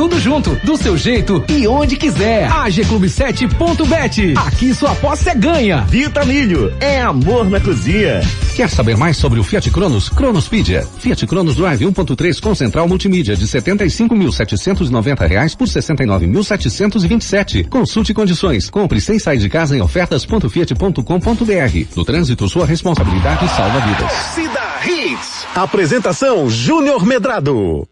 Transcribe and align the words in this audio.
Tudo 0.00 0.18
junto, 0.18 0.56
do 0.64 0.78
seu 0.78 0.96
jeito 0.96 1.44
e 1.46 1.68
onde 1.68 1.94
quiser. 1.94 2.50
AG 2.50 2.86
Clube 2.86 3.06
7.bet. 3.06 4.32
Aqui 4.34 4.72
sua 4.72 4.92
aposta 4.92 5.32
é 5.32 5.34
ganha. 5.34 5.82
Vitamilho, 5.82 6.72
é 6.80 7.02
amor 7.02 7.50
na 7.50 7.60
cozinha. 7.60 8.22
Quer 8.56 8.70
saber 8.70 8.96
mais 8.96 9.18
sobre 9.18 9.38
o 9.38 9.44
Fiat 9.44 9.70
Cronos? 9.70 10.08
Cronospedia. 10.08 10.88
Fiat 11.00 11.26
Cronos 11.26 11.56
Drive 11.56 11.84
1.3 11.84 12.40
com 12.40 12.54
central 12.54 12.88
multimídia 12.88 13.36
de 13.36 13.46
75.790 13.46 15.28
reais 15.28 15.54
por 15.54 15.68
69.727. 15.68 17.68
Consulte 17.68 18.14
condições. 18.14 18.70
Compre 18.70 19.02
sem 19.02 19.18
sair 19.18 19.36
de 19.36 19.50
casa 19.50 19.76
em 19.76 19.82
ofertas.fiat.com.br. 19.82 21.86
No 21.94 22.06
trânsito, 22.06 22.48
sua 22.48 22.64
responsabilidade 22.64 23.46
salva 23.50 23.80
vidas. 23.80 24.10
Cida 24.34 24.62
Hits. 24.82 25.46
Apresentação 25.54 26.48
Júnior 26.48 27.04
Medrado. 27.04 27.86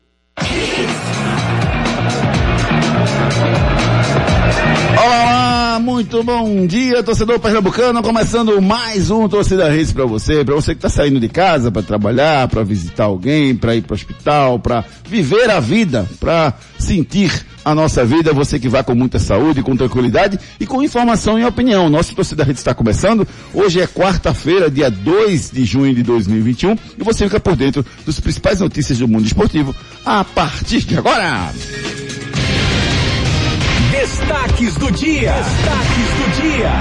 Olá, 4.96 5.78
muito 5.80 6.22
bom 6.22 6.66
dia, 6.66 7.02
torcedor 7.02 7.38
pernambucano. 7.38 8.02
Começando 8.02 8.60
mais 8.60 9.10
um 9.10 9.28
Torcida 9.28 9.68
Reis 9.68 9.92
para 9.92 10.04
você, 10.04 10.44
para 10.44 10.54
você 10.54 10.72
que 10.72 10.78
está 10.78 10.88
saindo 10.88 11.20
de 11.20 11.28
casa 11.28 11.70
para 11.70 11.82
trabalhar, 11.82 12.48
para 12.48 12.64
visitar 12.64 13.04
alguém, 13.04 13.54
para 13.54 13.76
ir 13.76 13.82
para 13.82 13.92
o 13.92 13.96
hospital, 13.96 14.58
para 14.58 14.84
viver 15.06 15.50
a 15.50 15.60
vida, 15.60 16.08
para 16.18 16.54
sentir 16.78 17.30
a 17.64 17.74
nossa 17.74 18.04
vida. 18.04 18.32
Você 18.32 18.58
que 18.58 18.68
vai 18.68 18.82
com 18.82 18.94
muita 18.94 19.18
saúde, 19.18 19.62
com 19.62 19.76
tranquilidade 19.76 20.38
e 20.58 20.66
com 20.66 20.82
informação 20.82 21.38
e 21.38 21.44
opinião. 21.44 21.90
Nosso 21.90 22.14
Torcida 22.14 22.44
Reis 22.44 22.58
está 22.58 22.74
começando. 22.74 23.28
Hoje 23.52 23.80
é 23.80 23.86
quarta-feira, 23.86 24.70
dia 24.70 24.90
2 24.90 25.50
de 25.50 25.64
junho 25.64 25.94
de 25.94 26.02
2021 26.02 26.76
e 26.98 27.04
você 27.04 27.24
fica 27.24 27.38
por 27.38 27.54
dentro 27.54 27.84
dos 28.06 28.18
principais 28.18 28.60
notícias 28.60 28.98
do 28.98 29.06
mundo 29.06 29.26
esportivo 29.26 29.74
a 30.04 30.24
partir 30.24 30.80
de 30.80 30.96
agora. 30.96 31.52
Destaques 34.08 34.74
do 34.76 34.90
dia. 34.90 35.34
Destaques 35.34 36.08
do 36.16 36.30
dia. 36.40 36.72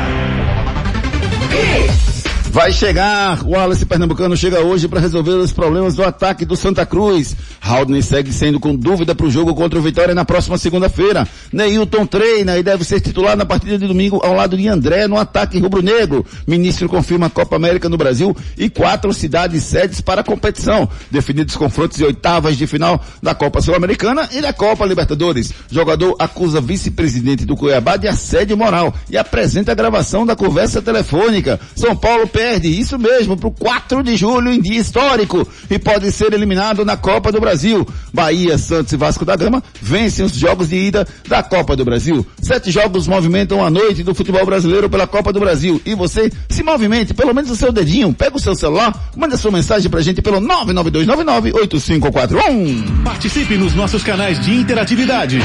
Vai 2.57 2.71
chegar, 2.71 3.43
o 3.45 3.51
Wallace 3.51 3.85
Pernambucano 3.85 4.35
chega 4.35 4.61
hoje 4.61 4.87
para 4.87 4.99
resolver 4.99 5.29
os 5.29 5.51
problemas 5.51 5.93
do 5.93 6.03
ataque 6.03 6.43
do 6.43 6.55
Santa 6.55 6.87
Cruz. 6.87 7.35
Haldner 7.61 8.01
segue 8.01 8.33
sendo 8.33 8.59
com 8.59 8.75
dúvida 8.75 9.13
para 9.13 9.27
o 9.27 9.29
jogo 9.29 9.53
contra 9.53 9.77
o 9.77 9.81
Vitória 9.81 10.15
na 10.15 10.25
próxima 10.25 10.57
segunda-feira. 10.57 11.27
Neilton 11.53 12.07
treina 12.07 12.57
e 12.57 12.63
deve 12.63 12.83
ser 12.83 12.99
titular 12.99 13.37
na 13.37 13.45
partida 13.45 13.77
de 13.77 13.85
domingo 13.85 14.19
ao 14.23 14.33
lado 14.33 14.57
de 14.57 14.67
André 14.67 15.07
no 15.07 15.19
ataque 15.19 15.59
rubro-negro. 15.59 16.25
Ministro 16.47 16.89
confirma 16.89 17.27
a 17.27 17.29
Copa 17.29 17.55
América 17.55 17.89
no 17.89 17.95
Brasil 17.95 18.35
e 18.57 18.71
quatro 18.71 19.13
cidades 19.13 19.61
sedes 19.61 20.01
para 20.01 20.21
a 20.21 20.23
competição. 20.23 20.89
Definidos 21.11 21.55
confrontos 21.55 21.99
e 21.99 22.05
oitavas 22.05 22.57
de 22.57 22.65
final 22.65 22.99
da 23.21 23.35
Copa 23.35 23.61
Sul-Americana 23.61 24.29
e 24.31 24.41
da 24.41 24.51
Copa 24.51 24.83
Libertadores. 24.83 25.53
Jogador 25.69 26.15
acusa 26.17 26.59
vice-presidente 26.59 27.45
do 27.45 27.55
Cuiabá 27.55 27.97
de 27.97 28.07
assédio 28.07 28.57
moral 28.57 28.91
e 29.11 29.15
apresenta 29.15 29.73
a 29.73 29.75
gravação 29.75 30.25
da 30.25 30.35
conversa 30.35 30.81
telefônica. 30.81 31.59
São 31.75 31.95
Paulo 31.95 32.27
perde, 32.27 32.46
isso 32.55 32.97
mesmo, 32.97 33.35
para 33.35 33.47
o 33.47 33.51
4 33.51 34.01
de 34.03 34.15
julho 34.15 34.51
em 34.51 34.61
dia 34.61 34.79
histórico 34.79 35.47
e 35.69 35.77
pode 35.77 36.09
ser 36.11 36.33
eliminado 36.33 36.85
na 36.85 36.95
Copa 36.95 37.31
do 37.31 37.39
Brasil. 37.39 37.87
Bahia, 38.13 38.57
Santos 38.57 38.93
e 38.93 38.97
Vasco 38.97 39.25
da 39.25 39.35
Gama 39.35 39.61
vencem 39.81 40.23
os 40.25 40.33
jogos 40.33 40.69
de 40.69 40.77
ida 40.77 41.05
da 41.27 41.43
Copa 41.43 41.75
do 41.75 41.83
Brasil. 41.83 42.25
Sete 42.41 42.71
jogos 42.71 43.07
movimentam 43.07 43.63
a 43.63 43.69
noite 43.69 44.03
do 44.03 44.15
futebol 44.15 44.45
brasileiro 44.45 44.89
pela 44.89 45.05
Copa 45.05 45.33
do 45.33 45.39
Brasil. 45.39 45.81
E 45.85 45.93
você 45.93 46.31
se 46.49 46.63
movimente, 46.63 47.13
pelo 47.13 47.33
menos 47.33 47.51
o 47.51 47.55
seu 47.55 47.71
dedinho, 47.71 48.13
pega 48.13 48.37
o 48.37 48.39
seu 48.39 48.55
celular, 48.55 49.11
manda 49.15 49.37
sua 49.37 49.51
mensagem 49.51 49.89
pra 49.89 50.01
gente 50.01 50.21
pelo 50.21 50.39
992998541. 50.41 53.03
Participe 53.03 53.55
nos 53.55 53.75
nossos 53.75 54.03
canais 54.03 54.39
de 54.39 54.53
interatividade. 54.53 55.39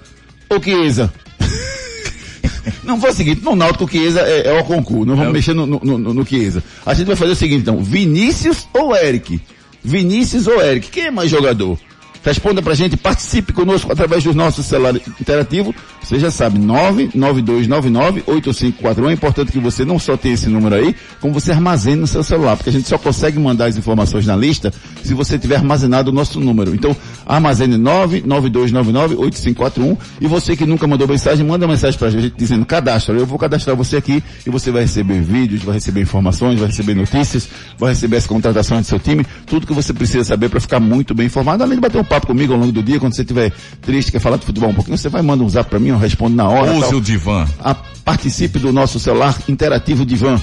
ou 0.48 0.62
Chiesa? 0.62 1.12
Não 2.84 3.02
foi 3.02 3.10
o 3.10 3.14
seguinte, 3.14 3.44
no 3.44 3.56
Náutico 3.56 3.90
Chiesa 3.90 4.22
é, 4.22 4.48
é 4.48 4.62
o 4.62 4.64
concurso, 4.64 5.06
não 5.06 5.16
vamos 5.16 5.32
é. 5.32 5.34
mexer 5.34 5.54
no, 5.54 5.66
no, 5.66 5.80
no, 5.80 6.14
no 6.14 6.26
Chiesa. 6.26 6.64
A 6.86 6.94
gente 6.94 7.08
vai 7.08 7.16
fazer 7.16 7.32
o 7.32 7.36
seguinte 7.36 7.62
então, 7.62 7.84
Vinícius 7.84 8.68
ou 8.74 8.96
Eric? 8.96 9.42
Vinícius 9.84 10.48
ou 10.48 10.62
Eric? 10.62 10.90
Quem 10.90 11.06
é 11.06 11.12
mais 11.12 11.30
jogador? 11.32 11.80
Responda 12.24 12.62
pra 12.62 12.74
gente, 12.74 12.96
participe 12.96 13.52
conosco 13.52 13.92
através 13.92 14.24
do 14.24 14.34
nosso 14.34 14.64
celular 14.64 14.96
interativo. 14.96 15.76
Você 16.02 16.18
já 16.20 16.32
sabe, 16.32 16.58
992998541. 16.60 19.10
É 19.10 19.14
importante 19.14 19.52
que 19.52 19.60
você 19.60 19.84
não 19.84 20.00
só 20.00 20.16
tenha 20.16 20.36
esse 20.36 20.48
número 20.48 20.76
aí, 20.76 20.96
como 21.20 21.34
você 21.34 21.52
armazene 21.52 21.98
no 21.98 22.08
seu 22.08 22.24
celular, 22.24 22.56
porque 22.56 22.70
a 22.70 22.74
gente 22.74 22.88
só 22.88 22.98
consegue 22.98 23.38
mandar 23.40 23.66
as 23.66 23.76
informações 23.78 24.26
na 24.26 24.36
lista 24.36 24.74
se 25.04 25.14
você 25.14 25.38
tiver 25.38 25.58
armazenado 25.58 26.10
o 26.12 26.14
nosso 26.14 26.40
número. 26.40 26.74
Então, 26.74 26.96
armazene 27.26 27.76
992998541 27.78 29.98
e 30.22 30.28
você 30.28 30.56
que 30.56 30.66
nunca 30.66 30.88
mandou 30.88 31.06
mensagem, 31.08 31.46
manda 31.46 31.68
mensagem 31.68 32.00
pra 32.00 32.10
gente 32.10 32.34
dizendo 32.38 32.66
cadastra. 32.66 33.14
Eu 33.16 33.26
vou 33.26 33.38
cadastrar 33.38 33.76
você 33.76 33.98
aqui 33.98 34.24
e 34.46 34.50
você 34.50 34.72
vai 34.72 34.84
receber 34.84 35.20
vídeos, 35.22 35.64
vai 35.64 35.74
receber 35.76 36.00
informações, 36.02 36.60
vai 36.60 36.70
receber 36.70 36.96
notícias, 36.96 37.50
vai 37.78 37.90
receber 37.90 38.16
as 38.18 38.28
contratações 38.28 38.86
do 38.86 38.88
seu 38.88 39.00
time, 39.00 39.26
tudo 39.46 39.68
que 39.68 39.74
você 39.74 39.94
precisa 39.94 40.24
saber 40.24 40.50
para 40.50 40.60
ficar 40.60 40.80
muito 40.80 41.14
bem 41.14 41.28
informado, 41.28 41.64
além 41.64 41.76
de 41.76 41.82
bater 41.82 42.00
um 42.00 42.04
papo 42.14 42.28
comigo 42.28 42.54
ao 42.54 42.60
longo 42.60 42.72
do 42.72 42.84
dia, 42.84 43.00
quando 43.00 43.16
você 43.16 43.22
estiver 43.22 43.52
triste, 43.82 44.12
quer 44.12 44.20
falar 44.20 44.38
de 44.38 44.46
futebol 44.46 44.70
um 44.70 44.74
pouquinho, 44.74 44.98
você 44.98 45.10
vai 45.10 45.22
mandar 45.22 45.44
um 45.44 45.50
zap 45.50 45.70
para 45.70 45.80
mim, 45.80 45.90
eu 45.90 45.98
respondo 45.98 46.36
na 46.36 46.48
hora. 46.48 46.72
Use 46.74 46.94
o 46.94 47.02
divã. 47.02 47.48
A, 47.60 47.74
participe 47.74 48.60
do 48.60 48.72
nosso 48.72 49.00
celular 49.00 49.36
interativo 49.48 50.06
divã. 50.06 50.40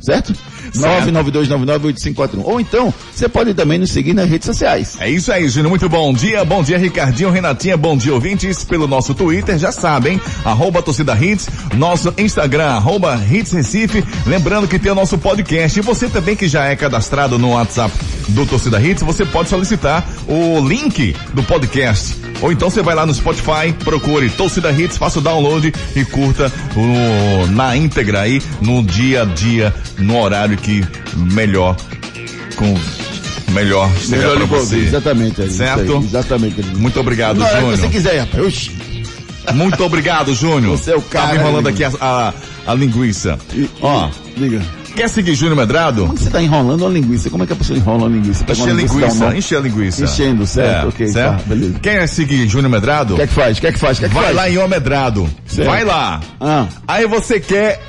Certo? 0.00 0.34
992998541. 0.76 2.44
Ou 2.44 2.60
então, 2.60 2.92
você 3.14 3.28
pode 3.28 3.54
também 3.54 3.78
nos 3.78 3.90
seguir 3.90 4.14
nas 4.14 4.28
redes 4.28 4.46
sociais. 4.46 4.96
É 5.00 5.08
isso 5.08 5.32
aí, 5.32 5.48
Júnior. 5.48 5.70
Muito 5.70 5.88
bom 5.88 6.12
dia. 6.12 6.44
Bom 6.44 6.62
dia, 6.62 6.78
Ricardinho, 6.78 7.30
Renatinha. 7.30 7.76
Bom 7.76 7.96
dia, 7.96 8.14
ouvintes. 8.14 8.64
Pelo 8.64 8.86
nosso 8.86 9.14
Twitter, 9.14 9.58
já 9.58 9.72
sabem, 9.72 10.20
arroba 10.44 10.82
torcida 10.82 11.14
hits. 11.14 11.48
Nosso 11.74 12.12
Instagram, 12.18 12.66
arroba 12.66 13.20
hits 13.30 13.52
Recife. 13.52 14.04
Lembrando 14.26 14.68
que 14.68 14.78
tem 14.78 14.92
o 14.92 14.94
nosso 14.94 15.18
podcast. 15.18 15.78
E 15.78 15.82
você 15.82 16.08
também 16.08 16.36
que 16.36 16.48
já 16.48 16.64
é 16.64 16.76
cadastrado 16.76 17.38
no 17.38 17.50
WhatsApp 17.50 17.94
do 18.28 18.46
Torcida 18.46 18.80
Hits, 18.80 19.02
você 19.02 19.24
pode 19.24 19.48
solicitar 19.48 20.06
o 20.26 20.60
link 20.66 21.14
do 21.32 21.42
podcast. 21.42 22.23
Ou 22.40 22.52
então 22.52 22.68
você 22.70 22.82
vai 22.82 22.94
lá 22.94 23.06
no 23.06 23.14
Spotify, 23.14 23.72
procure 23.82 24.28
Torcida 24.30 24.70
Hits, 24.70 24.96
faça 24.96 25.18
o 25.18 25.22
download 25.22 25.72
e 25.96 26.04
curta 26.04 26.52
o, 26.76 27.46
na 27.52 27.76
íntegra 27.76 28.22
aí, 28.22 28.42
no 28.60 28.82
dia 28.82 29.22
a 29.22 29.24
dia, 29.24 29.74
no 29.98 30.20
horário 30.20 30.56
que 30.56 30.84
melhor 31.16 31.76
com 32.56 32.74
melhor 33.52 33.90
melhor 34.08 34.36
para 34.36 34.46
você. 34.46 34.78
Exatamente, 34.78 35.42
é 35.42 35.48
certo? 35.48 35.96
Aí, 35.98 36.04
exatamente. 36.04 36.62
Muito 36.76 37.00
obrigado, 37.00 37.38
Não, 37.38 37.48
Júnior. 37.48 37.74
É 37.74 37.76
você 37.76 37.88
quiser, 37.88 38.20
rapaz. 38.20 38.70
Muito 39.52 39.84
obrigado, 39.84 40.34
Júnior. 40.34 40.76
Você 40.76 40.92
é 40.92 40.96
o 40.96 41.02
cara. 41.02 41.28
Tava 41.28 41.38
enrolando 41.38 41.68
aqui 41.68 41.84
a, 41.84 41.92
a, 42.00 42.32
a 42.66 42.74
linguiça. 42.74 43.38
E, 43.52 43.68
Ó, 43.80 44.08
liga. 44.36 44.62
Quer 44.94 45.08
seguir 45.08 45.34
Júnior 45.34 45.56
Medrado? 45.56 46.06
Como 46.06 46.16
você 46.16 46.26
está 46.26 46.40
enrolando 46.40 46.82
uma 46.82 46.90
linguiça? 46.90 47.28
Como 47.28 47.42
é 47.42 47.46
que 47.46 47.52
a 47.52 47.56
pessoa 47.56 47.76
enrola 47.76 48.04
uma 48.06 48.16
linguiça? 48.16 48.44
Encher 48.48 48.70
a 48.70 48.74
linguiça, 48.74 49.36
encher 49.36 49.58
a 49.58 49.60
linguiça. 49.60 50.04
Enchendo, 50.04 50.46
certo, 50.46 50.84
é, 50.84 50.88
ok. 50.88 51.06
Certo? 51.08 51.36
Tá, 51.36 51.42
beleza. 51.46 51.78
Quer 51.80 52.06
seguir 52.08 52.46
Júnior 52.48 52.70
Medrado? 52.70 53.14
O 53.14 53.16
que 53.16 53.22
é 53.22 53.26
que 53.26 53.32
faz? 53.32 53.58
O 53.58 53.60
que 53.60 53.66
é 53.66 53.72
que 53.72 53.78
faz? 53.78 53.98
Que 53.98 54.04
é 54.04 54.08
que 54.08 54.14
Vai 54.14 54.24
faz? 54.24 54.36
lá 54.36 54.48
em 54.50 54.58
O 54.58 54.68
Medrado. 54.68 55.28
Certo. 55.46 55.68
Vai 55.68 55.84
lá. 55.84 56.20
Ah. 56.40 56.66
Aí 56.86 57.06
você 57.08 57.40
quer 57.40 57.82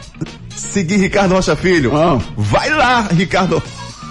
seguir 0.56 0.98
Ricardo 0.98 1.34
Rocha 1.36 1.56
Filho? 1.56 1.96
Ah. 1.96 2.20
Vai 2.36 2.70
lá, 2.72 3.08
Ricardo. 3.12 3.62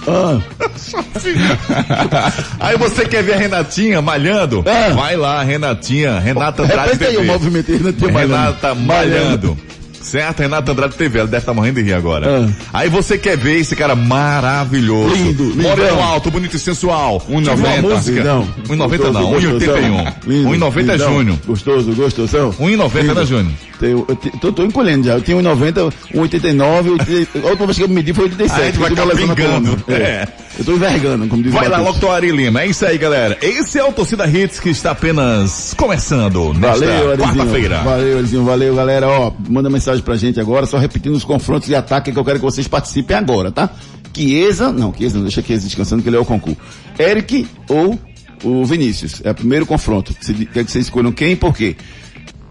Ah. 0.06 0.38
Aí 2.60 2.76
você 2.76 3.06
quer 3.06 3.22
ver 3.24 3.34
a 3.34 3.38
Renatinha 3.38 4.00
malhando? 4.02 4.62
Ah. 4.66 4.92
Vai 4.94 5.16
lá, 5.16 5.42
Renatinha, 5.42 6.20
Renata 6.20 6.62
Andrade 6.62 6.90
aí 6.92 6.98
TV. 6.98 7.16
o 7.16 7.24
movimento 7.24 7.72
aí, 7.72 7.78
Renatinha 7.78 8.12
Renata 8.12 8.74
malhando. 8.74 8.86
malhando. 8.86 9.58
Certo? 10.04 10.40
Renata 10.40 10.70
Andrade 10.72 10.94
TV, 10.96 11.18
ela 11.20 11.26
deve 11.28 11.42
estar 11.42 11.54
morrendo 11.54 11.76
de 11.82 11.86
rir 11.88 11.94
agora. 11.94 12.46
Ah. 12.46 12.52
Aí 12.74 12.88
você 12.90 13.16
quer 13.16 13.36
ver 13.38 13.58
esse 13.58 13.74
cara 13.74 13.96
maravilhoso. 13.96 15.14
Lindo, 15.14 15.44
lindo. 15.44 15.62
Moreno 15.62 16.00
alto, 16.02 16.30
bonito 16.30 16.54
e 16.56 16.58
sensual. 16.58 17.20
Tive 17.20 17.32
uma 17.36 17.42
1,90. 17.54 17.80
música. 17.82 18.22
Não. 18.24 18.42
1,90 18.68 18.76
não, 18.76 18.88
Gostoso, 19.32 19.56
1,81. 19.58 20.14
Lindo, 20.26 20.48
1,90 20.50 20.90
é. 20.94 20.98
Júnior. 20.98 21.38
Gostoso, 21.46 21.92
gostosão. 21.94 22.50
1,90 22.52 23.00
Lindo. 23.02 23.14
né, 23.14 23.24
Júnior? 23.26 23.52
Eu 23.80 24.16
te- 24.16 24.30
tô, 24.38 24.52
tô 24.52 24.64
encolhendo 24.64 25.06
já. 25.06 25.14
Eu 25.14 25.20
tinha 25.22 25.36
1,90, 25.36 25.92
1,89, 26.14 26.90
80 26.92 27.38
a 27.38 27.50
última 27.50 27.66
vez 27.66 27.78
que 27.78 27.84
eu 27.84 27.88
medi 27.88 28.12
foi 28.12 28.24
87. 28.24 28.60
Aí 28.60 28.62
a 28.62 28.70
gente 28.70 28.78
vai 28.80 28.90
eu 28.90 28.96
tô 28.96 29.02
ficar 29.02 29.14
balançando 29.14 29.32
a 29.32 29.36
pingando. 29.36 29.82
coluna. 29.84 30.02
É. 30.04 30.28
Eu 30.56 30.64
tô 30.64 30.72
envergando, 30.72 31.26
como 31.26 31.42
diz 31.42 31.52
Vai 31.52 31.66
o 31.66 31.70
lá. 31.70 31.78
Locutor 31.78 32.12
Ari 32.12 32.30
Lima. 32.30 32.62
É 32.62 32.66
isso 32.66 32.86
aí, 32.86 32.96
galera. 32.96 33.36
Esse 33.42 33.78
é 33.78 33.84
o 33.84 33.92
Torcida 33.92 34.26
Hits 34.26 34.60
que 34.60 34.70
está 34.70 34.92
apenas 34.92 35.74
começando 35.76 36.54
nesta 36.54 36.86
quarta-feira. 37.18 37.82
Valeu, 37.82 38.18
Arizinho. 38.18 38.44
Valeu, 38.44 38.74
galera. 38.74 39.08
Ó, 39.08 39.32
manda 39.48 39.68
mensagem 39.68 40.02
pra 40.02 40.14
gente 40.16 40.38
agora, 40.38 40.64
só 40.66 40.78
repetindo 40.78 41.14
os 41.14 41.24
confrontos 41.24 41.66
de 41.66 41.74
ataque 41.74 42.12
que 42.12 42.18
eu 42.18 42.24
quero 42.24 42.38
que 42.38 42.44
vocês 42.44 42.68
participem 42.68 43.16
agora, 43.16 43.50
tá? 43.50 43.68
Chiesa, 44.16 44.70
não, 44.70 44.94
Chiesa 44.94 45.16
não, 45.16 45.24
deixa 45.24 45.42
Chiesa 45.42 45.64
descansando 45.66 46.02
que 46.02 46.08
ele 46.08 46.16
é 46.16 46.20
o 46.20 46.24
concurso. 46.24 46.56
Eric 46.98 47.48
ou 47.68 47.98
o 48.44 48.64
Vinícius. 48.64 49.20
É 49.24 49.32
o 49.32 49.34
primeiro 49.34 49.66
confronto. 49.66 50.14
Quer 50.52 50.64
que 50.64 50.70
vocês 50.70 50.84
escolham 50.84 51.10
quem 51.10 51.32
e 51.32 51.36
por 51.36 51.52
quê? 51.56 51.74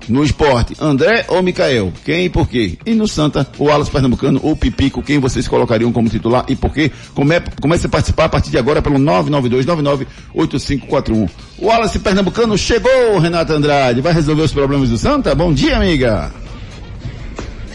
No 0.08 0.24
esporte, 0.24 0.76
André 0.80 1.26
ou 1.28 1.42
Micael? 1.42 1.92
Quem 2.04 2.26
e 2.26 2.30
por 2.30 2.48
quê? 2.48 2.78
E 2.86 2.94
no 2.94 3.08
Santa, 3.08 3.48
o 3.58 3.70
Alas 3.70 3.90
Pernambucano 3.90 4.40
ou 4.44 4.56
Pipico, 4.56 5.02
quem 5.02 5.20
vocês 5.20 5.48
colocariam 5.48 5.92
como 5.92 6.10
titular 6.10 6.46
e 6.50 6.56
por 6.56 6.74
quê? 6.74 6.92
Come, 7.14 7.40
comece 7.62 7.86
a 7.86 7.90
participar 7.90 8.26
a 8.26 8.30
partir 8.30 8.52
de 8.52 8.58
agora 8.58 8.82
pelo 8.82 8.98
992998541. 9.00 11.30
O 11.58 11.72
Alas 11.72 11.96
Pernambucano 11.98 12.58
chegou, 12.58 13.18
Renata 13.20 13.54
Andrade. 13.54 14.02
Vai 14.02 14.14
resolver 14.14 14.44
os 14.44 14.52
problemas 14.52 14.90
do 14.90 14.98
Santa? 14.98 15.34
Bom 15.34 15.54
dia, 15.54 15.78
amiga. 15.78 16.32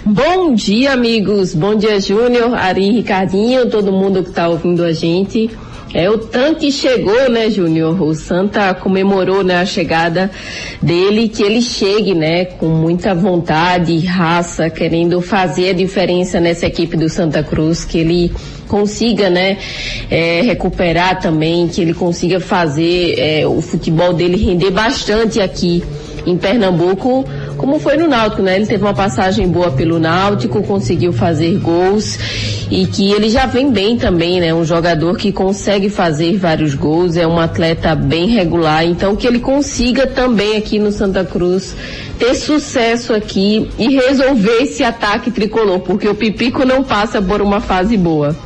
Bom 0.05 0.55
dia, 0.55 0.93
amigos. 0.93 1.55
Bom 1.55 1.75
dia, 1.75 2.01
Júnior, 2.01 2.55
Ari, 2.55 2.93
Ricardinho, 2.93 3.71
todo 3.71 3.93
mundo 3.93 4.23
que 4.23 4.31
está 4.31 4.49
ouvindo 4.49 4.83
a 4.83 4.93
gente. 4.93 5.51
É, 5.95 6.11
o 6.11 6.19
tanque 6.19 6.71
chegou, 6.71 7.31
né, 7.31 7.49
Júnior? 7.49 8.01
O 8.03 8.15
Santa 8.15 8.75
comemorou, 8.75 9.43
né, 9.43 9.57
a 9.57 9.65
chegada 9.65 10.31
dele, 10.83 11.29
que 11.29 11.43
ele 11.43 11.63
chegue, 11.63 12.15
né, 12.15 12.45
com 12.45 12.69
muita 12.69 13.15
vontade, 13.15 13.99
raça, 14.01 14.69
querendo 14.69 15.23
fazer 15.23 15.71
a 15.71 15.73
diferença 15.73 16.39
nessa 16.41 16.67
equipe 16.67 16.97
do 16.97 17.09
Santa 17.09 17.43
Cruz, 17.43 17.87
que 17.87 17.99
ele 17.99 18.31
consiga, 18.69 19.31
né, 19.31 19.57
é, 20.11 20.43
recuperar 20.43 21.21
também, 21.21 21.67
que 21.69 21.81
ele 21.81 21.95
consiga 21.95 22.39
fazer 22.39 23.19
é, 23.19 23.47
o 23.47 23.63
futebol 23.63 24.13
dele 24.13 24.37
render 24.37 24.71
bastante 24.71 25.41
aqui 25.41 25.83
em 26.29 26.37
Pernambuco, 26.37 27.25
como 27.57 27.81
foi 27.81 27.97
no 27.97 28.07
Náutico, 28.07 28.43
né? 28.43 28.57
Ele 28.57 28.67
teve 28.67 28.85
uma 28.85 28.95
passagem 28.95 29.49
boa 29.49 29.71
pelo 29.71 29.99
Náutico, 29.99 30.63
conseguiu 30.63 31.13
fazer 31.13 31.59
gols 31.59 32.19
e 32.71 32.87
que 32.87 33.11
ele 33.11 33.31
já 33.31 33.47
vem 33.47 33.73
bem 33.73 33.97
também, 33.97 34.41
né? 34.41 34.53
Um 34.53 34.65
jogador 34.65 35.17
que 35.17 35.33
consegue 35.33 35.89
fazer 35.89 36.37
vários 36.37 36.75
gols, 36.75 37.17
é 37.17 37.27
um 37.27 37.39
atleta 37.39 37.95
bem 37.95 38.29
regular, 38.29 38.85
então 38.85 39.17
que 39.17 39.27
ele 39.27 39.39
consiga 39.39 40.07
também 40.07 40.57
aqui 40.57 40.79
no 40.79 40.93
Santa 40.93 41.25
Cruz 41.25 41.75
ter 42.19 42.35
sucesso 42.35 43.15
aqui 43.15 43.69
e 43.79 43.89
resolver 43.97 44.63
esse 44.63 44.85
ataque 44.85 45.31
tricolor, 45.31 45.81
porque 45.81 46.09
o 46.09 46.15
Pipico 46.15 46.65
não 46.65 46.85
passa 46.85 47.23
por 47.23 47.41
uma 47.41 47.61
fase 47.61 47.97
boa. 47.97 48.37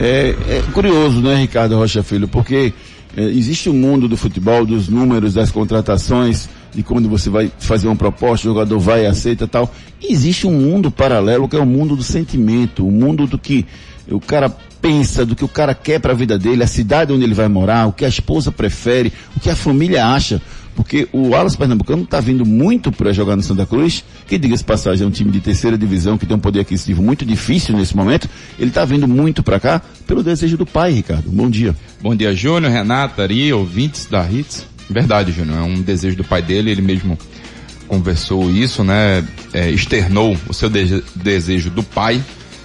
É, 0.00 0.34
é 0.48 0.62
curioso, 0.72 1.20
né, 1.20 1.36
Ricardo 1.36 1.76
Rocha 1.76 2.02
Filho, 2.02 2.28
porque 2.28 2.72
é, 3.16 3.22
existe 3.22 3.68
o 3.68 3.72
um 3.72 3.76
mundo 3.76 4.06
do 4.06 4.16
futebol, 4.16 4.66
dos 4.66 4.88
números, 4.88 5.34
das 5.34 5.50
contratações, 5.50 6.48
de 6.76 6.82
quando 6.82 7.08
você 7.08 7.30
vai 7.30 7.50
fazer 7.58 7.88
uma 7.88 7.96
proposta, 7.96 8.46
o 8.46 8.50
jogador 8.50 8.78
vai 8.78 9.04
e 9.04 9.06
aceita 9.06 9.48
tal. 9.48 9.72
Existe 10.02 10.46
um 10.46 10.52
mundo 10.52 10.90
paralelo 10.90 11.48
que 11.48 11.56
é 11.56 11.58
o 11.58 11.64
mundo 11.64 11.96
do 11.96 12.02
sentimento, 12.02 12.86
o 12.86 12.90
mundo 12.90 13.26
do 13.26 13.38
que 13.38 13.64
o 14.10 14.20
cara 14.20 14.50
pensa, 14.80 15.24
do 15.24 15.34
que 15.34 15.42
o 15.42 15.48
cara 15.48 15.74
quer 15.74 15.98
para 15.98 16.12
a 16.12 16.14
vida 16.14 16.38
dele, 16.38 16.62
a 16.62 16.66
cidade 16.66 17.14
onde 17.14 17.24
ele 17.24 17.32
vai 17.32 17.48
morar, 17.48 17.86
o 17.86 17.92
que 17.92 18.04
a 18.04 18.08
esposa 18.08 18.52
prefere, 18.52 19.10
o 19.34 19.40
que 19.40 19.48
a 19.48 19.56
família 19.56 20.06
acha. 20.06 20.40
Porque 20.76 21.08
o 21.10 21.34
Alas 21.34 21.56
Pernambucano 21.56 22.02
está 22.02 22.20
vindo 22.20 22.44
muito 22.44 22.92
para 22.92 23.10
jogar 23.10 23.34
no 23.34 23.42
Santa 23.42 23.64
Cruz, 23.64 24.04
que 24.26 24.36
diga-se 24.36 24.62
passagem, 24.62 25.06
é 25.06 25.08
um 25.08 25.10
time 25.10 25.30
de 25.30 25.40
terceira 25.40 25.78
divisão 25.78 26.18
que 26.18 26.26
tem 26.26 26.36
um 26.36 26.40
poder 26.40 26.60
aquisitivo 26.60 27.02
muito 27.02 27.24
difícil 27.24 27.74
nesse 27.74 27.96
momento. 27.96 28.28
Ele 28.58 28.68
está 28.68 28.84
vindo 28.84 29.08
muito 29.08 29.42
para 29.42 29.58
cá 29.58 29.80
pelo 30.06 30.22
desejo 30.22 30.58
do 30.58 30.66
pai, 30.66 30.92
Ricardo. 30.92 31.30
Bom 31.30 31.48
dia. 31.48 31.74
Bom 32.02 32.14
dia, 32.14 32.34
Júnior, 32.34 32.70
Renata, 32.70 33.22
Ari, 33.22 33.50
ouvintes 33.54 34.04
da 34.04 34.30
Hits. 34.30 34.75
Verdade, 34.88 35.32
Júnior, 35.32 35.58
é 35.58 35.62
um 35.62 35.82
desejo 35.82 36.16
do 36.16 36.24
pai 36.24 36.42
dele, 36.42 36.70
ele 36.70 36.82
mesmo 36.82 37.18
conversou 37.88 38.50
isso, 38.50 38.84
né? 38.84 39.24
É, 39.52 39.70
externou 39.70 40.36
o 40.48 40.54
seu 40.54 40.68
de 40.68 41.02
desejo 41.14 41.70
do 41.70 41.82
pai, 41.82 42.22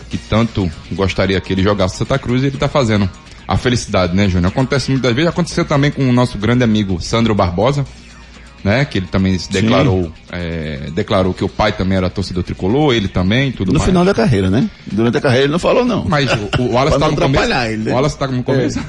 que 0.09 0.17
tanto 0.17 0.69
gostaria 0.91 1.39
que 1.39 1.53
ele 1.53 1.63
jogasse 1.63 1.97
Santa 1.97 2.19
Cruz, 2.19 2.43
e 2.43 2.47
ele 2.47 2.55
está 2.55 2.67
fazendo 2.67 3.09
a 3.47 3.57
felicidade, 3.57 4.15
né, 4.15 4.29
Júnior? 4.29 4.51
Acontece 4.51 4.91
muitas 4.91 5.13
vezes, 5.13 5.29
aconteceu 5.29 5.65
também 5.65 5.91
com 5.91 6.07
o 6.07 6.13
nosso 6.13 6.37
grande 6.37 6.63
amigo 6.63 7.01
Sandro 7.01 7.35
Barbosa, 7.35 7.85
né? 8.63 8.85
Que 8.85 8.99
ele 8.99 9.07
também 9.07 9.37
se 9.37 9.51
declarou, 9.51 10.11
é, 10.31 10.89
declarou 10.93 11.33
que 11.33 11.43
o 11.43 11.49
pai 11.49 11.71
também 11.71 11.97
era 11.97 12.09
torcedor 12.09 12.43
tricolor, 12.43 12.93
ele 12.93 13.07
também, 13.07 13.51
tudo 13.51 13.71
No 13.71 13.79
mais. 13.79 13.85
final 13.89 14.05
da 14.05 14.13
carreira, 14.13 14.49
né? 14.49 14.69
Durante 14.91 15.17
a 15.17 15.21
carreira 15.21 15.45
ele 15.45 15.51
não 15.51 15.59
falou 15.59 15.83
não. 15.85 16.05
Mas 16.07 16.29
o, 16.31 16.61
o 16.61 16.71
Wallace 16.73 16.97
tá 16.99 17.09
no 17.09 17.15
começo. 17.17 17.53
ele, 17.53 17.77
né? 17.83 17.91
O 17.91 17.95
Wallace 17.95 18.17
tá 18.17 18.27
no 18.27 18.43
começo. 18.43 18.79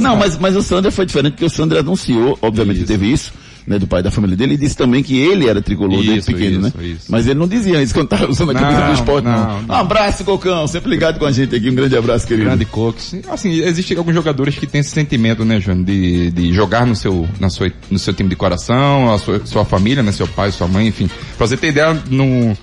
Não, 0.00 0.16
mas, 0.16 0.38
mas 0.38 0.56
o 0.56 0.62
Sandro 0.62 0.90
foi 0.92 1.06
diferente 1.06 1.32
porque 1.32 1.44
o 1.44 1.50
Sandro 1.50 1.78
anunciou, 1.78 2.38
obviamente 2.42 2.78
Isso. 2.78 2.86
teve 2.86 3.12
isso, 3.12 3.32
né, 3.68 3.78
do 3.78 3.86
pai 3.86 4.02
da 4.02 4.10
família 4.10 4.34
dele, 4.36 4.54
e 4.54 4.56
disse 4.56 4.76
também 4.76 5.02
que 5.02 5.16
ele 5.20 5.46
era 5.48 5.60
tricolor 5.60 5.98
desde 6.00 6.16
Isso, 6.18 6.32
pequeno, 6.32 6.66
isso, 6.68 6.76
né? 6.78 6.84
isso. 6.86 7.06
Mas 7.10 7.26
ele 7.26 7.38
não 7.38 7.46
dizia 7.46 7.82
isso 7.82 7.92
quando 7.92 8.06
estava 8.06 8.30
usando 8.30 8.50
a 8.52 8.54
camisa 8.54 8.80
do 8.86 8.92
esporte, 8.94 9.24
não. 9.26 9.32
não, 9.38 9.62
não. 9.62 9.74
Um 9.74 9.78
abraço, 9.78 10.24
Cocão, 10.24 10.66
sempre 10.66 10.90
ligado 10.90 11.18
com 11.18 11.26
a 11.26 11.30
gente 11.32 11.54
aqui, 11.54 11.68
um 11.70 11.74
grande 11.74 11.96
abraço, 11.96 12.26
querido. 12.26 12.46
Grande 12.48 12.64
Cox. 12.64 13.14
Assim, 13.28 13.50
existem 13.60 13.96
alguns 13.98 14.14
jogadores 14.14 14.56
que 14.58 14.66
têm 14.66 14.80
esse 14.80 14.90
sentimento, 14.90 15.44
né, 15.44 15.60
Júnior, 15.60 15.84
de, 15.84 16.30
de 16.30 16.52
jogar 16.54 16.86
no 16.86 16.96
seu, 16.96 17.28
na 17.38 17.50
sua, 17.50 17.70
no 17.90 17.98
seu 17.98 18.14
time 18.14 18.30
de 18.30 18.36
coração, 18.36 19.12
a 19.12 19.18
sua, 19.18 19.44
sua 19.44 19.64
família, 19.64 20.02
né, 20.02 20.10
seu 20.12 20.26
pai, 20.26 20.50
sua 20.50 20.66
mãe, 20.66 20.86
enfim. 20.88 21.10
Pra 21.36 21.46
você 21.46 21.56
ter 21.56 21.68
ideia, 21.68 21.92
no, 22.10 22.56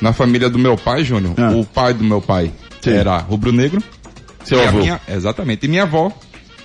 na 0.00 0.12
família 0.12 0.50
do 0.50 0.58
meu 0.58 0.76
pai, 0.76 1.04
Júnior, 1.04 1.34
Ah. 1.36 1.50
o 1.52 1.64
pai 1.64 1.94
do 1.94 2.02
meu 2.02 2.20
pai 2.20 2.50
Sim. 2.80 2.90
era 2.90 3.16
rubro-negro. 3.18 3.82
Seu 4.44 4.60
avô. 4.66 4.78
minha- 4.78 5.00
exatamente. 5.08 5.66
E 5.66 5.68
minha 5.68 5.82
avó, 5.84 6.10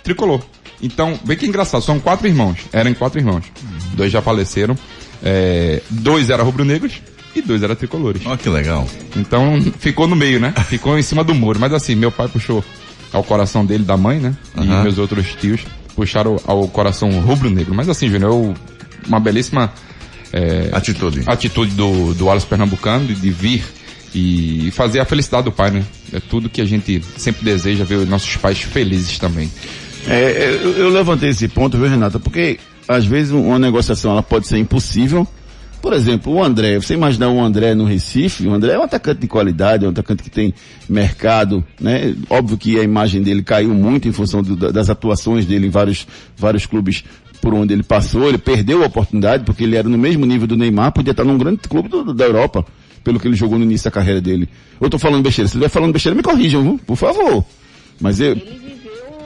tricolor. 0.04 0.42
Então, 0.82 1.18
vê 1.24 1.36
que 1.36 1.46
engraçado, 1.46 1.84
são 1.84 2.00
quatro 2.00 2.28
irmãos. 2.28 2.60
Eram 2.72 2.94
quatro 2.94 3.20
irmãos. 3.20 3.46
Dois 3.94 4.12
já 4.12 4.22
faleceram. 4.22 4.78
É, 5.24 5.82
dois 5.90 6.30
eram 6.30 6.44
rubro-negros 6.44 7.02
e 7.36 7.42
dois 7.42 7.64
eram 7.64 7.76
tricolores. 7.76 8.22
Ó, 8.26 8.36
que 8.36 8.50
legal. 8.50 8.88
Então 9.16 9.62
ficou 9.80 10.08
no 10.08 10.16
meio, 10.16 10.40
né? 10.40 10.54
Ficou 10.68 10.98
em 10.98 11.02
cima 11.02 11.24
do 11.24 11.34
muro. 11.34 11.60
Mas 11.60 11.74
assim, 11.74 11.96
meu 11.96 12.12
pai 12.12 12.28
puxou 12.28 12.64
ao 13.12 13.24
coração 13.24 13.66
dele, 13.66 13.84
da 13.84 13.96
mãe, 13.96 14.20
né? 14.20 14.36
E 14.58 14.66
meus 14.66 14.98
outros 14.98 15.28
tios 15.40 15.62
puxaram 15.96 16.38
ao 16.46 16.68
coração 16.68 17.10
rubro-negro. 17.22 17.74
Mas 17.74 17.88
assim, 17.88 18.10
Júnior, 18.10 18.54
uma 19.08 19.20
belíssima 19.20 19.72
é, 20.34 20.70
Atitude. 20.74 21.24
atitude 21.28 21.76
do, 21.76 22.14
do 22.16 22.26
Wallace 22.26 22.46
Pernambucano 22.46 23.06
de, 23.06 23.16
de 23.16 23.30
vir 23.30 23.64
e 24.16 24.72
fazer 24.72 25.00
a 25.00 25.06
felicidade 25.06 25.46
do 25.46 25.52
pai, 25.52 25.72
né? 25.72 25.84
É 26.12 26.20
tudo 26.20 26.50
que 26.50 26.62
a 26.62 26.66
gente 26.66 27.04
sempre 27.18 27.44
deseja 27.44 27.84
ver 27.84 27.96
os 27.96 28.10
nossos 28.10 28.36
pais 28.38 28.60
felizes 28.62 29.18
também. 29.18 29.52
É, 30.08 30.16
é, 30.16 30.60
eu, 30.64 30.72
eu 30.74 30.90
levantei 30.90 31.30
esse 31.30 31.48
ponto, 31.48 31.78
viu, 31.78 31.88
Renata? 31.88 32.20
Porque 32.20 32.60
às 32.88 33.06
vezes 33.06 33.32
uma 33.32 33.58
negociação 33.60 34.12
ela 34.12 34.24
pode 34.24 34.48
ser 34.48 34.58
impossível. 34.58 35.28
Por 35.82 35.92
exemplo, 35.92 36.34
o 36.34 36.42
André, 36.44 36.78
você 36.80 36.94
imaginar 36.94 37.30
um 37.30 37.44
André 37.44 37.74
no 37.76 37.84
Recife, 37.84 38.48
o 38.48 38.54
André 38.54 38.74
é 38.74 38.80
um 38.80 38.84
atacante 38.84 39.20
de 39.22 39.28
qualidade, 39.28 39.84
é 39.84 39.88
um 39.88 39.92
atacante 39.92 40.24
que 40.24 40.30
tem 40.30 40.54
mercado, 40.88 41.64
né? 41.80 42.16
Óbvio 42.30 42.58
que 42.58 42.80
a 42.80 42.84
imagem 42.84 43.22
dele 43.22 43.44
caiu 43.44 43.74
muito 43.74 44.08
em 44.08 44.14
função 44.14 44.42
do- 44.42 44.56
da- 44.56 44.72
das 44.72 44.90
atuações 44.90 45.46
dele 45.46 45.68
em 45.68 45.70
vários, 45.70 46.08
vários 46.38 46.66
clubes 46.66 47.04
por 47.42 47.54
onde 47.54 47.74
ele 47.74 47.84
passou, 47.84 48.30
ele 48.30 48.38
perdeu 48.38 48.82
a 48.82 48.86
oportunidade 48.86 49.44
porque 49.44 49.66
ele 49.66 49.76
era 49.76 49.90
no 49.90 49.98
mesmo 49.98 50.26
nível 50.26 50.48
do 50.48 50.56
Neymar, 50.56 50.94
podia 50.94 51.12
estar 51.12 51.26
num 51.26 51.38
grande 51.38 51.60
clube 51.68 51.90
do- 51.90 52.14
da 52.14 52.24
Europa, 52.24 52.66
pelo 53.04 53.20
que 53.20 53.28
ele 53.28 53.36
jogou 53.36 53.58
no 53.60 53.66
início 53.66 53.84
da 53.86 53.92
carreira 53.92 54.22
dele. 54.22 54.48
Eu 54.80 54.90
tô 54.90 54.98
falando 54.98 55.22
besteira, 55.22 55.50
se 55.50 55.56
estiver 55.58 55.68
falando 55.70 55.92
besteira, 55.92 56.16
me 56.16 56.24
corrijam, 56.24 56.62
viu? 56.64 56.80
por 56.88 56.96
favor. 56.96 57.44
Mas 58.00 58.22
eu, 58.22 58.32
Ele 58.32 58.80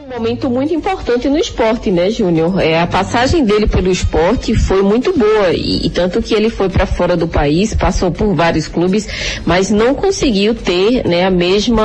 um 0.07 0.13
momento 0.13 0.49
muito 0.49 0.73
importante 0.73 1.27
no 1.27 1.37
esporte, 1.37 1.91
né, 1.91 2.09
Júnior? 2.09 2.61
É, 2.61 2.79
a 2.79 2.87
passagem 2.87 3.43
dele 3.43 3.67
pelo 3.67 3.91
esporte 3.91 4.55
foi 4.55 4.81
muito 4.81 5.11
boa 5.11 5.51
e, 5.51 5.85
e 5.85 5.89
tanto 5.89 6.21
que 6.21 6.33
ele 6.33 6.49
foi 6.49 6.69
para 6.69 6.85
fora 6.85 7.17
do 7.17 7.27
país, 7.27 7.73
passou 7.73 8.09
por 8.09 8.33
vários 8.33 8.69
clubes, 8.69 9.05
mas 9.45 9.69
não 9.69 9.93
conseguiu 9.93 10.55
ter, 10.55 11.05
né, 11.05 11.25
a 11.25 11.29
mesma, 11.29 11.83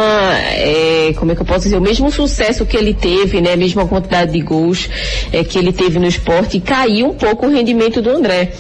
é, 0.53 1.13
como 1.17 1.33
é 1.33 1.35
que 1.35 1.43
eu 1.43 1.47
posso 1.47 1.65
dizer, 1.65 1.77
o 1.77 1.81
mesmo 1.81 2.13
sucesso 2.13 2.65
que 2.65 2.77
ele 2.77 2.95
teve, 2.95 3.41
né, 3.41 3.55
a 3.55 3.57
mesma 3.57 3.89
quantidade 3.89 4.31
de 4.31 4.41
gols 4.41 4.89
é, 5.33 5.43
que 5.43 5.59
ele 5.59 5.73
teve 5.73 5.99
no 5.99 6.07
esporte. 6.07 6.59
E 6.59 6.61
caiu 6.61 7.09
um 7.09 7.15
pouco 7.15 7.47
o 7.47 7.51
rendimento 7.51 8.01
do 8.01 8.11
André. 8.11 8.53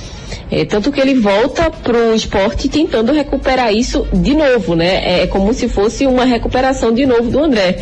É, 0.50 0.64
tanto 0.64 0.90
que 0.92 1.00
ele 1.00 1.14
volta 1.14 1.70
pro 1.70 2.14
esporte 2.14 2.68
tentando 2.68 3.12
recuperar 3.12 3.72
isso 3.72 4.06
de 4.12 4.34
novo, 4.34 4.74
né? 4.74 5.22
É, 5.22 5.26
como 5.26 5.52
se 5.54 5.68
fosse 5.68 6.06
uma 6.06 6.24
recuperação 6.24 6.92
de 6.92 7.06
novo 7.06 7.30
do 7.30 7.38
André. 7.42 7.78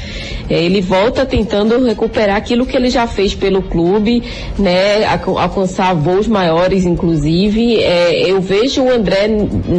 É, 0.49 0.61
ele 0.63 0.81
volta 0.81 1.25
tentando 1.25 1.85
recuperar 1.85 2.37
aquilo 2.37 2.67
que 2.67 2.77
ele 2.77 2.91
já 2.91 3.07
fez 3.07 3.35
pelo 3.35 3.63
clube, 3.63 4.23
né? 4.59 5.05
Alca- 5.05 5.41
Alcançar 5.43 5.95
voos 5.95 6.27
maiores, 6.27 6.85
inclusive. 6.85 7.79
É, 7.83 8.29
eu 8.31 8.41
vejo 8.41 8.83
o 8.83 8.91
André 8.91 9.29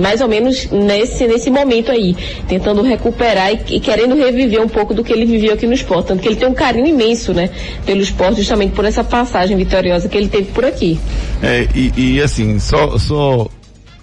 mais 0.01 0.21
ou 0.21 0.27
menos 0.27 0.69
nesse, 0.71 1.27
nesse 1.27 1.49
momento 1.51 1.91
aí, 1.91 2.15
tentando 2.47 2.81
recuperar 2.81 3.51
e, 3.53 3.75
e 3.75 3.79
querendo 3.79 4.15
reviver 4.15 4.61
um 4.61 4.67
pouco 4.69 4.93
do 4.93 5.03
que 5.03 5.11
ele 5.11 5.25
viveu 5.25 5.53
aqui 5.53 5.67
no 5.67 5.73
esporte. 5.73 6.07
Tanto 6.07 6.21
que 6.21 6.27
ele 6.29 6.37
tem 6.37 6.47
um 6.47 6.53
carinho 6.53 6.87
imenso, 6.87 7.33
né? 7.33 7.49
Pelo 7.85 8.01
esporte, 8.01 8.37
justamente 8.37 8.71
por 8.73 8.85
essa 8.85 9.03
passagem 9.03 9.57
vitoriosa 9.57 10.07
que 10.07 10.17
ele 10.17 10.27
teve 10.29 10.51
por 10.51 10.63
aqui. 10.63 10.97
É, 11.43 11.67
e, 11.75 11.91
e, 12.15 12.21
assim, 12.21 12.59
só, 12.61 12.97
só 12.97 13.49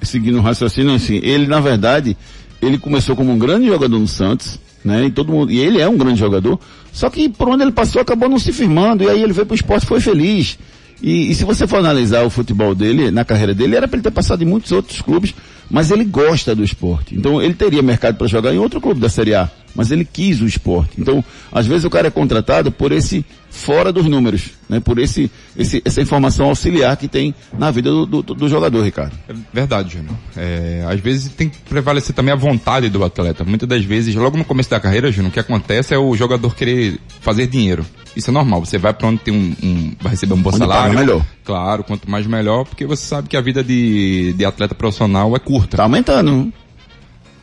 seguindo 0.02 0.38
o 0.38 0.42
raciocínio, 0.42 0.94
assim, 0.94 1.20
ele 1.22 1.46
na 1.46 1.60
verdade, 1.60 2.16
ele 2.60 2.78
começou 2.78 3.16
como 3.16 3.32
um 3.32 3.38
grande 3.38 3.66
jogador 3.66 3.98
no 3.98 4.08
Santos, 4.08 4.58
né? 4.84 5.06
E 5.06 5.10
todo 5.10 5.32
mundo, 5.32 5.50
e 5.50 5.58
ele 5.58 5.80
é 5.80 5.88
um 5.88 5.96
grande 5.96 6.18
jogador. 6.18 6.58
Só 6.92 7.08
que 7.10 7.28
por 7.28 7.48
onde 7.48 7.62
ele 7.62 7.72
passou 7.72 8.02
acabou 8.02 8.28
não 8.28 8.38
se 8.38 8.52
firmando 8.52 9.04
e 9.04 9.08
aí 9.08 9.22
ele 9.22 9.32
veio 9.32 9.46
pro 9.46 9.54
esporte 9.54 9.86
foi 9.86 10.00
feliz. 10.00 10.58
E, 11.00 11.30
e 11.30 11.34
se 11.34 11.44
você 11.44 11.66
for 11.66 11.76
analisar 11.76 12.24
o 12.24 12.30
futebol 12.30 12.74
dele, 12.74 13.10
na 13.10 13.24
carreira 13.24 13.54
dele, 13.54 13.76
era 13.76 13.86
para 13.86 13.96
ele 13.96 14.02
ter 14.02 14.10
passado 14.10 14.42
em 14.42 14.46
muitos 14.46 14.72
outros 14.72 15.00
clubes, 15.00 15.34
mas 15.70 15.90
ele 15.90 16.04
gosta 16.04 16.54
do 16.54 16.64
esporte. 16.64 17.14
Então 17.14 17.40
ele 17.40 17.54
teria 17.54 17.82
mercado 17.82 18.16
para 18.16 18.26
jogar 18.26 18.52
em 18.52 18.58
outro 18.58 18.80
clube 18.80 19.00
da 19.00 19.08
Série 19.08 19.34
A, 19.34 19.48
mas 19.78 19.92
ele 19.92 20.04
quis 20.04 20.40
o 20.40 20.46
esporte. 20.46 20.90
Então, 20.98 21.24
às 21.52 21.64
vezes 21.64 21.84
o 21.84 21.90
cara 21.90 22.08
é 22.08 22.10
contratado 22.10 22.72
por 22.72 22.90
esse 22.90 23.24
fora 23.48 23.92
dos 23.92 24.06
números, 24.06 24.50
né? 24.68 24.80
Por 24.80 24.98
esse, 24.98 25.30
esse 25.56 25.80
essa 25.84 26.02
informação 26.02 26.48
auxiliar 26.48 26.96
que 26.96 27.06
tem 27.06 27.32
na 27.56 27.70
vida 27.70 27.88
do, 27.88 28.04
do, 28.04 28.22
do 28.22 28.48
jogador, 28.48 28.82
Ricardo. 28.82 29.16
É 29.28 29.34
verdade, 29.52 29.92
Júnior. 29.92 30.16
É, 30.36 30.84
às 30.88 30.98
vezes 30.98 31.30
tem 31.30 31.48
que 31.48 31.58
prevalecer 31.60 32.12
também 32.12 32.32
a 32.32 32.36
vontade 32.36 32.88
do 32.88 33.04
atleta. 33.04 33.44
Muitas 33.44 33.68
das 33.68 33.84
vezes, 33.84 34.16
logo 34.16 34.36
no 34.36 34.44
começo 34.44 34.68
da 34.68 34.80
carreira, 34.80 35.12
Júnior, 35.12 35.30
o 35.30 35.32
que 35.32 35.38
acontece 35.38 35.94
é 35.94 35.98
o 35.98 36.16
jogador 36.16 36.56
querer 36.56 36.98
fazer 37.20 37.46
dinheiro. 37.46 37.86
Isso 38.16 38.30
é 38.30 38.32
normal. 38.32 38.64
Você 38.64 38.78
vai 38.78 38.92
para 38.92 39.06
onde 39.06 39.18
tem 39.20 39.32
um, 39.32 39.54
um, 39.62 39.92
vai 40.00 40.10
receber 40.10 40.34
um 40.34 40.42
bom 40.42 40.50
Onde 40.50 40.58
salário. 40.58 40.98
melhor. 40.98 41.24
Claro, 41.44 41.84
quanto 41.84 42.10
mais 42.10 42.26
melhor, 42.26 42.64
porque 42.64 42.84
você 42.84 43.06
sabe 43.06 43.28
que 43.28 43.36
a 43.36 43.40
vida 43.40 43.62
de, 43.62 44.34
de 44.36 44.44
atleta 44.44 44.74
profissional 44.74 45.36
é 45.36 45.38
curta. 45.38 45.76
Tá 45.76 45.84
aumentando. 45.84 46.52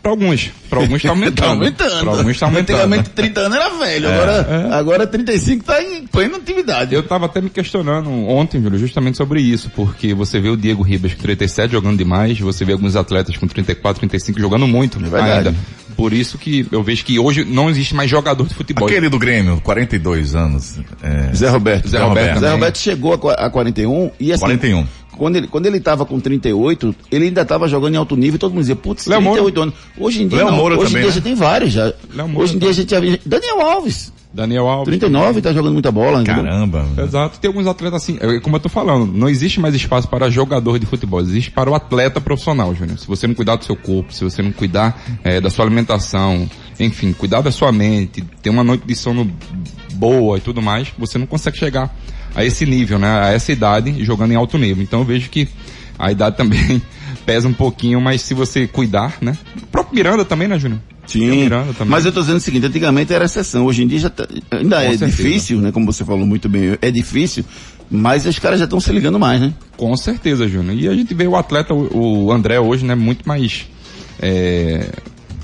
Para 0.05 0.11
alguns, 0.11 0.51
para 0.69 0.79
alguns 0.81 1.01
tá 1.01 1.09
aumentando. 1.09 1.35
Tá 1.41 1.49
aumentando. 1.49 1.99
Para 2.01 2.11
alguns 2.11 2.39
tá 2.39 2.45
aumentando. 2.45 2.75
Antigamente 2.75 3.09
30 3.09 3.39
anos 3.39 3.57
era 3.57 3.69
velho, 3.79 4.07
agora, 4.07 4.77
agora 4.77 5.07
35 5.07 5.65
tá 5.65 5.81
em 5.81 6.05
plena 6.05 6.37
atividade. 6.37 6.93
Eu 6.93 7.01
tava 7.01 7.25
até 7.25 7.41
me 7.41 7.49
questionando 7.49 8.11
ontem, 8.11 8.61
Júlio, 8.61 8.77
justamente 8.77 9.17
sobre 9.17 9.41
isso, 9.41 9.71
porque 9.75 10.13
você 10.13 10.39
vê 10.39 10.49
o 10.49 10.55
Diego 10.55 10.83
Ribas 10.83 11.15
com 11.15 11.23
37 11.23 11.71
jogando 11.71 11.97
demais, 11.97 12.39
você 12.39 12.63
vê 12.63 12.73
alguns 12.73 12.95
atletas 12.95 13.35
com 13.35 13.47
34, 13.47 13.99
35 13.99 14.39
jogando 14.39 14.67
muito 14.67 14.99
É 15.03 15.19
ainda. 15.19 15.55
Por 15.97 16.13
isso 16.13 16.37
que 16.37 16.67
eu 16.71 16.83
vejo 16.83 17.03
que 17.03 17.17
hoje 17.17 17.43
não 17.43 17.69
existe 17.69 17.95
mais 17.95 18.09
jogador 18.09 18.45
de 18.45 18.53
futebol. 18.53 18.87
Aquele 18.87 19.09
do 19.09 19.17
Grêmio, 19.17 19.59
42 19.61 20.35
anos. 20.35 20.77
É, 21.01 21.33
Zé 21.33 21.49
Roberto. 21.49 21.87
Zé 21.87 21.99
Roberto 21.99 22.39
Zé. 22.39 22.51
Roberto 22.51 22.77
chegou 22.77 23.13
a 23.13 23.49
41 23.49 24.11
e 24.19 24.31
assim, 24.31 24.41
41. 24.41 24.85
Quando 25.17 25.35
ele, 25.37 25.47
quando 25.47 25.65
ele 25.65 25.79
tava 25.79 26.05
com 26.05 26.19
38, 26.19 26.95
ele 27.11 27.25
ainda 27.25 27.45
tava 27.45 27.67
jogando 27.67 27.93
em 27.95 27.97
alto 27.97 28.15
nível 28.15 28.35
e 28.35 28.39
todo 28.39 28.51
mundo 28.51 28.61
dizia, 28.61 28.75
putz, 28.75 29.05
Léo 29.07 29.21
38 29.21 29.61
anos. 29.61 29.75
Hoje 29.97 30.23
em 30.23 30.27
dia 30.27 30.39
Léo 30.39 30.51
não. 30.51 30.57
Moura 30.57 30.75
Hoje 30.75 30.85
também, 30.85 30.97
em 30.97 31.05
dia 31.05 31.09
né? 31.09 31.15
já 31.15 31.21
tem 31.21 31.35
vários 31.35 31.71
já. 31.71 31.93
Léo 32.13 32.27
Moura 32.27 32.43
Hoje 32.43 32.55
em 32.55 32.59
dia 32.59 32.69
a 32.69 32.73
gente 32.73 32.89
já. 32.89 32.99
Daniel 33.25 33.61
Alves, 33.61 34.13
Daniel 34.35 34.67
Alves. 34.67 34.85
39, 34.87 35.41
tá 35.41 35.53
jogando 35.53 35.73
muita 35.73 35.91
bola. 35.91 36.21
entendeu? 36.21 36.43
Caramba. 36.43 36.85
Exato, 36.97 37.39
tem 37.39 37.47
alguns 37.47 37.67
atletas 37.67 38.03
assim, 38.03 38.17
é 38.19 38.39
como 38.41 38.57
eu 38.57 38.59
tô 38.59 38.67
falando, 38.67 39.05
não 39.05 39.29
existe 39.29 39.59
mais 39.61 39.73
espaço 39.73 40.07
para 40.09 40.29
jogador 40.29 40.77
de 40.77 40.85
futebol, 40.85 41.21
existe 41.21 41.51
para 41.51 41.69
o 41.69 41.75
atleta 41.75 42.19
profissional, 42.19 42.75
Júnior. 42.75 42.99
Se 42.99 43.07
você 43.07 43.27
não 43.27 43.33
cuidar 43.33 43.55
do 43.55 43.63
seu 43.63 43.75
corpo, 43.75 44.13
se 44.13 44.23
você 44.23 44.41
não 44.41 44.51
cuidar 44.51 45.01
eh, 45.23 45.39
da 45.39 45.49
sua 45.49 45.63
alimentação, 45.63 46.49
enfim, 46.79 47.13
cuidar 47.13 47.41
da 47.41 47.51
sua 47.51 47.71
mente, 47.71 48.21
ter 48.41 48.49
uma 48.49 48.63
noite 48.63 48.85
de 48.85 48.95
sono 48.95 49.31
boa 49.93 50.37
e 50.37 50.41
tudo 50.41 50.61
mais, 50.61 50.93
você 50.97 51.17
não 51.17 51.25
consegue 51.25 51.57
chegar 51.57 51.95
a 52.35 52.43
esse 52.43 52.65
nível, 52.65 52.99
né? 52.99 53.07
A 53.07 53.31
essa 53.31 53.51
idade, 53.51 54.03
jogando 54.03 54.31
em 54.31 54.35
alto 54.35 54.57
nível. 54.57 54.83
Então 54.83 54.99
eu 54.99 55.05
vejo 55.05 55.29
que 55.29 55.47
a 55.97 56.11
idade 56.11 56.37
também 56.37 56.81
pesa 57.25 57.47
um 57.47 57.53
pouquinho, 57.53 57.99
mas 58.01 58.21
se 58.21 58.33
você 58.33 58.67
cuidar, 58.67 59.17
né? 59.21 59.37
O 59.63 59.67
próprio 59.67 59.95
Miranda 59.95 60.25
também, 60.25 60.47
né, 60.47 60.59
Júnior? 60.59 60.79
Sim, 61.07 61.29
Miranda 61.29 61.71
também. 61.73 61.91
mas 61.91 62.03
eu 62.05 62.11
tô 62.11 62.19
dizendo 62.21 62.37
o 62.37 62.39
seguinte, 62.39 62.65
antigamente 62.65 63.13
era 63.13 63.25
exceção, 63.25 63.65
hoje 63.65 63.83
em 63.83 63.87
dia 63.87 63.99
já 63.99 64.09
tá- 64.09 64.27
ainda 64.51 64.77
Com 64.77 64.81
é 64.81 64.89
certeza. 64.89 65.05
difícil, 65.05 65.61
né, 65.61 65.71
como 65.71 65.85
você 65.85 66.03
falou 66.03 66.25
muito 66.25 66.49
bem, 66.49 66.77
é 66.81 66.89
difícil, 66.89 67.45
mas 67.91 68.25
os 68.25 68.39
caras 68.39 68.57
já 68.57 68.65
estão 68.65 68.79
se 68.79 68.91
ligando 68.91 69.19
mais, 69.19 69.39
né? 69.39 69.53
Com 69.77 69.95
certeza, 69.95 70.47
Júnior. 70.49 70.75
E 70.75 70.87
a 70.87 70.95
gente 70.95 71.13
vê 71.13 71.27
o 71.27 71.35
atleta, 71.35 71.75
o, 71.75 72.25
o 72.25 72.31
André 72.31 72.59
hoje, 72.59 72.83
né, 72.83 72.95
muito 72.95 73.27
mais 73.27 73.67
é, 74.19 74.89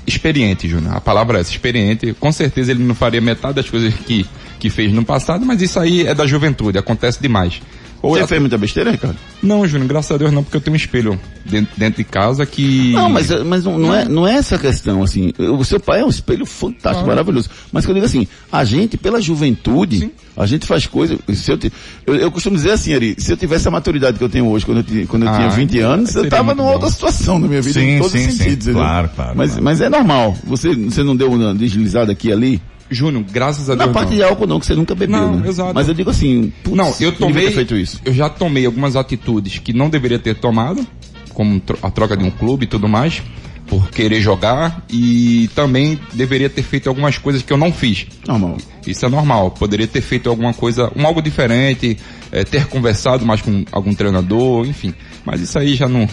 experiente, 0.04 0.68
Júnior. 0.68 0.96
A 0.96 1.00
palavra 1.00 1.38
é 1.38 1.40
essa, 1.40 1.50
experiente. 1.52 2.12
Com 2.18 2.32
certeza 2.32 2.72
ele 2.72 2.82
não 2.82 2.94
faria 2.94 3.20
metade 3.20 3.54
das 3.54 3.70
coisas 3.70 3.94
que, 3.94 4.26
que 4.62 4.70
fez 4.70 4.92
no 4.92 5.04
passado, 5.04 5.44
mas 5.44 5.60
isso 5.60 5.80
aí 5.80 6.06
é 6.06 6.14
da 6.14 6.24
juventude, 6.24 6.78
acontece 6.78 7.20
demais. 7.20 7.60
Ou 8.00 8.14
Você 8.16 8.22
é- 8.22 8.26
fez 8.26 8.40
muita 8.40 8.58
besteira, 8.58 8.90
Ricardo? 8.90 9.16
Não, 9.42 9.66
Júnior, 9.66 9.88
graças 9.88 10.10
a 10.10 10.16
Deus 10.16 10.32
não, 10.32 10.42
porque 10.42 10.56
eu 10.56 10.60
tenho 10.60 10.74
um 10.74 10.76
espelho 10.76 11.18
dentro, 11.44 11.72
dentro 11.76 11.98
de 11.98 12.04
casa 12.04 12.44
que... 12.44 12.92
Não, 12.92 13.08
mas, 13.08 13.28
mas 13.44 13.64
não, 13.64 13.78
não 13.78 13.94
é, 13.94 14.04
não 14.08 14.26
é 14.26 14.34
essa 14.34 14.58
questão, 14.58 15.02
assim. 15.04 15.32
O 15.38 15.64
seu 15.64 15.78
pai 15.78 16.00
é 16.00 16.04
um 16.04 16.08
espelho 16.08 16.44
fantástico, 16.44 17.06
maravilhoso. 17.06 17.48
Mas 17.72 17.84
que 17.84 17.90
eu 17.92 17.94
digo 17.94 18.06
assim, 18.06 18.26
a 18.50 18.64
gente, 18.64 18.96
pela 18.96 19.20
juventude, 19.20 20.10
a 20.36 20.46
gente 20.46 20.66
faz 20.66 20.84
coisas. 20.86 21.16
Se 21.32 21.50
eu, 21.52 21.58
te- 21.58 21.72
eu, 22.06 22.14
eu 22.16 22.30
costumo 22.32 22.56
dizer 22.56 22.70
assim, 22.72 22.92
Ari, 22.94 23.14
se 23.18 23.32
eu 23.32 23.36
tivesse 23.36 23.66
a 23.68 23.70
maturidade 23.70 24.18
que 24.18 24.24
eu 24.24 24.28
tenho 24.28 24.46
hoje, 24.48 24.64
quando 24.66 24.78
eu, 24.78 25.06
quando 25.06 25.22
eu 25.24 25.28
Ah, 25.28 25.36
tinha 25.36 25.50
20 25.50 25.78
anos, 25.78 26.08
eu 26.10 26.14
seria 26.22 26.30
tava 26.30 26.44
muito 26.44 26.56
numa 26.58 26.68
bom. 26.68 26.74
outra 26.74 26.90
situação 26.90 27.38
na 27.38 27.46
minha 27.48 27.62
vida, 27.62 27.78
Sim, 27.80 27.86
em 27.88 27.98
todos 27.98 28.12
sim, 28.12 28.18
os 28.26 28.32
sim. 28.34 28.38
sentidos. 28.38 28.66
entendeu? 28.66 28.82
Claro, 28.82 29.10
claro, 29.14 29.32
Mas, 29.36 29.50
claro. 29.50 29.64
mas 29.64 29.80
é 29.80 29.88
normal. 29.88 30.36
Você, 30.44 30.74
você 30.74 31.02
não 31.04 31.14
deu 31.16 31.30
uma 31.32 31.54
deslizada 31.54 32.10
aqui 32.10 32.28
e 32.28 32.32
ali? 32.32 32.62
Júnior, 32.94 33.24
graças 33.30 33.68
a 33.70 33.76
Na 33.76 33.84
Deus 33.84 33.94
parte 33.94 34.10
não. 34.10 34.16
de 34.16 34.22
álcool 34.22 34.46
não, 34.46 34.60
que 34.60 34.66
você 34.66 34.74
nunca 34.74 34.94
bebeu, 34.94 35.16
Não, 35.20 35.36
né? 35.36 35.48
exato. 35.48 35.72
Mas 35.74 35.88
eu 35.88 35.94
digo 35.94 36.10
assim, 36.10 36.52
putz, 36.62 36.76
Não, 36.76 36.94
eu 37.00 37.12
tomei. 37.12 37.50
feito 37.50 37.76
isso. 37.76 38.00
Eu 38.04 38.12
já 38.12 38.28
tomei 38.28 38.66
algumas 38.66 38.96
atitudes 38.96 39.58
que 39.58 39.72
não 39.72 39.88
deveria 39.90 40.18
ter 40.18 40.34
tomado, 40.36 40.86
como 41.34 41.60
a 41.82 41.90
troca 41.90 42.16
de 42.16 42.24
um 42.24 42.30
clube 42.30 42.64
e 42.64 42.66
tudo 42.68 42.88
mais, 42.88 43.22
por 43.66 43.88
querer 43.90 44.20
jogar, 44.20 44.84
e 44.90 45.48
também 45.54 45.98
deveria 46.12 46.50
ter 46.50 46.62
feito 46.62 46.88
algumas 46.90 47.16
coisas 47.16 47.40
que 47.42 47.50
eu 47.52 47.56
não 47.56 47.72
fiz. 47.72 48.06
Normal. 48.26 48.58
Isso 48.86 49.06
é 49.06 49.08
normal. 49.08 49.50
Poderia 49.52 49.86
ter 49.86 50.02
feito 50.02 50.28
alguma 50.28 50.52
coisa, 50.52 50.92
um 50.94 51.06
algo 51.06 51.22
diferente, 51.22 51.96
eh, 52.30 52.44
ter 52.44 52.66
conversado 52.66 53.24
mais 53.24 53.40
com 53.40 53.64
algum 53.72 53.94
treinador, 53.94 54.66
enfim. 54.66 54.92
Mas 55.24 55.40
isso 55.40 55.58
aí 55.58 55.74
já 55.74 55.88
não, 55.88 56.06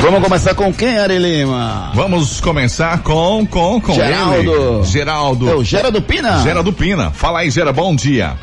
Vamos 0.00 0.22
começar 0.22 0.54
com 0.54 0.72
quem, 0.72 0.96
Ari 0.98 1.18
Lima? 1.18 1.90
Vamos 1.94 2.40
começar 2.40 3.02
com, 3.02 3.44
com, 3.44 3.78
com 3.80 3.92
Geraldo. 3.92 4.38
ele. 4.38 4.84
Geraldo. 4.84 5.50
É 5.50 5.54
o 5.54 5.62
Geraldo 5.62 6.00
Pina? 6.00 6.38
Geraldo 6.42 6.72
Pina. 6.72 7.10
Fala 7.10 7.40
aí, 7.40 7.50
Gera, 7.50 7.70
bom 7.70 7.94
dia. 7.94 8.34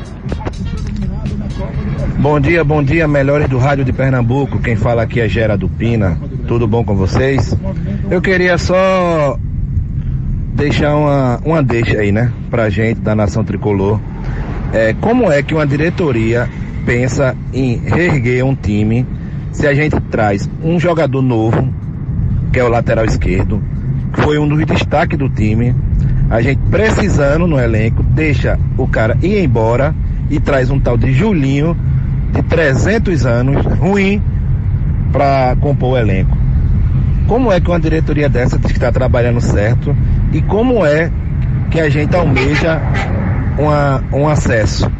Bom 2.20 2.40
dia, 2.40 2.64
bom 2.64 2.82
dia, 2.82 3.06
melhores 3.06 3.48
do 3.48 3.58
rádio 3.58 3.84
de 3.84 3.92
Pernambuco. 3.92 4.58
Quem 4.58 4.74
fala 4.74 5.02
aqui 5.02 5.20
é 5.20 5.28
Geraldo 5.28 5.68
Pina. 5.68 6.18
Tudo 6.48 6.66
bom 6.66 6.82
com 6.82 6.96
vocês? 6.96 7.56
Eu 8.10 8.20
queria 8.20 8.58
só 8.58 9.38
deixar 10.52 10.96
uma, 10.96 11.40
uma 11.44 11.62
deixa 11.62 11.98
aí, 11.98 12.10
né, 12.10 12.32
pra 12.50 12.68
gente 12.70 13.00
da 13.00 13.14
Nação 13.14 13.44
Tricolor. 13.44 14.00
É, 14.72 14.96
como 15.00 15.30
é 15.30 15.44
que 15.44 15.54
uma 15.54 15.64
diretoria 15.64 16.50
pensa 16.84 17.36
em 17.54 17.76
reerguer 17.76 18.44
um 18.44 18.56
time 18.56 19.06
se 19.52 19.68
a 19.68 19.72
gente 19.72 20.00
traz 20.10 20.50
um 20.60 20.80
jogador 20.80 21.22
novo, 21.22 21.72
que 22.52 22.58
é 22.58 22.64
o 22.64 22.68
lateral 22.68 23.04
esquerdo, 23.04 23.62
que 24.12 24.22
foi 24.22 24.40
um 24.40 24.48
dos 24.48 24.66
destaques 24.66 25.16
do 25.16 25.28
time, 25.28 25.72
a 26.28 26.42
gente 26.42 26.60
precisando 26.68 27.46
no 27.46 27.60
elenco, 27.60 28.02
deixa 28.02 28.58
o 28.76 28.88
cara 28.88 29.16
ir 29.22 29.38
embora 29.38 29.94
e 30.28 30.40
traz 30.40 30.68
um 30.68 30.80
tal 30.80 30.96
de 30.96 31.12
Julinho 31.12 31.76
de 32.32 32.42
300 32.42 33.26
anos, 33.26 33.64
ruim, 33.78 34.22
para 35.12 35.56
compor 35.60 35.92
o 35.92 35.96
elenco. 35.96 36.36
Como 37.26 37.52
é 37.52 37.60
que 37.60 37.68
uma 37.68 37.80
diretoria 37.80 38.28
dessa 38.28 38.58
está 38.66 38.90
trabalhando 38.90 39.40
certo 39.40 39.94
e 40.32 40.40
como 40.42 40.84
é 40.84 41.10
que 41.70 41.78
a 41.78 41.88
gente 41.90 42.14
almeja 42.16 42.80
uma, 43.58 44.02
um 44.12 44.28
acesso? 44.28 44.90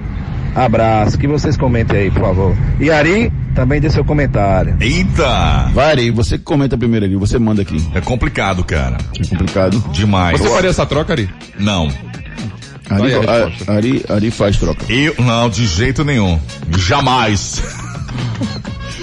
Abraço, 0.55 1.17
que 1.17 1.27
vocês 1.27 1.57
comentem 1.57 2.01
aí, 2.01 2.11
por 2.11 2.23
favor. 2.23 2.57
E 2.81 2.91
Ari, 2.91 3.33
também 3.55 3.81
dê 3.81 3.89
seu 3.91 4.05
comentário. 4.05 4.77
Eita! 4.81 5.71
Vai, 5.73 5.91
Ari, 5.91 6.11
você 6.11 6.37
que 6.37 6.45
comenta 6.45 6.77
primeiro 6.77 7.07
ali, 7.07 7.17
você 7.17 7.39
manda 7.39 7.63
aqui. 7.63 7.83
É 7.95 8.01
complicado, 8.01 8.65
cara. 8.65 8.99
É 9.19 9.29
complicado. 9.29 9.83
Demais. 9.93 10.41
Você 10.41 10.49
faria 10.49 10.71
essa 10.71 10.85
troca, 10.85 11.13
Ari? 11.13 11.29
Não. 11.59 11.89
Ari, 12.91 13.13
a. 13.15 13.73
Ari, 13.73 14.05
Ari 14.09 14.31
faz 14.31 14.57
troca. 14.57 14.91
Eu, 14.93 15.15
não, 15.19 15.49
de 15.51 15.67
jeito 15.67 16.05
nenhum. 16.05 16.39
Jamais. 16.77 17.63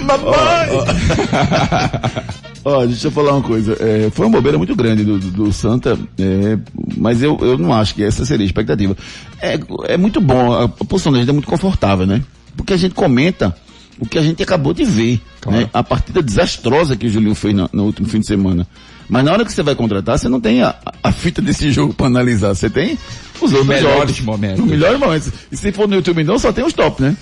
Ó, 2.64 2.84
deixa 2.84 3.06
eu 3.06 3.10
falar 3.12 3.32
uma 3.34 3.42
coisa. 3.42 3.76
É, 3.80 4.10
foi 4.12 4.26
uma 4.26 4.32
bobeira 4.32 4.58
muito 4.58 4.74
grande 4.74 5.04
do, 5.04 5.18
do- 5.18 5.30
do 5.30 5.52
Santa, 5.52 5.96
é, 6.18 6.58
mas 6.96 7.22
eu, 7.22 7.38
eu 7.40 7.56
não 7.56 7.72
acho 7.72 7.94
que 7.94 8.02
essa 8.02 8.24
seria 8.24 8.44
a 8.44 8.48
expectativa. 8.48 8.96
É, 9.40 9.58
é 9.88 9.96
muito 9.96 10.20
bom, 10.20 10.52
a, 10.52 10.64
a 10.64 10.68
posição 10.68 11.12
da 11.12 11.18
gente 11.20 11.28
é 11.28 11.32
muito 11.32 11.46
confortável, 11.48 12.06
né? 12.06 12.22
Porque 12.56 12.72
a 12.72 12.76
gente 12.76 12.94
comenta 12.94 13.54
o 14.00 14.06
que 14.06 14.18
a 14.18 14.22
gente 14.22 14.42
acabou 14.42 14.72
de 14.74 14.84
ver. 14.84 15.20
Claro. 15.40 15.60
Né? 15.60 15.70
A 15.72 15.82
partida 15.82 16.22
desastrosa 16.22 16.96
que 16.96 17.06
o 17.06 17.10
Julinho 17.10 17.34
fez 17.36 17.54
na- 17.54 17.68
no 17.72 17.84
último 17.84 18.08
fim 18.08 18.18
de 18.20 18.26
semana. 18.26 18.66
Mas 19.08 19.24
na 19.24 19.32
hora 19.32 19.44
que 19.44 19.52
você 19.52 19.62
vai 19.62 19.76
contratar, 19.76 20.18
você 20.18 20.28
não 20.28 20.40
tem 20.40 20.62
a, 20.62 20.74
a 21.02 21.12
fita 21.12 21.40
desse 21.40 21.70
jogo 21.70 21.94
para 21.94 22.06
analisar. 22.06 22.54
Você 22.54 22.68
tem 22.68 22.98
os 23.44 23.52
outros 23.52 23.66
melhores 23.68 24.16
jogos. 24.16 24.20
momentos. 24.20 24.60
Os 24.60 24.66
melhores 24.70 24.98
momentos. 24.98 25.32
E 25.52 25.56
se 25.56 25.70
for 25.72 25.86
no 25.86 25.94
YouTube 25.96 26.24
não, 26.24 26.38
só 26.38 26.52
tem 26.52 26.64
os 26.64 26.72
top, 26.72 27.02
né? 27.02 27.16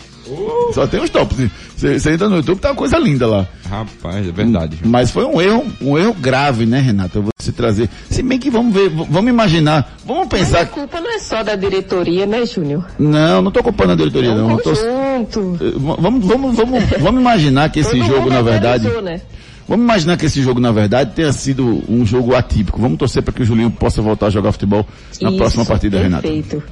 Só 0.72 0.86
tem 0.86 1.02
os 1.02 1.10
tops. 1.10 1.36
Você, 1.76 1.98
você 1.98 2.12
entra 2.12 2.30
no 2.30 2.36
YouTube, 2.36 2.58
tá 2.58 2.70
uma 2.70 2.74
coisa 2.74 2.96
linda 2.98 3.26
lá. 3.26 3.46
Rapaz, 3.68 4.26
é 4.26 4.32
verdade. 4.32 4.78
Mas 4.82 5.10
foi 5.10 5.22
um 5.24 5.38
erro, 5.38 5.66
um 5.82 5.98
erro 5.98 6.14
grave, 6.14 6.64
né, 6.64 6.80
Renato? 6.80 7.22
Você 7.38 7.52
trazer. 7.52 7.90
Se 8.08 8.22
bem 8.22 8.38
que 8.38 8.48
vamos 8.50 8.72
ver, 8.72 8.88
vamos 8.88 9.28
imaginar, 9.30 9.94
vamos 10.06 10.26
Mas 10.32 10.54
a 10.54 10.58
pensar. 10.60 10.66
culpa 10.70 10.98
não 10.98 11.14
é 11.14 11.18
só 11.18 11.42
da 11.42 11.54
diretoria, 11.56 12.24
né, 12.24 12.46
Júnior? 12.46 12.86
Não, 12.98 13.42
não 13.42 13.50
tô 13.50 13.62
culpando 13.62 13.92
a 13.92 13.96
diretoria, 13.96 14.30
É 14.30 14.34
não. 14.34 14.46
um 14.46 14.50
Eu 14.52 14.58
tô- 14.62 14.70
conjunto. 14.70 15.58
Eh, 15.62 15.72
Vamos, 15.76 16.24
vamos, 16.26 16.56
vamos, 16.56 16.84
vamos 17.00 17.20
imaginar 17.20 17.68
que 17.70 17.80
esse 17.80 17.98
jogo, 17.98 18.30
na 18.30 18.40
verdade. 18.40 18.88
Né? 19.02 19.20
Vamos 19.66 19.84
imaginar 19.84 20.16
que 20.16 20.26
esse 20.26 20.42
jogo, 20.42 20.60
na 20.60 20.72
verdade, 20.72 21.12
tenha 21.14 21.32
sido 21.32 21.82
um 21.88 22.04
jogo 22.04 22.34
atípico. 22.34 22.80
Vamos 22.80 22.98
torcer 22.98 23.22
para 23.22 23.32
que 23.32 23.42
o 23.42 23.44
Julinho 23.44 23.70
possa 23.70 24.02
voltar 24.02 24.26
a 24.26 24.30
jogar 24.30 24.52
futebol 24.52 24.86
na 25.20 25.30
Isso, 25.30 25.38
próxima 25.38 25.64
partida, 25.64 25.98
Renato. 25.98 26.22
perfeito. 26.22 26.62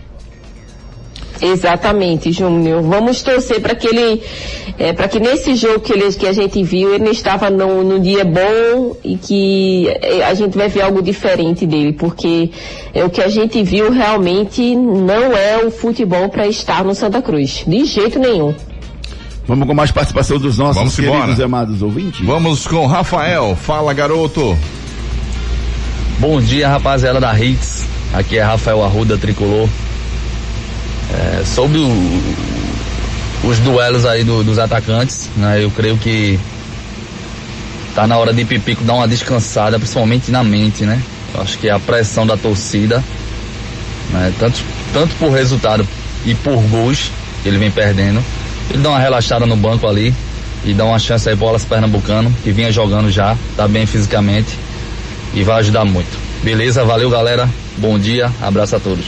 Exatamente, 1.40 2.30
Júnior. 2.30 2.82
Vamos 2.82 3.20
torcer 3.20 3.61
para 3.61 3.75
que 3.75 3.88
ele, 3.88 4.22
é, 4.78 4.92
para 4.92 5.08
que 5.08 5.18
nesse 5.18 5.56
jogo 5.56 5.80
que, 5.80 5.92
ele, 5.92 6.12
que 6.12 6.26
a 6.26 6.32
gente 6.32 6.62
viu, 6.62 6.94
ele 6.94 7.11
estava 7.11 7.50
no, 7.50 7.82
no 7.82 7.99
dia 7.99 8.25
bom 8.25 8.96
e 9.02 9.16
que 9.16 9.88
é, 9.88 10.25
a 10.25 10.34
gente 10.34 10.56
vai 10.56 10.68
ver 10.68 10.82
algo 10.82 11.02
diferente 11.02 11.66
dele, 11.66 11.92
porque 11.94 12.50
é, 12.94 13.04
o 13.04 13.11
que 13.11 13.20
a 13.20 13.28
gente 13.28 13.61
viu 13.64 13.90
realmente 13.90 14.76
não 14.76 15.37
é 15.37 15.64
o 15.64 15.70
futebol 15.72 16.28
para 16.28 16.46
estar 16.46 16.84
no 16.84 16.94
Santa 16.94 17.20
Cruz, 17.20 17.64
de 17.66 17.84
jeito 17.87 18.20
nenhum. 18.20 18.54
Vamos 19.46 19.66
com 19.66 19.75
mais 19.75 19.90
participação 19.90 20.38
dos 20.38 20.56
nossos 20.56 20.76
Vamos 20.76 20.94
queridos 20.94 21.16
embora. 21.18 21.40
e 21.40 21.42
amados 21.42 21.82
ouvintes. 21.82 22.25
Vamos 22.25 22.66
com 22.66 22.87
Rafael. 22.87 23.56
Fala, 23.61 23.92
garoto. 23.92 24.56
Bom 26.18 26.40
dia, 26.40 26.68
rapaziada 26.68 27.20
da 27.20 27.37
Hits. 27.38 27.84
Aqui 28.14 28.38
é 28.38 28.42
Rafael 28.42 28.84
Arruda 28.84 29.18
Tricolor. 29.18 29.68
É, 31.12 31.44
sobre 31.44 31.78
o- 31.78 32.22
os 33.44 33.58
duelos 33.58 34.06
aí 34.06 34.22
do- 34.22 34.44
dos 34.44 34.58
atacantes, 34.58 35.28
né? 35.37 35.62
Eu 35.62 35.70
creio 35.70 35.99
que 35.99 36.38
tá 37.94 38.06
na 38.06 38.16
hora 38.16 38.32
de 38.32 38.44
Pipico 38.44 38.84
dar 38.84 38.94
uma 38.94 39.08
descansada, 39.08 39.78
principalmente 39.78 40.30
na 40.30 40.44
mente, 40.44 40.84
né? 40.84 41.02
Eu 41.34 41.42
acho 41.42 41.58
que 41.58 41.68
a 41.68 41.78
pressão 41.80 42.25
da 42.26 42.37
torcida, 42.37 43.02
né? 44.11 44.32
Tanto, 44.38 44.61
tanto 44.94 45.14
por 45.16 45.30
resultado 45.32 45.87
e 46.25 46.34
por 46.34 46.56
gols 46.68 47.11
que 47.42 47.49
ele 47.49 47.58
vem 47.58 47.70
perdendo, 47.70 48.22
ele 48.73 48.83
dá 48.83 48.91
uma 48.91 48.99
relaxada 48.99 49.47
no 49.47 49.57
banco 49.57 49.87
ali 49.87 50.14
e 50.64 50.73
dá 50.73 50.85
uma 50.85 50.99
chance 50.99 51.29
aí 51.29 51.37
pro 51.37 51.47
Wallace 51.47 51.67
Pernambucano, 51.67 52.33
que 52.43 52.50
vinha 52.50 52.73
jogando 52.73 53.11
já, 53.11 53.37
tá 53.57 53.69
bem 53.69 53.85
fisicamente 53.85 54.57
e 55.35 55.43
vai 55.43 55.61
ajudar 55.61 55.85
muito. 55.85 56.19
Beleza? 56.43 56.85
Valeu, 56.85 57.11
galera. 57.11 57.49
Bom 57.79 57.99
dia. 57.99 58.31
Abraço 58.41 58.76
a 58.76 58.81
todos. 58.81 59.05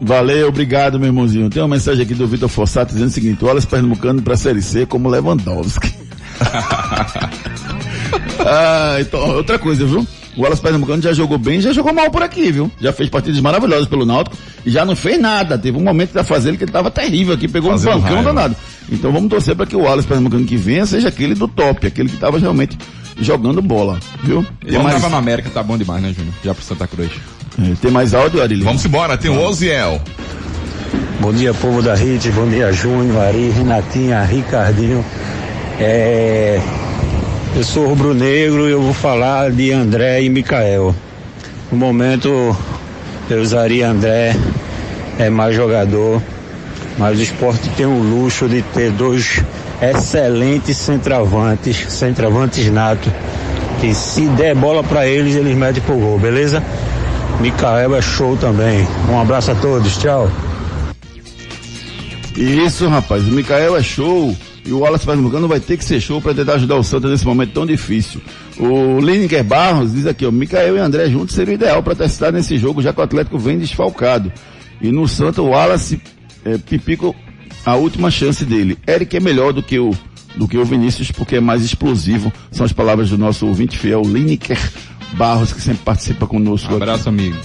Valeu, 0.00 0.48
obrigado, 0.48 0.98
meu 0.98 1.08
irmãozinho. 1.08 1.48
Tem 1.48 1.62
uma 1.62 1.68
mensagem 1.68 2.04
aqui 2.04 2.14
do 2.14 2.26
Vitor 2.26 2.48
Fossato 2.48 2.92
dizendo 2.92 3.08
o 3.08 3.12
seguinte: 3.12 3.42
o 3.42 3.46
Wallace 3.46 3.66
Pernambucano 3.66 4.20
para 4.20 4.34
a 4.34 4.36
Série 4.36 4.60
C 4.60 4.84
como 4.84 5.08
Lewandowski. 5.08 5.94
ah, 8.44 8.96
então, 9.00 9.36
outra 9.36 9.58
coisa, 9.58 9.86
viu? 9.86 10.06
O 10.36 10.42
Wallace 10.42 10.60
Pernambucano 10.60 11.00
já 11.02 11.12
jogou 11.12 11.38
bem, 11.38 11.60
já 11.60 11.72
jogou 11.72 11.92
mal 11.92 12.10
por 12.10 12.22
aqui, 12.22 12.50
viu? 12.50 12.70
Já 12.80 12.92
fez 12.92 13.08
partidas 13.08 13.40
maravilhosas 13.40 13.86
pelo 13.86 14.04
Náutico 14.04 14.36
e 14.66 14.70
já 14.70 14.84
não 14.84 14.96
fez 14.96 15.20
nada. 15.20 15.56
Teve 15.56 15.78
um 15.78 15.82
momento 15.82 16.12
da 16.12 16.22
dele 16.22 16.56
que 16.56 16.64
ele 16.64 16.72
tava 16.72 16.90
terrível 16.90 17.34
aqui, 17.34 17.46
pegou 17.46 17.70
Fazendo 17.70 17.96
um 17.96 18.00
bancão 18.00 18.14
raiva. 18.16 18.32
danado. 18.32 18.56
Então 18.90 19.12
vamos 19.12 19.30
torcer 19.30 19.54
para 19.54 19.66
que 19.66 19.76
o 19.76 19.80
Wallace 19.82 20.06
Pernambucano 20.08 20.44
que 20.44 20.56
venha 20.56 20.84
seja 20.86 21.08
aquele 21.08 21.34
do 21.34 21.46
top, 21.46 21.86
aquele 21.86 22.08
que 22.08 22.16
tava 22.16 22.38
realmente 22.38 22.76
jogando 23.20 23.62
bola, 23.62 23.98
viu? 24.22 24.44
Ele 24.64 24.78
mais, 24.78 24.96
tava 24.96 25.08
na 25.08 25.18
América, 25.18 25.48
tá 25.50 25.62
bom 25.62 25.78
demais, 25.78 26.02
né, 26.02 26.12
Júnior? 26.16 26.34
Já 26.44 26.52
pro 26.52 26.64
Santa 26.64 26.86
Cruz. 26.86 27.10
é, 27.58 27.74
tem 27.80 27.90
mais 27.90 28.12
áudio, 28.12 28.42
Arilho? 28.42 28.64
Vamos 28.64 28.84
embora. 28.84 29.16
Tem 29.16 29.30
o 29.30 29.40
Oziel. 29.40 30.00
Bom 31.20 31.32
dia, 31.32 31.54
povo 31.54 31.80
da 31.80 31.94
Hit, 31.94 32.28
bom 32.32 32.46
dia, 32.48 32.72
Júnior, 32.72 33.22
Ari, 33.22 33.50
Renatinha, 33.50 34.22
Ricardinho. 34.24 35.04
É, 35.78 36.60
eu 37.56 37.62
sou 37.62 37.86
rubro-negro 37.86 38.68
e 38.68 38.72
eu 38.72 38.82
vou 38.82 38.92
falar 38.92 39.50
de 39.52 39.70
André 39.72 40.22
e 40.22 40.28
Micael. 40.28 40.94
No 41.70 41.78
momento, 41.78 42.56
eu 43.30 43.40
usaria 43.40 43.88
André, 43.88 44.36
é 45.18 45.30
mais 45.30 45.54
jogador, 45.54 46.20
mas 46.98 47.18
o 47.18 47.22
esporte 47.22 47.68
tem 47.70 47.86
o 47.86 47.96
luxo 47.98 48.48
de 48.48 48.60
ter 48.60 48.90
dois 48.90 49.40
excelentes 49.80 50.76
centravantes, 50.76 51.92
centravantes 51.92 52.70
nato, 52.70 53.12
que 53.80 53.94
se 53.94 54.26
der 54.28 54.56
bola 54.56 54.82
para 54.82 55.06
eles, 55.06 55.36
eles 55.36 55.56
metem 55.56 55.82
pro 55.82 55.96
gol, 55.96 56.18
beleza? 56.18 56.62
Micael 57.40 57.94
é 57.94 58.02
show 58.02 58.36
também. 58.36 58.86
Um 59.08 59.20
abraço 59.20 59.52
a 59.52 59.54
todos, 59.54 59.96
tchau. 59.98 60.28
Isso, 62.36 62.88
rapaz. 62.88 63.22
O 63.22 63.30
Mikael 63.30 63.76
é 63.76 63.82
show. 63.82 64.34
E 64.64 64.72
o 64.72 64.78
Wallace 64.78 65.04
Pernambucano 65.04 65.46
vai 65.46 65.60
ter 65.60 65.76
que 65.76 65.84
ser 65.84 66.00
show 66.00 66.20
para 66.22 66.32
tentar 66.32 66.54
ajudar 66.54 66.76
o 66.76 66.82
Santa 66.82 67.08
nesse 67.08 67.26
momento 67.26 67.52
tão 67.52 67.66
difícil. 67.66 68.20
O 68.58 68.98
Lineker 68.98 69.44
Barros 69.44 69.92
diz 69.92 70.06
aqui, 70.06 70.24
ó, 70.24 70.30
Mikael 70.30 70.76
e 70.76 70.80
André 70.80 71.10
juntos 71.10 71.34
seria 71.34 71.52
o 71.52 71.54
ideal 71.56 71.82
para 71.82 71.94
testar 71.94 72.32
nesse 72.32 72.56
jogo, 72.56 72.80
já 72.80 72.92
que 72.92 73.00
o 73.00 73.02
Atlético 73.02 73.38
vem 73.38 73.58
desfalcado. 73.58 74.32
E 74.80 74.90
no 74.90 75.06
Santa, 75.06 75.42
o 75.42 75.48
Wallace 75.48 76.00
é, 76.44 76.56
Pipico, 76.56 77.14
a 77.64 77.74
última 77.74 78.10
chance 78.10 78.44
dele. 78.44 78.78
Eric 78.88 79.16
é 79.16 79.20
melhor 79.20 79.52
do 79.52 79.62
que 79.62 79.78
o 79.78 79.92
do 80.36 80.48
que 80.48 80.58
o 80.58 80.64
Vinícius, 80.64 81.12
porque 81.12 81.36
é 81.36 81.40
mais 81.40 81.62
explosivo. 81.62 82.32
São 82.50 82.66
as 82.66 82.72
palavras 82.72 83.08
do 83.10 83.16
nosso 83.16 83.46
ouvinte 83.46 83.78
fiel, 83.78 84.02
Lineker 84.02 84.58
Barros, 85.12 85.52
que 85.52 85.60
sempre 85.60 85.84
participa 85.84 86.26
conosco. 86.26 86.66
aqui. 86.66 86.82
Abraço, 86.82 87.08
amigo. 87.08 87.36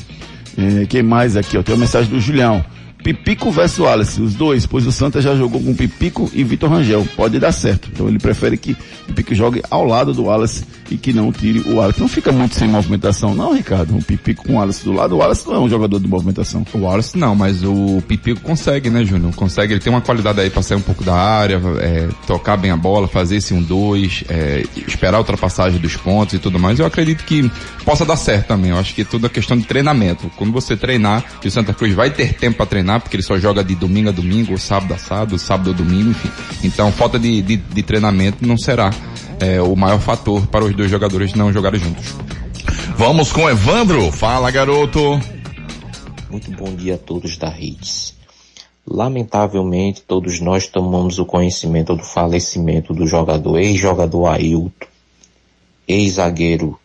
É, 0.58 0.86
quem 0.88 1.04
mais 1.04 1.38
aqui, 1.38 1.58
ó? 1.58 1.64
Tem 1.64 1.76
uma 1.76 1.82
mensagem 1.82 2.10
do 2.10 2.20
Julião. 2.20 2.66
Pipico 3.04 3.50
versus 3.50 3.80
Wallace, 3.80 4.22
os 4.22 4.36
dois, 4.36 4.66
pois 4.66 4.86
o 4.86 4.92
Santa 4.92 5.22
já 5.22 5.36
jogou 5.36 5.62
com 5.62 5.74
Pipico 5.74 6.30
e 6.34 6.44
Vitor 6.44 6.70
Rangel. 6.70 7.08
Pode 7.16 7.40
dar 7.40 7.52
certo. 7.52 7.90
Então 7.92 8.08
ele 8.08 8.20
prefere 8.20 8.58
que 8.58 8.76
Pipico 9.08 9.34
jogue 9.34 9.62
ao 9.70 9.86
lado 9.86 10.14
do 10.14 10.26
Wallace 10.26 10.66
e 10.89 10.97
que 10.97 11.13
não 11.13 11.32
tire 11.32 11.60
o 11.60 11.75
Wallace. 11.75 11.99
Não 11.99 12.08
fica 12.08 12.32
muito 12.32 12.56
sem 12.56 12.67
movimentação, 12.67 13.36
não, 13.36 13.54
Ricardo. 13.54 13.95
Um 13.95 14.02
Pipico 14.02 14.43
com 14.43 14.54
o 14.54 14.56
Wallace 14.58 14.84
do 14.84 14.91
lado. 14.91 15.15
O 15.15 15.17
Wallace 15.19 15.47
não 15.47 15.56
é 15.56 15.60
um 15.60 15.69
jogador 15.69 15.99
de 15.99 16.08
movimentação. 16.08 16.65
O 16.73 16.78
Wallace 16.80 17.17
não, 17.17 17.36
mas 17.36 17.63
o 17.63 18.02
Pipico 18.08 18.41
consegue, 18.41 18.89
né, 18.89 19.04
Júnior? 19.06 19.34
Consegue, 19.36 19.73
ele 19.73 19.80
tem 19.80 19.91
uma 19.91 20.02
qualidade 20.02 20.39
aí 20.39 20.49
pra 20.49 20.62
sair 20.62 20.78
um 20.78 20.82
pouco 20.82 21.04
da 21.04 21.15
área, 21.15 21.62
é, 21.80 22.08
tocar 22.25 22.58
bem 22.58 22.71
a 22.71 22.78
bola, 22.78 23.08
fazer 23.08 23.38
esse 23.38 23.54
um 23.54 23.62
dois, 23.62 24.23
é, 24.30 24.63
esperar 24.88 25.17
a 25.17 25.19
ultrapassagem 25.19 25.80
dos 25.80 25.95
pontos 25.95 26.34
e 26.34 26.39
tudo 26.39 26.60
mais. 26.60 26.80
Eu 26.80 26.86
acredito 26.86 27.23
que 27.23 27.49
possa 27.86 28.06
dar 28.06 28.15
certo 28.15 28.47
também. 28.47 28.71
Eu 28.71 28.78
acho 28.78 28.95
que 28.95 29.02
é 29.02 29.06
tudo 29.06 29.25
é 29.25 29.30
questão 29.30 29.58
de 29.58 29.63
treinamento. 29.63 30.30
Quando 30.36 30.52
você 30.52 30.75
treinar, 30.75 31.23
e 31.43 31.47
o 31.47 31.52
Santa 31.52 31.73
Cruz 31.73 31.93
vai 31.93 32.10
ter 32.10 32.34
tempo 32.34 32.58
pra 32.58 32.65
treinar, 32.65 33.02
porque 33.02 33.15
ele 33.15 33.23
só 33.23 33.38
joga 33.38 33.63
de 33.63 33.75
domingo 33.75 34.10
a 34.10 34.12
domingo, 34.12 34.58
sábado 34.58 34.93
a 34.93 34.97
sábado, 34.97 35.38
sábado 35.38 35.71
a 35.71 35.73
domingo, 35.73 36.12
enfim. 36.12 36.30
Então, 36.63 36.91
falta 36.91 37.19
de, 37.19 37.41
de, 37.41 37.58
de 37.58 37.84
treinamento 37.84 38.45
não 38.45 38.58
será 38.58 38.91
é, 39.39 39.62
o 39.62 39.75
maior 39.75 39.99
fator 39.99 40.45
para 40.47 40.65
os 40.65 40.75
dois 40.75 40.89
jogadores 40.89 41.34
não 41.34 41.52
jogarem 41.52 41.80
juntos. 41.80 42.15
Vamos 42.97 43.32
com 43.32 43.49
Evandro. 43.49 44.12
Fala, 44.12 44.52
garoto. 44.52 45.19
Muito 46.30 46.52
bom 46.52 46.75
dia 46.75 46.95
a 46.95 46.97
todos 46.97 47.38
da 47.38 47.49
Hits. 47.58 48.15
Lamentavelmente, 48.86 50.02
todos 50.02 50.39
nós 50.39 50.67
tomamos 50.67 51.19
o 51.19 51.25
conhecimento 51.25 51.95
do 51.95 52.04
falecimento 52.04 52.93
do 52.93 53.06
jogador, 53.06 53.60
ex-jogador 53.60 54.28
Ailton, 54.28 54.88
ex-zagueiro 55.88 56.80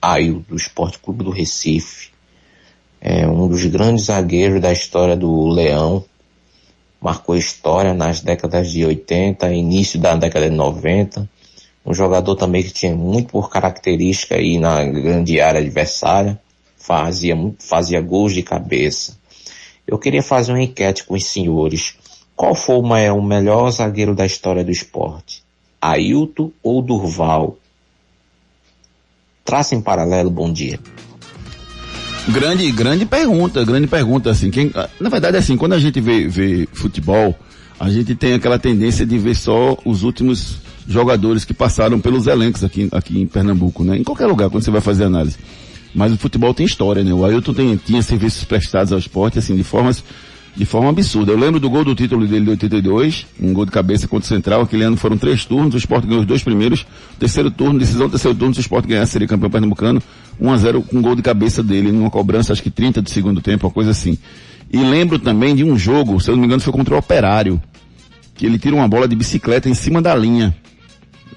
Ailton 0.00 0.44
do 0.48 0.56
Esporte 0.56 0.98
Clube 0.98 1.22
do 1.22 1.30
Recife, 1.30 2.10
é 3.00 3.26
um 3.26 3.48
dos 3.48 3.64
grandes 3.64 4.06
zagueiros 4.06 4.60
da 4.60 4.72
história 4.72 5.16
do 5.16 5.48
Leão, 5.48 6.04
marcou 7.00 7.34
história 7.34 7.94
nas 7.94 8.20
décadas 8.20 8.70
de 8.70 8.84
80, 8.84 9.50
início 9.54 9.98
da 9.98 10.14
década 10.14 10.50
de 10.50 10.56
90, 10.56 11.28
um 11.84 11.94
jogador 11.94 12.36
também 12.36 12.62
que 12.62 12.72
tinha 12.72 12.94
muito 12.94 13.28
por 13.28 13.50
característica 13.50 14.34
aí 14.36 14.58
na 14.58 14.84
grande 14.84 15.40
área 15.40 15.60
adversária, 15.60 16.38
fazia, 16.76 17.36
fazia 17.58 18.00
gols 18.00 18.34
de 18.34 18.42
cabeça. 18.42 19.18
Eu 19.86 19.98
queria 19.98 20.22
fazer 20.22 20.52
uma 20.52 20.62
enquete 20.62 21.04
com 21.04 21.14
os 21.14 21.24
senhores. 21.24 21.94
Qual 22.36 22.54
foi 22.54 22.76
o 22.76 22.82
maior- 22.82 23.18
o 23.18 23.22
melhor 23.22 23.70
zagueiro 23.70 24.14
da 24.14 24.24
história 24.24 24.62
do 24.62 24.70
esporte? 24.70 25.42
Ailton 25.80 26.50
ou 26.62 26.82
Durval? 26.82 27.58
Traça 29.44 29.74
em 29.74 29.80
paralelo, 29.80 30.30
bom 30.30 30.52
dia. 30.52 30.78
Grande, 32.28 32.70
grande 32.70 33.06
pergunta, 33.06 33.64
grande 33.64 33.86
pergunta, 33.86 34.30
assim, 34.30 34.50
quem, 34.50 34.70
na 35.00 35.08
verdade, 35.08 35.38
assim, 35.38 35.56
quando 35.56 35.72
a 35.72 35.78
gente 35.78 36.00
vê, 36.00 36.28
vê 36.28 36.68
futebol, 36.72 37.34
a 37.78 37.90
gente 37.90 38.14
tem 38.14 38.34
aquela 38.34 38.58
tendência 38.58 39.04
de 39.04 39.18
ver 39.18 39.34
só 39.34 39.76
os 39.84 40.02
últimos 40.02 40.58
jogadores 40.90 41.44
que 41.44 41.54
passaram 41.54 42.00
pelos 42.00 42.26
elencos 42.26 42.64
aqui, 42.64 42.88
aqui 42.92 43.20
em 43.20 43.26
Pernambuco, 43.26 43.84
né? 43.84 43.96
Em 43.96 44.04
qualquer 44.04 44.26
lugar, 44.26 44.50
quando 44.50 44.64
você 44.64 44.70
vai 44.70 44.80
fazer 44.80 45.04
análise. 45.04 45.36
Mas 45.94 46.12
o 46.12 46.16
futebol 46.16 46.52
tem 46.52 46.66
história, 46.66 47.02
né? 47.02 47.12
O 47.12 47.24
Ailton 47.24 47.54
tem, 47.54 47.76
tinha 47.76 48.02
serviços 48.02 48.44
prestados 48.44 48.92
ao 48.92 48.98
esporte, 48.98 49.38
assim, 49.38 49.56
de 49.56 49.62
formas, 49.62 50.02
de 50.56 50.64
forma 50.64 50.90
absurda. 50.90 51.32
Eu 51.32 51.38
lembro 51.38 51.60
do 51.60 51.70
gol 51.70 51.84
do 51.84 51.94
título 51.94 52.26
dele 52.26 52.44
de 52.44 52.50
82, 52.50 53.26
um 53.40 53.52
gol 53.52 53.64
de 53.64 53.70
cabeça 53.70 54.08
contra 54.08 54.24
o 54.24 54.28
Central, 54.28 54.62
aquele 54.62 54.82
ano 54.82 54.96
foram 54.96 55.16
três 55.16 55.44
turnos, 55.44 55.74
o 55.74 55.78
esporte 55.78 56.06
ganhou 56.06 56.20
os 56.20 56.26
dois 56.26 56.42
primeiros, 56.42 56.86
terceiro 57.18 57.50
turno, 57.50 57.78
decisão 57.78 58.06
do 58.06 58.10
terceiro 58.10 58.36
turno, 58.36 58.54
se 58.54 58.60
o 58.60 58.62
esporte 58.62 58.88
ganhar, 58.88 59.06
seria 59.06 59.28
campeão 59.28 59.50
pernambucano, 59.50 60.02
1 60.40 60.50
a 60.52 60.56
0 60.56 60.82
com 60.82 60.98
um 60.98 61.02
gol 61.02 61.14
de 61.14 61.22
cabeça 61.22 61.62
dele, 61.62 61.92
numa 61.92 62.10
cobrança, 62.10 62.52
acho 62.52 62.62
que 62.62 62.70
30 62.70 63.02
do 63.02 63.10
segundo 63.10 63.40
tempo, 63.40 63.66
uma 63.66 63.72
coisa 63.72 63.90
assim. 63.90 64.18
E 64.72 64.78
lembro 64.78 65.18
também 65.18 65.54
de 65.54 65.64
um 65.64 65.76
jogo, 65.76 66.20
se 66.20 66.30
eu 66.30 66.34
não 66.34 66.40
me 66.40 66.46
engano, 66.46 66.60
foi 66.60 66.72
contra 66.72 66.94
o 66.94 66.98
Operário, 66.98 67.60
que 68.34 68.46
ele 68.46 68.58
tira 68.58 68.74
uma 68.74 68.88
bola 68.88 69.06
de 69.06 69.16
bicicleta 69.16 69.68
em 69.68 69.74
cima 69.74 70.00
da 70.00 70.14
linha. 70.14 70.54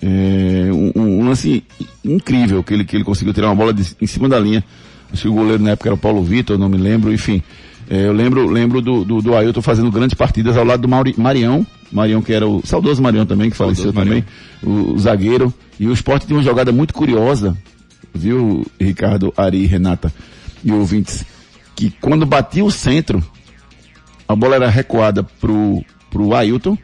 É, 0.01 0.69
um, 0.71 0.91
um 0.95 1.27
lance 1.27 1.63
incrível 2.03 2.63
que 2.63 2.73
ele, 2.73 2.83
que 2.83 2.95
ele 2.95 3.03
conseguiu 3.03 3.33
tirar 3.33 3.47
uma 3.47 3.55
bola 3.55 3.73
de, 3.73 3.95
em 4.01 4.07
cima 4.07 4.27
da 4.27 4.39
linha. 4.39 4.63
Acho 5.11 5.23
que 5.23 5.27
o 5.27 5.33
goleiro 5.33 5.61
na 5.61 5.71
época 5.71 5.89
era 5.89 5.95
o 5.95 5.97
Paulo 5.97 6.23
Vitor, 6.23 6.57
não 6.57 6.67
me 6.67 6.77
lembro, 6.77 7.13
enfim. 7.13 7.41
É, 7.89 8.07
eu 8.07 8.13
lembro, 8.13 8.47
lembro 8.47 8.81
do, 8.81 9.03
do, 9.03 9.21
do 9.21 9.35
Ailton 9.35 9.61
fazendo 9.61 9.91
grandes 9.91 10.13
partidas 10.13 10.57
ao 10.57 10.65
lado 10.65 10.81
do 10.81 10.87
Mauri, 10.87 11.13
Marião. 11.17 11.65
Marião 11.91 12.21
que 12.21 12.33
era 12.33 12.47
o 12.47 12.65
saudoso 12.65 13.01
Marião 13.01 13.25
também, 13.25 13.49
que 13.49 13.57
faleceu 13.57 13.93
também, 13.93 14.25
o, 14.63 14.93
o, 14.93 14.99
zagueiro. 14.99 15.53
E 15.79 15.87
o 15.87 15.93
esporte 15.93 16.25
tinha 16.25 16.37
uma 16.37 16.43
jogada 16.43 16.71
muito 16.71 16.93
curiosa, 16.93 17.55
viu, 18.13 18.65
Ricardo, 18.79 19.33
Ari, 19.37 19.65
Renata 19.65 20.11
e 20.63 20.71
ouvintes, 20.71 21.25
que 21.75 21.91
quando 22.01 22.25
batia 22.25 22.63
o 22.63 22.71
centro, 22.71 23.23
a 24.27 24.35
bola 24.35 24.55
era 24.55 24.69
recuada 24.69 25.23
pro, 25.23 25.83
pro 26.09 26.33
Ailton. 26.33 26.77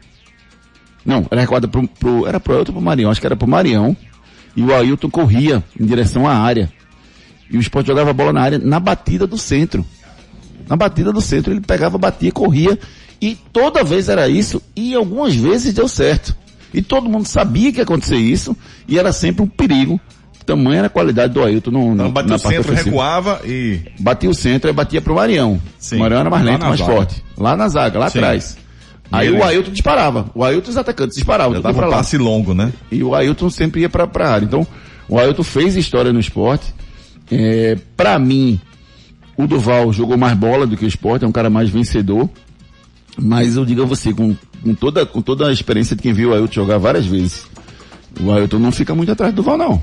Não, 1.04 1.26
era 1.30 1.40
recuada 1.40 1.66
pro, 1.66 1.86
pro 1.86 2.26
era 2.26 2.38
pro 2.38 2.54
Ailton 2.54 2.72
pro 2.72 2.82
Marião, 2.82 3.10
acho 3.10 3.20
que 3.20 3.26
era 3.26 3.36
pro 3.36 3.48
Marião. 3.48 3.96
E 4.56 4.62
o 4.62 4.74
Ailton 4.74 5.08
corria 5.08 5.62
em 5.78 5.84
direção 5.84 6.26
à 6.26 6.34
área. 6.34 6.70
E 7.50 7.56
o 7.56 7.60
esporte 7.60 7.86
jogava 7.86 8.10
a 8.10 8.12
bola 8.12 8.32
na 8.32 8.40
área 8.40 8.58
na 8.58 8.78
batida 8.78 9.26
do 9.26 9.38
centro. 9.38 9.84
Na 10.68 10.76
batida 10.76 11.12
do 11.12 11.20
centro 11.20 11.52
ele 11.52 11.60
pegava, 11.60 11.98
batia, 11.98 12.30
corria. 12.30 12.78
E 13.20 13.36
toda 13.52 13.84
vez 13.84 14.08
era 14.08 14.28
isso. 14.28 14.62
E 14.74 14.94
algumas 14.94 15.34
vezes 15.34 15.74
deu 15.74 15.88
certo. 15.88 16.36
E 16.72 16.80
todo 16.80 17.08
mundo 17.08 17.26
sabia 17.26 17.72
que 17.72 17.78
ia 17.78 17.84
acontecer 17.84 18.16
isso. 18.16 18.56
E 18.86 18.98
era 18.98 19.12
sempre 19.12 19.42
um 19.42 19.48
perigo. 19.48 20.00
Tamanha 20.46 20.78
era 20.78 20.86
a 20.86 20.90
qualidade 20.90 21.34
do 21.34 21.42
Ailton 21.44 21.70
no, 21.70 21.92
então, 21.92 22.10
batia 22.10 22.30
na 22.30 22.36
o 22.36 22.38
centro, 22.38 22.60
ofensiva. 22.60 22.84
recuava 22.84 23.40
e... 23.44 23.80
Batia 23.98 24.30
o 24.30 24.34
centro 24.34 24.70
e 24.70 24.72
batia 24.72 25.00
pro 25.00 25.14
Marião. 25.14 25.60
Sim. 25.78 25.96
O 25.96 25.98
Marião 26.00 26.20
era 26.20 26.30
mais 26.30 26.44
lento, 26.44 26.66
mais 26.66 26.78
zaga. 26.80 26.92
forte. 26.92 27.24
Lá 27.36 27.56
na 27.56 27.68
zaga, 27.68 27.98
lá 27.98 28.10
Sim. 28.10 28.18
atrás. 28.18 28.56
Aí 29.10 29.28
ele... 29.28 29.38
o 29.38 29.44
Ailton 29.44 29.70
disparava. 29.72 30.30
O 30.34 30.44
Ailton 30.44 30.68
e 30.68 30.70
os 30.70 30.76
atacantes 30.76 31.16
disparavam. 31.16 31.54
Já 31.54 31.60
dava 31.60 31.86
um 31.86 31.90
passe 31.90 32.16
longo, 32.16 32.54
né? 32.54 32.72
E 32.90 33.02
o 33.02 33.14
Ailton 33.14 33.50
sempre 33.50 33.80
ia 33.80 33.88
pra, 33.88 34.06
pra 34.06 34.30
área. 34.30 34.44
Então, 34.44 34.66
o 35.08 35.18
Ailton 35.18 35.42
fez 35.42 35.76
história 35.76 36.12
no 36.12 36.20
esporte. 36.20 36.72
É, 37.30 37.76
para 37.96 38.18
mim, 38.18 38.60
o 39.36 39.46
Duval 39.46 39.92
jogou 39.92 40.16
mais 40.16 40.36
bola 40.36 40.66
do 40.66 40.76
que 40.76 40.84
o 40.84 40.88
esporte, 40.88 41.24
é 41.24 41.28
um 41.28 41.32
cara 41.32 41.50
mais 41.50 41.70
vencedor. 41.70 42.28
Mas 43.18 43.56
eu 43.56 43.64
digo 43.64 43.82
a 43.82 43.86
você, 43.86 44.12
com, 44.12 44.36
com, 44.62 44.74
toda, 44.74 45.04
com 45.04 45.20
toda 45.20 45.48
a 45.48 45.52
experiência 45.52 45.96
de 45.96 46.02
quem 46.02 46.12
viu 46.12 46.30
o 46.30 46.34
Ailton 46.34 46.52
jogar 46.52 46.78
várias 46.78 47.06
vezes, 47.06 47.46
o 48.20 48.30
Ailton 48.30 48.58
não 48.58 48.72
fica 48.72 48.94
muito 48.94 49.10
atrás 49.10 49.32
do 49.32 49.36
Duval, 49.36 49.58
não. 49.58 49.82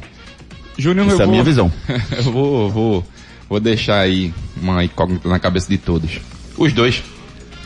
Júnior, 0.77 1.07
Essa 1.07 1.15
é 1.15 1.23
a 1.23 1.25
vou, 1.25 1.31
minha 1.31 1.43
visão. 1.43 1.71
eu 2.15 2.23
vou, 2.23 2.69
vou, 2.69 3.05
vou 3.49 3.59
deixar 3.59 3.99
aí 3.99 4.33
uma 4.61 4.83
incógnita 4.83 5.27
na 5.27 5.39
cabeça 5.39 5.67
de 5.69 5.77
todos. 5.77 6.19
Os 6.57 6.71
dois. 6.71 7.03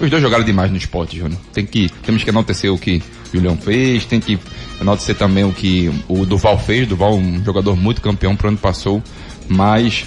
Os 0.01 0.09
dois 0.09 0.21
jogaram 0.21 0.43
demais 0.43 0.71
no 0.71 0.77
esporte, 0.77 1.17
Júnior. 1.17 1.39
Tem 1.53 1.63
que, 1.63 1.87
temos 2.03 2.23
que 2.23 2.29
enaltecer 2.29 2.73
o 2.73 2.77
que 2.77 3.03
o 3.31 3.35
Julião 3.37 3.55
fez, 3.55 4.03
tem 4.03 4.19
que 4.19 4.39
enaltecer 4.81 5.15
também 5.15 5.43
o 5.43 5.53
que 5.53 5.91
o 6.07 6.25
Duval 6.25 6.57
fez. 6.57 6.87
Duval, 6.87 7.15
um 7.15 7.43
jogador 7.43 7.77
muito 7.77 8.01
campeão 8.01 8.35
pro 8.35 8.47
ano 8.47 8.57
passou, 8.57 9.03
mas 9.47 10.05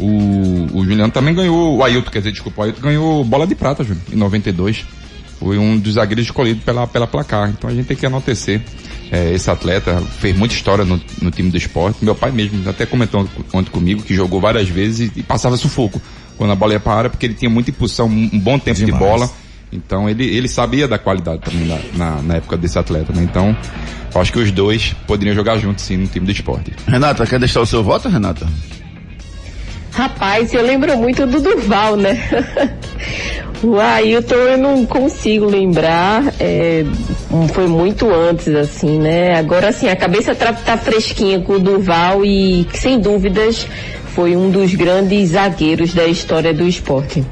o, 0.00 0.66
o 0.72 1.10
também 1.12 1.32
ganhou, 1.32 1.76
o 1.76 1.84
Ailton, 1.84 2.10
quer 2.10 2.18
dizer, 2.18 2.32
desculpa, 2.32 2.60
o 2.60 2.64
Ailton 2.64 2.80
ganhou 2.80 3.24
bola 3.24 3.46
de 3.46 3.54
prata, 3.54 3.84
Júnior, 3.84 4.04
em 4.12 4.16
92. 4.16 4.84
Foi 5.38 5.58
um 5.58 5.78
dos 5.78 5.94
zagueiros 5.94 6.24
escolhidos 6.24 6.64
pela, 6.64 6.86
pela 6.86 7.06
placar. 7.06 7.50
Então 7.50 7.68
a 7.68 7.72
gente 7.72 7.86
tem 7.86 7.96
que 7.96 8.04
enaltecer 8.04 8.60
é, 9.12 9.32
esse 9.32 9.50
atleta. 9.50 10.00
Fez 10.18 10.36
muita 10.36 10.54
história 10.54 10.84
no, 10.84 11.00
no, 11.20 11.30
time 11.30 11.50
do 11.50 11.56
esporte. 11.56 12.04
Meu 12.04 12.14
pai 12.14 12.32
mesmo 12.32 12.68
até 12.68 12.86
comentou 12.86 13.28
ontem 13.52 13.70
comigo 13.70 14.02
que 14.02 14.14
jogou 14.14 14.40
várias 14.40 14.68
vezes 14.68 15.12
e, 15.14 15.20
e, 15.20 15.22
passava 15.22 15.56
sufoco 15.56 16.00
quando 16.36 16.52
a 16.52 16.54
bola 16.54 16.74
ia 16.74 16.80
para 16.80 16.92
a 16.92 16.96
área, 16.96 17.10
porque 17.10 17.26
ele 17.26 17.34
tinha 17.34 17.50
muita 17.50 17.70
impulsão, 17.70 18.06
um 18.06 18.38
bom 18.38 18.58
tempo 18.58 18.78
Demais. 18.78 18.94
de 18.94 18.98
bola. 18.98 19.30
Então 19.72 20.08
ele, 20.08 20.24
ele 20.24 20.48
sabia 20.48 20.86
da 20.86 20.98
qualidade 20.98 21.42
também 21.42 21.66
na, 21.66 21.78
na, 21.94 22.22
na 22.22 22.34
época 22.36 22.56
desse 22.56 22.78
atleta, 22.78 23.12
né? 23.12 23.22
Então, 23.22 23.56
acho 24.14 24.32
que 24.32 24.38
os 24.38 24.50
dois 24.50 24.94
poderiam 25.06 25.34
jogar 25.34 25.58
juntos 25.58 25.84
sim 25.84 25.96
no 25.96 26.06
time 26.06 26.24
do 26.24 26.32
esporte. 26.32 26.72
Renata, 26.86 27.26
quer 27.26 27.38
deixar 27.38 27.60
o 27.60 27.66
seu 27.66 27.82
voto, 27.82 28.08
Renata? 28.08 28.46
Rapaz, 29.92 30.52
eu 30.52 30.62
lembro 30.62 30.96
muito 30.98 31.26
do 31.26 31.40
Duval, 31.40 31.96
né? 31.96 32.18
o 33.64 33.80
Ailton 33.80 34.34
eu 34.34 34.58
não 34.58 34.84
consigo 34.84 35.46
lembrar, 35.46 36.22
é, 36.38 36.84
foi 37.54 37.66
muito 37.66 38.12
antes, 38.12 38.48
assim, 38.48 38.98
né? 38.98 39.38
Agora, 39.38 39.68
assim, 39.68 39.88
a 39.88 39.96
cabeça 39.96 40.34
tá, 40.34 40.52
tá 40.52 40.76
fresquinha 40.76 41.40
com 41.40 41.54
o 41.54 41.58
Duval 41.58 42.24
e, 42.26 42.66
sem 42.74 43.00
dúvidas, 43.00 43.66
foi 44.16 44.34
um 44.34 44.50
dos 44.50 44.74
grandes 44.74 45.32
zagueiros 45.32 45.92
da 45.92 46.06
história 46.06 46.54
do 46.54 46.66
esporte. 46.66 47.22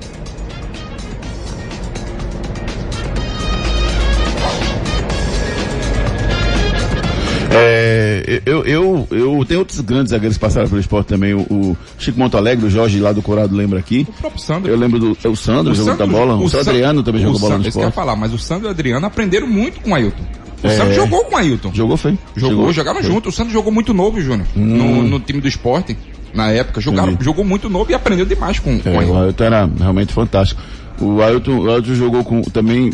É, 7.50 8.42
eu, 8.44 8.66
eu, 8.66 9.08
eu 9.10 9.44
tenho 9.46 9.60
outros 9.60 9.80
grandes 9.80 10.10
zagueiros 10.10 10.36
que 10.36 10.40
passaram 10.40 10.68
pelo 10.68 10.78
esporte 10.78 11.06
também. 11.06 11.32
O, 11.32 11.40
o 11.50 11.76
Chico 11.98 12.18
Montalegre, 12.18 12.66
o 12.66 12.70
Jorge 12.70 13.00
lá 13.00 13.12
do 13.12 13.22
Corado 13.22 13.56
lembra 13.56 13.78
aqui. 13.78 14.06
O 14.06 14.12
próprio 14.12 14.42
Sandro. 14.42 14.70
Eu 14.70 14.76
lembro 14.76 14.98
do 14.98 15.16
é 15.24 15.28
o 15.28 15.34
Sandro, 15.34 15.72
o 15.72 15.74
jogou 15.74 15.96
Sandro, 15.96 16.06
bola. 16.06 16.34
O, 16.34 16.44
o 16.44 16.50
Sandro 16.50 16.68
Adriano 16.68 17.02
também 17.02 17.22
jogou 17.22 17.40
bola 17.40 17.56
no 17.56 17.66
esporte. 17.66 17.86
Eu 17.86 17.92
falar, 17.92 18.14
mas 18.14 18.34
o 18.34 18.38
Sandro 18.38 18.66
e 18.66 18.68
o 18.68 18.70
Adriano 18.70 19.06
aprenderam 19.06 19.46
muito 19.46 19.80
com 19.80 19.92
o 19.92 19.94
Ailton. 19.94 20.22
O 20.62 20.66
é... 20.66 20.76
Sandro 20.76 20.94
jogou 20.94 21.24
com 21.24 21.34
o 21.34 21.38
Ailton. 21.38 21.70
Jogou, 21.72 21.96
foi. 21.96 22.18
Jogou, 22.36 22.56
jogou 22.56 22.72
jogaram 22.72 23.00
foi. 23.00 23.10
junto. 23.10 23.28
O 23.30 23.32
Sandro 23.32 23.52
jogou 23.52 23.72
muito 23.72 23.94
novo, 23.94 24.20
Júnior. 24.20 24.46
Hum. 24.54 24.64
No, 24.64 25.02
no, 25.02 25.20
time 25.20 25.40
do 25.40 25.48
esporte. 25.48 25.96
Na 26.34 26.50
época, 26.50 26.80
jogaram, 26.80 27.16
jogou 27.20 27.44
muito 27.44 27.68
novo 27.68 27.90
e 27.90 27.94
aprendeu 27.94 28.26
demais 28.26 28.58
com, 28.58 28.78
com 28.78 28.88
é, 28.88 28.92
o 28.92 28.98
Ailton. 28.98 29.12
O 29.12 29.18
Ailton 29.18 29.44
era 29.44 29.70
realmente 29.78 30.12
fantástico. 30.12 30.60
O 31.00 31.22
Ailton, 31.22 31.58
o 31.58 31.70
Ailton 31.70 31.94
jogou 31.94 32.24
com 32.24 32.42
também. 32.42 32.92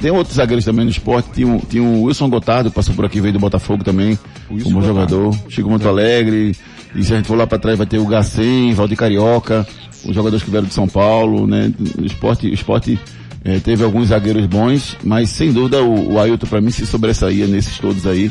Tem 0.00 0.10
outros 0.10 0.36
zagueiros 0.36 0.64
também 0.64 0.84
no 0.84 0.90
esporte. 0.90 1.30
Tinha, 1.34 1.46
um, 1.46 1.58
tinha 1.58 1.82
o 1.82 2.04
Wilson 2.04 2.28
Gotardo, 2.28 2.70
que 2.70 2.76
passou 2.76 2.94
por 2.94 3.04
aqui, 3.04 3.20
veio 3.20 3.32
do 3.32 3.40
Botafogo 3.40 3.84
também, 3.84 4.18
como 4.62 4.82
jogador. 4.82 5.34
Chico 5.48 5.68
Monte 5.68 5.86
Alegre. 5.86 6.56
E 6.94 7.04
se 7.04 7.12
a 7.12 7.16
gente 7.16 7.26
for 7.26 7.36
lá 7.36 7.46
para 7.46 7.58
trás, 7.58 7.78
vai 7.78 7.86
ter 7.86 7.98
o 7.98 8.06
Gacem, 8.06 8.74
Valdir 8.74 8.96
Carioca, 8.96 9.66
os 10.04 10.14
jogadores 10.14 10.42
que 10.42 10.50
vieram 10.50 10.66
de 10.66 10.74
São 10.74 10.88
Paulo, 10.88 11.46
né? 11.46 11.72
O 12.00 12.04
esporte, 12.04 12.48
o 12.48 12.54
esporte 12.54 12.98
é, 13.44 13.58
teve 13.58 13.84
alguns 13.84 14.08
zagueiros 14.08 14.46
bons, 14.46 14.96
mas 15.04 15.30
sem 15.30 15.52
dúvida 15.52 15.82
o, 15.82 16.14
o 16.14 16.18
Ailton 16.18 16.46
para 16.46 16.60
mim 16.60 16.70
se 16.70 16.86
sobressaía 16.86 17.46
nesses 17.46 17.78
todos 17.78 18.06
aí. 18.06 18.30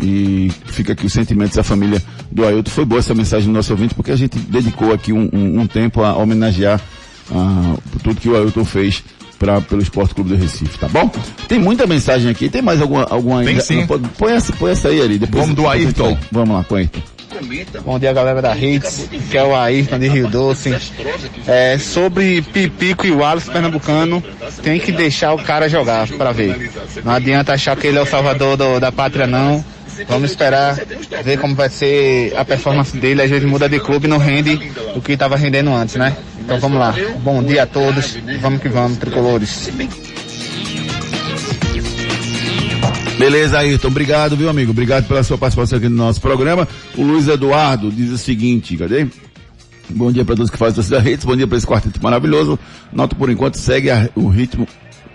E 0.00 0.50
fica 0.66 0.92
aqui 0.92 1.06
os 1.06 1.12
sentimentos 1.12 1.56
da 1.56 1.62
família 1.62 2.02
do 2.30 2.44
Ailton. 2.44 2.70
Foi 2.70 2.84
boa 2.84 2.98
essa 2.98 3.14
mensagem 3.14 3.46
do 3.46 3.52
nosso 3.52 3.72
ouvinte, 3.72 3.94
porque 3.94 4.10
a 4.10 4.16
gente 4.16 4.38
dedicou 4.38 4.92
aqui 4.92 5.12
um, 5.12 5.28
um, 5.32 5.60
um 5.60 5.66
tempo 5.66 6.02
a 6.02 6.16
homenagear 6.16 6.80
por 7.92 8.00
tudo 8.02 8.20
que 8.20 8.28
o 8.28 8.36
Ailton 8.36 8.64
fez 8.64 9.02
pra, 9.38 9.60
pelo 9.60 9.82
Esporte 9.82 10.14
Clube 10.14 10.30
do 10.30 10.36
Recife, 10.36 10.78
tá 10.78 10.88
bom? 10.88 11.10
Tem 11.48 11.58
muita 11.58 11.86
mensagem 11.86 12.30
aqui, 12.30 12.48
tem 12.48 12.62
mais 12.62 12.80
alguma, 12.80 13.04
alguma 13.04 13.44
tem 13.44 13.60
sim. 13.60 13.80
Não, 13.80 13.86
põe, 13.86 14.32
essa, 14.32 14.52
põe 14.52 14.72
essa 14.72 14.88
aí 14.88 15.00
ali. 15.00 15.18
Depois, 15.18 15.42
Vamos 15.42 15.56
do 15.56 15.68
Ayrton. 15.68 16.16
Vamos 16.30 16.56
lá, 16.56 16.64
com 16.64 16.76
Ayrton. 16.76 17.00
Bom 17.84 17.98
dia 17.98 18.12
galera 18.12 18.40
da 18.40 18.56
Hits, 18.56 19.08
que 19.28 19.36
é 19.36 19.42
o 19.42 19.56
Ayrton 19.56 19.98
de 19.98 20.08
Rio 20.08 20.28
Doce. 20.28 20.72
É, 21.46 21.76
sobre 21.78 22.42
Pipico 22.42 23.06
e 23.06 23.10
Wallace 23.10 23.50
Pernambucano, 23.50 24.22
tem 24.62 24.78
que 24.78 24.92
deixar 24.92 25.34
o 25.34 25.42
cara 25.42 25.68
jogar 25.68 26.06
para 26.08 26.30
ver. 26.30 26.70
Não 27.04 27.12
adianta 27.12 27.52
achar 27.52 27.76
que 27.76 27.88
ele 27.88 27.98
é 27.98 28.02
o 28.02 28.06
salvador 28.06 28.56
do, 28.56 28.78
da 28.78 28.92
pátria 28.92 29.26
não. 29.26 29.64
Vamos 30.08 30.30
esperar 30.30 30.76
ver 31.24 31.38
como 31.38 31.54
vai 31.54 31.68
ser 31.68 32.36
a 32.36 32.44
performance 32.44 32.96
dele. 32.96 33.22
Às 33.22 33.30
vezes 33.30 33.48
muda 33.48 33.68
de 33.68 33.78
clube 33.80 34.06
e 34.06 34.08
não 34.08 34.18
rende 34.18 34.72
o 34.94 35.00
que 35.00 35.12
estava 35.12 35.36
rendendo 35.36 35.72
antes, 35.72 35.94
né? 35.96 36.16
Então 36.40 36.58
vamos 36.58 36.78
lá. 36.78 36.94
Bom 37.22 37.42
dia 37.42 37.62
a 37.62 37.66
todos. 37.66 38.16
Vamos 38.40 38.60
que 38.60 38.68
vamos, 38.68 38.98
tricolores. 38.98 39.70
Beleza, 43.18 43.58
Ayrton. 43.58 43.88
Obrigado, 43.88 44.36
viu, 44.36 44.48
amigo? 44.48 44.72
Obrigado 44.72 45.06
pela 45.06 45.22
sua 45.22 45.38
participação 45.38 45.78
aqui 45.78 45.88
no 45.88 45.96
nosso 45.96 46.20
programa. 46.20 46.68
O 46.96 47.02
Luiz 47.02 47.28
Eduardo 47.28 47.90
diz 47.90 48.10
o 48.10 48.18
seguinte, 48.18 48.76
cadê? 48.76 49.06
Bom 49.88 50.10
dia 50.10 50.24
para 50.24 50.34
todos 50.34 50.50
que 50.50 50.56
fazem 50.56 50.74
torcida 50.74 50.98
redes. 50.98 51.24
Bom 51.24 51.36
dia 51.36 51.46
para 51.46 51.56
esse 51.56 51.66
quarteto 51.66 52.02
maravilhoso. 52.02 52.58
Nota 52.92 53.14
por 53.14 53.30
enquanto 53.30 53.56
segue 53.56 53.90
a, 53.90 54.08
o 54.14 54.28
ritmo, 54.28 54.66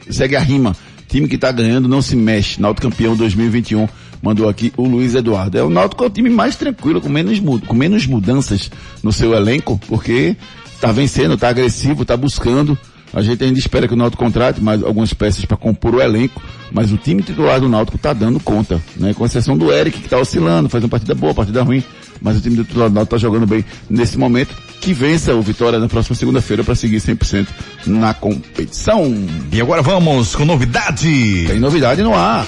segue 0.09 0.35
a 0.35 0.39
rima. 0.39 0.75
Time 1.07 1.27
que 1.27 1.37
tá 1.37 1.51
ganhando 1.51 1.87
não 1.89 2.01
se 2.01 2.15
mexe. 2.15 2.61
Náutico 2.61 2.89
campeão 2.89 3.15
2021 3.15 3.87
mandou 4.21 4.49
aqui 4.49 4.73
o 4.77 4.87
Luiz 4.87 5.15
Eduardo. 5.15 5.57
É 5.57 5.63
o 5.63 5.69
Náutico 5.69 6.03
é 6.03 6.07
o 6.07 6.09
time 6.09 6.29
mais 6.29 6.55
tranquilo, 6.55 7.01
com 7.01 7.09
menos, 7.09 7.39
com 7.65 7.73
menos 7.73 8.05
mudanças 8.05 8.71
no 9.03 9.11
seu 9.11 9.33
elenco, 9.33 9.79
porque 9.87 10.35
tá 10.79 10.91
vencendo, 10.91 11.37
tá 11.37 11.49
agressivo, 11.49 12.05
tá 12.05 12.15
buscando. 12.15 12.77
A 13.11 13.21
gente 13.21 13.43
ainda 13.43 13.57
espera 13.57 13.87
que 13.87 13.93
o 13.93 13.97
Náutico 13.97 14.23
contrate 14.23 14.61
mais 14.61 14.83
algumas 14.83 15.13
peças 15.13 15.43
para 15.43 15.57
compor 15.57 15.95
o 15.95 16.01
elenco, 16.01 16.41
mas 16.71 16.91
o 16.91 16.97
time 16.97 17.23
titular 17.23 17.59
do 17.59 17.67
Náutico 17.67 17.97
tá 17.97 18.13
dando 18.13 18.39
conta, 18.39 18.79
né? 18.95 19.13
Com 19.13 19.25
exceção 19.25 19.57
do 19.57 19.71
Eric, 19.71 19.99
que 19.99 20.07
tá 20.09 20.17
oscilando, 20.19 20.69
faz 20.69 20.83
uma 20.83 20.89
partida 20.89 21.15
boa, 21.15 21.33
partida 21.33 21.63
ruim, 21.63 21.83
mas 22.21 22.37
o 22.37 22.41
time 22.41 22.57
titular 22.57 22.87
do 22.87 22.93
Náutico 22.93 23.15
tá 23.15 23.17
jogando 23.17 23.47
bem 23.47 23.65
nesse 23.89 24.17
momento. 24.17 24.55
Que 24.79 24.93
vença 24.93 25.33
o 25.33 25.41
Vitória 25.41 25.79
na 25.79 25.89
próxima 25.89 26.15
segunda-feira 26.15 26.63
para 26.63 26.75
seguir 26.75 26.97
100% 26.97 27.47
na 27.87 28.13
competição. 28.13 29.13
E 29.51 29.59
agora 29.59 29.81
vamos 29.81 30.35
com 30.35 30.45
novidade. 30.45 31.45
Tem 31.47 31.59
novidade 31.59 32.01
no 32.01 32.13
ar. 32.13 32.47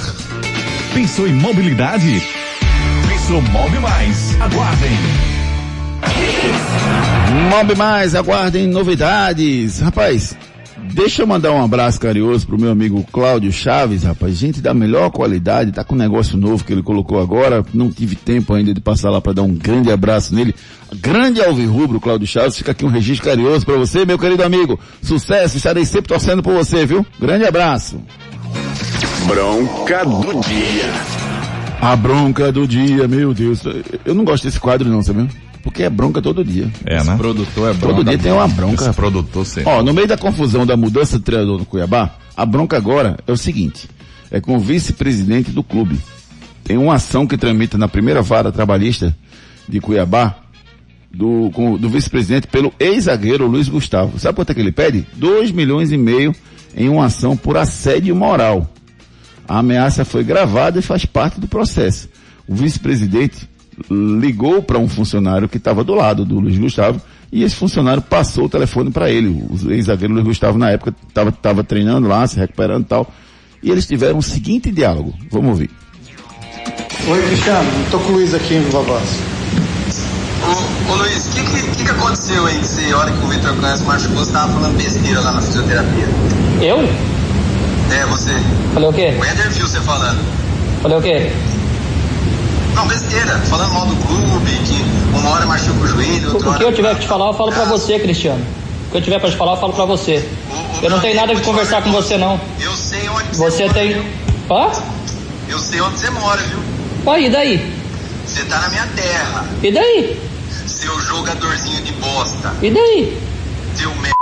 Pensou 0.94 1.26
em 1.26 1.34
mobilidade? 1.34 2.22
Pensou 3.08 3.42
Mob 3.42 3.80
Mais. 3.80 4.36
Aguardem. 4.42 4.92
Mob 7.50 7.76
Mais, 7.76 8.14
aguardem 8.14 8.68
novidades. 8.68 9.80
Rapaz, 9.80 10.36
Deixa 10.94 11.22
eu 11.22 11.28
mandar 11.28 11.54
um 11.54 11.64
abraço 11.64 12.00
carinhoso 12.00 12.46
pro 12.46 12.60
meu 12.60 12.70
amigo 12.70 13.06
Cláudio 13.14 13.52
Chaves, 13.52 14.04
rapaz. 14.04 14.38
Gente 14.38 14.60
da 14.60 14.74
melhor 14.74 15.10
qualidade, 15.10 15.72
tá 15.72 15.84
com 15.84 15.96
um 15.96 15.98
negócio 15.98 16.38
novo 16.38 16.66
que 16.66 16.74
ele 16.74 16.84
colocou 16.84 17.22
agora. 17.22 17.64
Não 17.74 17.90
tive 17.90 18.16
tempo 18.16 18.54
ainda 18.54 18.74
de 18.74 18.82
passar 18.82 19.10
lá 19.10 19.22
para 19.22 19.32
dar 19.32 19.44
um 19.44 19.54
grande 19.54 19.90
abraço 19.90 20.36
nele. 20.36 20.54
Grande 20.96 21.42
alvirrubro, 21.42 22.02
Cláudio 22.02 22.28
Chaves. 22.28 22.58
Fica 22.58 22.72
aqui 22.72 22.84
um 22.84 22.90
registro 22.90 23.30
carinhoso 23.30 23.66
para 23.66 23.78
você, 23.78 24.06
meu 24.06 24.20
querido 24.20 24.44
amigo. 24.44 24.78
Sucesso, 25.02 25.56
estarei 25.56 25.86
sempre 25.86 26.10
torcendo 26.10 26.44
por 26.44 26.54
você, 26.54 26.86
viu? 26.86 27.06
Grande 27.20 27.46
abraço. 27.46 28.02
Bronca 29.28 30.06
do 30.06 30.42
dia. 30.42 30.92
A 31.82 31.96
bronca 31.96 32.52
do 32.52 32.68
dia, 32.68 33.08
meu 33.08 33.34
Deus. 33.34 33.62
Eu 34.06 34.14
não 34.14 34.24
gosto 34.24 34.44
desse 34.44 34.60
quadro 34.60 34.88
não, 34.90 35.02
sabe? 35.02 35.28
Porque 35.64 35.84
é 35.84 35.90
bronca 35.90 36.22
todo 36.22 36.44
dia. 36.44 36.70
É, 36.86 36.98
Esse 36.98 37.10
né? 37.10 37.18
produtor 37.18 37.70
é 37.70 37.74
bronca. 37.74 37.96
Todo 37.96 38.04
dia 38.08 38.18
tem 38.18 38.32
uma 38.32 38.48
bronca. 38.48 38.84
Esse 38.86 38.94
produtor 38.94 39.46
sempre. 39.46 39.72
Ó, 39.72 39.82
no 39.84 39.94
meio 39.94 40.08
da 40.08 40.18
confusão 40.18 40.66
da 40.66 40.76
mudança 40.76 41.18
de 41.18 41.24
treinador 41.24 41.60
no 41.60 41.66
Cuiabá, 41.66 42.16
a 42.36 42.46
bronca 42.46 42.78
agora 42.78 43.18
é 43.28 43.32
o 43.32 43.38
seguinte, 43.38 43.88
é 44.30 44.40
com 44.42 44.56
o 44.56 44.60
vice-presidente 44.60 45.52
do 45.52 45.64
clube. 45.64 46.00
Tem 46.64 46.78
uma 46.78 46.96
ação 46.96 47.26
que 47.28 47.38
tramita 47.38 47.78
na 47.78 47.88
primeira 47.88 48.22
vara 48.22 48.52
trabalhista 48.52 49.16
de 49.68 49.80
Cuiabá, 49.80 50.36
do, 51.12 51.50
com- 51.54 51.78
do 51.78 51.90
vice-presidente 51.90 52.48
pelo 52.48 52.74
ex-zagueiro 52.80 53.46
Luiz 53.48 53.68
Gustavo. 53.68 54.18
Sabe 54.20 54.36
quanto 54.36 54.52
é 54.52 54.54
que 54.54 54.60
ele 54.62 54.72
pede? 54.72 55.06
2 55.14 55.52
milhões 55.52 55.92
e 55.92 55.98
meio 55.98 56.34
em 56.76 56.88
uma 56.90 57.06
ação 57.06 57.36
por 57.36 57.58
assédio 57.58 58.16
moral. 58.16 58.68
A 59.52 59.60
ameaça 59.60 60.06
foi 60.06 60.24
gravada 60.24 60.80
e 60.80 60.82
faz 60.82 61.06
parte 61.06 61.38
do 61.38 61.46
processo. 61.46 62.08
O 62.48 62.56
vice-presidente 62.56 63.50
ligou 63.90 64.64
para 64.64 64.80
um 64.80 64.88
funcionário 64.88 65.50
que 65.50 65.58
estava 65.58 65.84
do 65.84 65.94
lado 65.94 66.24
do 66.24 66.40
Luiz 66.40 66.58
Gustavo 66.58 67.02
e 67.30 67.44
esse 67.44 67.56
funcionário 67.56 68.02
passou 68.02 68.46
o 68.46 68.50
telefone 68.50 68.92
para 68.92 69.12
ele. 69.12 69.28
O 69.28 69.70
ex-zagueiro 69.70 70.14
Luiz 70.14 70.26
Gustavo 70.26 70.58
na 70.58 70.70
época 70.70 70.96
estava 71.06 71.66
treinando 71.66 72.08
lá, 72.08 72.26
se 72.26 72.40
recuperando 72.40 72.84
e 72.84 72.88
tal. 72.88 73.14
E 73.62 73.70
eles 73.70 73.86
tiveram 73.86 74.20
o 74.20 74.24
seguinte 74.24 74.72
diálogo. 74.72 75.14
Vamos 75.30 75.50
ouvir. 75.50 75.70
Oi, 77.10 77.22
Cristiano. 77.24 77.70
Tô 77.92 78.00
com 78.00 78.14
o 78.14 78.16
Luiz 78.16 78.34
aqui 78.34 78.54
no 78.54 78.72
Vavaz. 78.72 79.20
Ô, 80.46 80.94
ô 80.94 80.96
Luiz, 80.96 81.28
o 81.28 81.32
que, 81.32 81.44
que, 81.44 81.76
que 81.76 81.84
que 81.84 81.92
aconteceu 81.92 82.46
aí 82.46 82.58
que 82.58 82.68
você, 82.68 82.90
a 82.94 82.98
hora 82.98 83.12
que 83.12 83.26
o 83.26 83.28
Vitor 83.28 83.54
Câncer 83.58 83.86
machucou, 83.86 84.24
você 84.24 84.32
tava 84.32 84.54
falando 84.54 84.78
besteira 84.78 85.20
lá 85.20 85.34
na 85.34 85.42
fisioterapia? 85.42 86.08
Eu? 86.62 87.11
É, 87.92 88.06
você. 88.06 88.32
Falei 88.74 88.90
o 88.90 88.94
quê? 88.94 89.14
O 89.18 89.50
viu 89.52 89.68
você 89.68 89.80
falando. 89.82 90.20
Falei 90.82 90.98
o 90.98 91.02
quê? 91.02 91.32
Não, 92.74 92.88
besteira. 92.88 93.38
Falando 93.50 93.74
mal 93.74 93.86
do 93.86 93.96
clube, 94.08 94.52
que 94.66 94.82
uma 95.14 95.30
hora 95.30 95.46
machuca 95.46 95.84
o 95.84 95.88
joelho, 95.88 96.34
outra 96.34 96.50
o 96.52 96.58
que 96.58 96.64
eu 96.64 96.74
tiver 96.74 96.96
que 96.96 97.02
te 97.02 97.08
falar, 97.08 97.28
eu 97.28 97.34
falo 97.34 97.52
pra 97.52 97.66
você, 97.66 98.00
Cristiano. 98.00 98.44
O 98.88 98.92
que 98.92 98.98
eu 98.98 99.02
tiver 99.02 99.20
pra 99.20 99.30
te 99.30 99.36
falar, 99.36 99.54
eu 99.54 99.58
falo 99.58 99.74
pra 99.74 99.86
você. 99.86 100.28
Eu 100.82 100.90
não 100.90 101.00
tenho 101.00 101.16
nada 101.16 101.36
de 101.36 101.42
conversar 101.42 101.84
com 101.84 101.92
você, 101.92 102.18
não. 102.18 102.40
Eu 102.60 102.74
sei 102.74 103.08
onde 103.10 103.38
Você 103.38 103.70
tem... 103.70 103.98
Hã? 104.50 104.72
Eu 105.50 105.60
sei 105.60 105.82
onde 105.82 106.00
você 106.00 106.10
mora, 106.10 106.42
viu? 106.42 106.60
Ué, 107.06 107.22
e 107.22 107.30
daí? 107.30 107.74
Você 108.26 108.44
tá 108.44 108.60
na 108.60 108.70
minha 108.70 108.88
terra. 108.96 109.46
E 109.62 109.72
daí? 109.72 110.20
Seu 110.66 111.00
jogadorzinho 111.02 111.82
de 111.84 111.92
bosta. 111.94 112.54
E 112.62 112.72
daí? 112.72 113.22
Seu 113.76 113.94
merda. 113.96 114.21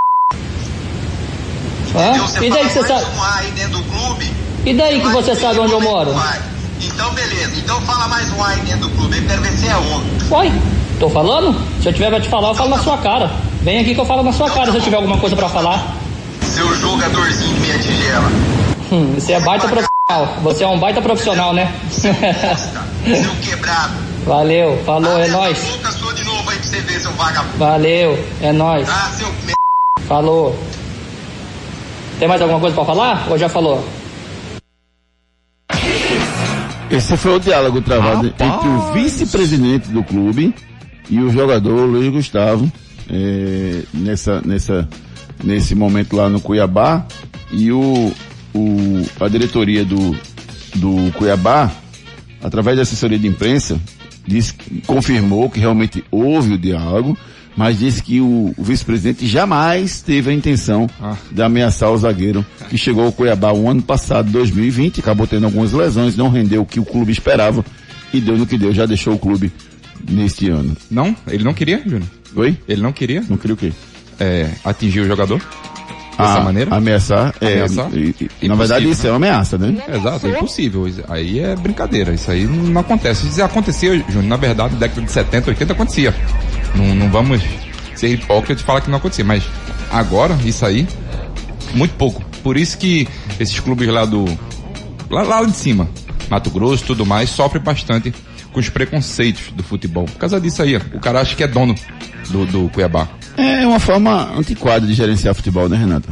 Você 1.92 2.46
E 2.46 2.50
daí 2.50 2.66
que 2.66 2.72
você 2.72 2.86
sabe... 2.86 3.04
mais 3.04 3.16
um 3.16 3.22
A 3.22 3.34
aí 3.36 3.50
dentro 3.50 3.78
do 3.78 3.84
clube. 3.84 4.34
E 4.64 4.74
daí 4.74 5.00
que 5.00 5.08
você 5.08 5.34
sabe 5.34 5.58
onde 5.58 5.72
eu 5.72 5.80
moro? 5.80 6.14
Então 6.80 7.12
beleza. 7.12 7.52
Então 7.56 7.80
fala 7.82 8.08
mais 8.08 8.30
um 8.32 8.42
aí 8.44 8.60
dentro 8.60 8.88
do 8.88 8.90
clube. 8.90 9.16
Eu 9.18 9.26
quero 9.26 9.42
ver 9.42 9.52
se 9.52 9.66
é 9.66 9.76
homem. 9.76 10.10
Uai, 10.30 10.52
tô 10.98 11.08
falando? 11.10 11.54
Se 11.82 11.88
eu 11.88 11.92
tiver 11.92 12.10
pra 12.10 12.20
te 12.20 12.28
falar, 12.28 12.48
eu 12.48 12.54
falo 12.54 12.70
na 12.70 12.78
sua 12.78 12.98
cara. 12.98 13.30
Vem 13.62 13.80
aqui 13.80 13.94
que 13.94 14.00
eu 14.00 14.06
falo 14.06 14.22
na 14.22 14.32
sua 14.32 14.50
cara 14.50 14.70
se 14.70 14.78
eu 14.78 14.82
tiver 14.82 14.96
alguma 14.96 15.18
coisa 15.18 15.34
pra 15.34 15.48
falar. 15.48 15.94
Seu 16.42 16.74
jogadorzinho 16.76 17.54
de 17.54 17.60
meia 17.60 17.78
tigela. 17.78 18.28
Hum, 18.92 19.14
você 19.14 19.32
é 19.32 19.40
baita 19.40 19.68
profissional. 19.68 20.36
Você 20.42 20.64
é 20.64 20.68
um 20.68 20.78
baita 20.78 21.02
profissional, 21.02 21.52
né? 21.52 21.72
Seu 21.90 23.34
quebrado. 23.42 23.94
Valeu, 24.26 24.82
falou, 24.84 25.18
é 25.18 25.28
nóis. 25.28 25.70
Lucas, 25.70 25.94
sou 25.94 26.12
de 26.12 26.24
novo 26.24 26.48
aí 26.50 26.58
pra 26.58 26.66
você 26.66 26.80
ver, 26.80 27.00
seu 27.00 27.12
vagabundo. 27.12 27.58
Valeu, 27.58 28.26
é 28.42 28.52
nóis. 28.52 28.88
Ah, 28.88 29.10
seu. 29.16 29.28
Falou. 30.06 30.58
Tem 32.20 32.28
mais 32.28 32.42
alguma 32.42 32.60
coisa 32.60 32.76
pra 32.76 32.84
falar? 32.84 33.26
Ou 33.30 33.38
já 33.38 33.48
falou? 33.48 33.82
Esse 36.90 37.16
foi 37.16 37.36
o 37.36 37.40
diálogo 37.40 37.80
travado 37.80 38.26
entre 38.26 38.68
o 38.68 38.92
vice-presidente 38.92 39.88
do 39.88 40.04
clube 40.04 40.54
e 41.08 41.18
o 41.18 41.30
jogador 41.30 41.86
Luiz 41.86 42.12
Gustavo 42.12 42.70
eh, 43.08 43.84
nessa, 43.94 44.42
nessa, 44.42 44.86
nesse 45.42 45.74
momento 45.74 46.14
lá 46.14 46.28
no 46.28 46.42
Cuiabá 46.42 47.06
e 47.50 47.72
o, 47.72 48.12
o, 48.54 49.06
a 49.18 49.26
diretoria 49.26 49.82
do, 49.82 50.14
do 50.74 51.10
Cuiabá, 51.12 51.72
através 52.42 52.76
da 52.76 52.82
assessoria 52.82 53.18
de 53.18 53.28
imprensa, 53.28 53.80
disse, 54.26 54.52
confirmou 54.86 55.48
que 55.48 55.58
realmente 55.58 56.04
houve 56.10 56.52
o 56.52 56.58
diálogo, 56.58 57.16
mas 57.56 57.78
disse 57.78 58.02
que 58.02 58.20
o, 58.20 58.54
o 58.56 58.62
vice-presidente 58.62 59.26
jamais 59.26 60.00
teve 60.00 60.30
a 60.30 60.32
intenção 60.34 60.88
de 61.30 61.42
ameaçar 61.42 61.90
o 61.90 61.98
zagueiro 61.98 62.44
que 62.68 62.78
chegou 62.78 63.04
ao 63.04 63.12
Cuiabá 63.12 63.52
o 63.52 63.68
ano 63.68 63.82
passado, 63.82 64.30
2020, 64.30 65.00
acabou 65.00 65.26
tendo 65.26 65.46
algumas 65.46 65.72
lesões, 65.72 66.16
não 66.16 66.28
rendeu 66.28 66.62
o 66.62 66.66
que 66.66 66.80
o 66.80 66.84
clube 66.84 67.12
esperava 67.12 67.64
e 68.12 68.20
deu 68.20 68.36
no 68.36 68.46
que 68.46 68.58
deu, 68.58 68.72
já 68.72 68.86
deixou 68.86 69.14
o 69.14 69.18
clube 69.18 69.52
neste 70.08 70.48
ano. 70.48 70.76
Não? 70.90 71.14
Ele 71.26 71.44
não 71.44 71.54
queria, 71.54 71.82
Júnior? 71.82 72.08
Oi? 72.34 72.56
Ele 72.68 72.82
não 72.82 72.92
queria? 72.92 73.24
Não 73.28 73.36
queria 73.36 73.54
o 73.54 73.56
quê? 73.56 73.72
É, 74.18 74.50
atingir 74.64 75.00
o 75.00 75.06
jogador? 75.06 75.40
Dessa 76.20 76.38
Ah, 76.38 76.40
maneira? 76.44 76.74
Ameaçar, 76.76 77.34
é, 77.40 77.46
Ameaçar? 77.54 77.88
e- 77.94 78.14
e- 78.42 78.48
na 78.48 78.54
verdade 78.54 78.88
isso 78.88 79.06
é 79.06 79.10
uma 79.10 79.16
ameaça, 79.16 79.56
né? 79.58 79.82
Exato, 79.94 80.26
é 80.26 80.30
impossível. 80.30 80.86
Aí 81.08 81.38
é 81.40 81.54
brincadeira. 81.56 82.12
Isso 82.12 82.30
aí 82.30 82.44
não 82.44 82.80
acontece. 82.80 83.26
Isso 83.26 83.42
acontecia, 83.42 83.96
Júnior, 84.08 84.24
na 84.24 84.36
verdade, 84.36 84.74
na 84.74 84.80
década 84.80 85.02
de 85.02 85.10
70, 85.10 85.50
80 85.50 85.72
acontecia. 85.72 86.14
Não, 86.74 86.94
não 86.94 87.08
vamos 87.10 87.40
ser 87.94 88.08
hipócritas 88.08 88.62
e 88.62 88.64
falar 88.64 88.80
que 88.80 88.90
não 88.90 88.98
acontecia. 88.98 89.24
Mas 89.24 89.44
agora, 89.90 90.36
isso 90.44 90.64
aí, 90.64 90.86
muito 91.74 91.94
pouco. 91.94 92.22
Por 92.42 92.56
isso 92.56 92.78
que 92.78 93.06
esses 93.38 93.58
clubes 93.60 93.88
lá 93.88 94.04
do. 94.04 94.24
Lá, 95.10 95.22
lá 95.22 95.44
de 95.44 95.56
cima, 95.56 95.88
Mato 96.30 96.50
Grosso 96.50 96.84
tudo 96.84 97.04
mais, 97.04 97.30
sofrem 97.30 97.62
bastante 97.62 98.14
com 98.52 98.60
os 98.60 98.68
preconceitos 98.68 99.52
do 99.52 99.62
futebol. 99.62 100.04
Por 100.04 100.16
causa 100.18 100.40
disso 100.40 100.62
aí, 100.62 100.76
ó, 100.76 100.80
o 100.96 101.00
cara 101.00 101.20
acha 101.20 101.34
que 101.36 101.42
é 101.42 101.48
dono 101.48 101.74
do, 102.30 102.46
do 102.46 102.68
Cuiabá. 102.70 103.08
É 103.40 103.66
uma 103.66 103.80
forma 103.80 104.36
antiquada 104.36 104.86
de 104.86 104.92
gerenciar 104.92 105.34
futebol, 105.34 105.68
né, 105.68 105.76
Renata? 105.76 106.08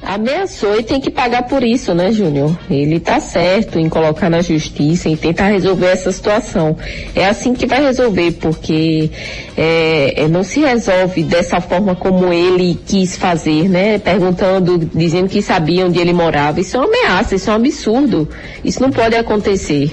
Ameaçou 0.00 0.78
e 0.78 0.82
tem 0.82 1.00
que 1.00 1.10
pagar 1.10 1.42
por 1.42 1.62
isso, 1.62 1.92
né, 1.92 2.12
Júnior? 2.12 2.56
Ele 2.70 3.00
tá 3.00 3.18
certo 3.20 3.78
em 3.78 3.88
colocar 3.88 4.30
na 4.30 4.40
justiça 4.40 5.08
e 5.08 5.16
tentar 5.16 5.48
resolver 5.48 5.86
essa 5.86 6.12
situação. 6.12 6.76
É 7.14 7.26
assim 7.26 7.52
que 7.52 7.66
vai 7.66 7.82
resolver, 7.82 8.32
porque 8.32 9.10
é, 9.56 10.22
é, 10.22 10.28
não 10.28 10.44
se 10.44 10.60
resolve 10.60 11.24
dessa 11.24 11.60
forma 11.60 11.96
como 11.96 12.32
ele 12.32 12.78
quis 12.86 13.16
fazer, 13.16 13.68
né? 13.68 13.98
Perguntando, 13.98 14.78
dizendo 14.94 15.28
que 15.28 15.42
sabia 15.42 15.84
onde 15.84 15.98
ele 15.98 16.12
morava. 16.12 16.60
Isso 16.60 16.76
é 16.76 16.80
uma 16.80 16.86
ameaça, 16.86 17.34
isso 17.34 17.50
é 17.50 17.52
um 17.52 17.56
absurdo. 17.56 18.28
Isso 18.64 18.80
não 18.80 18.90
pode 18.90 19.16
acontecer. 19.16 19.90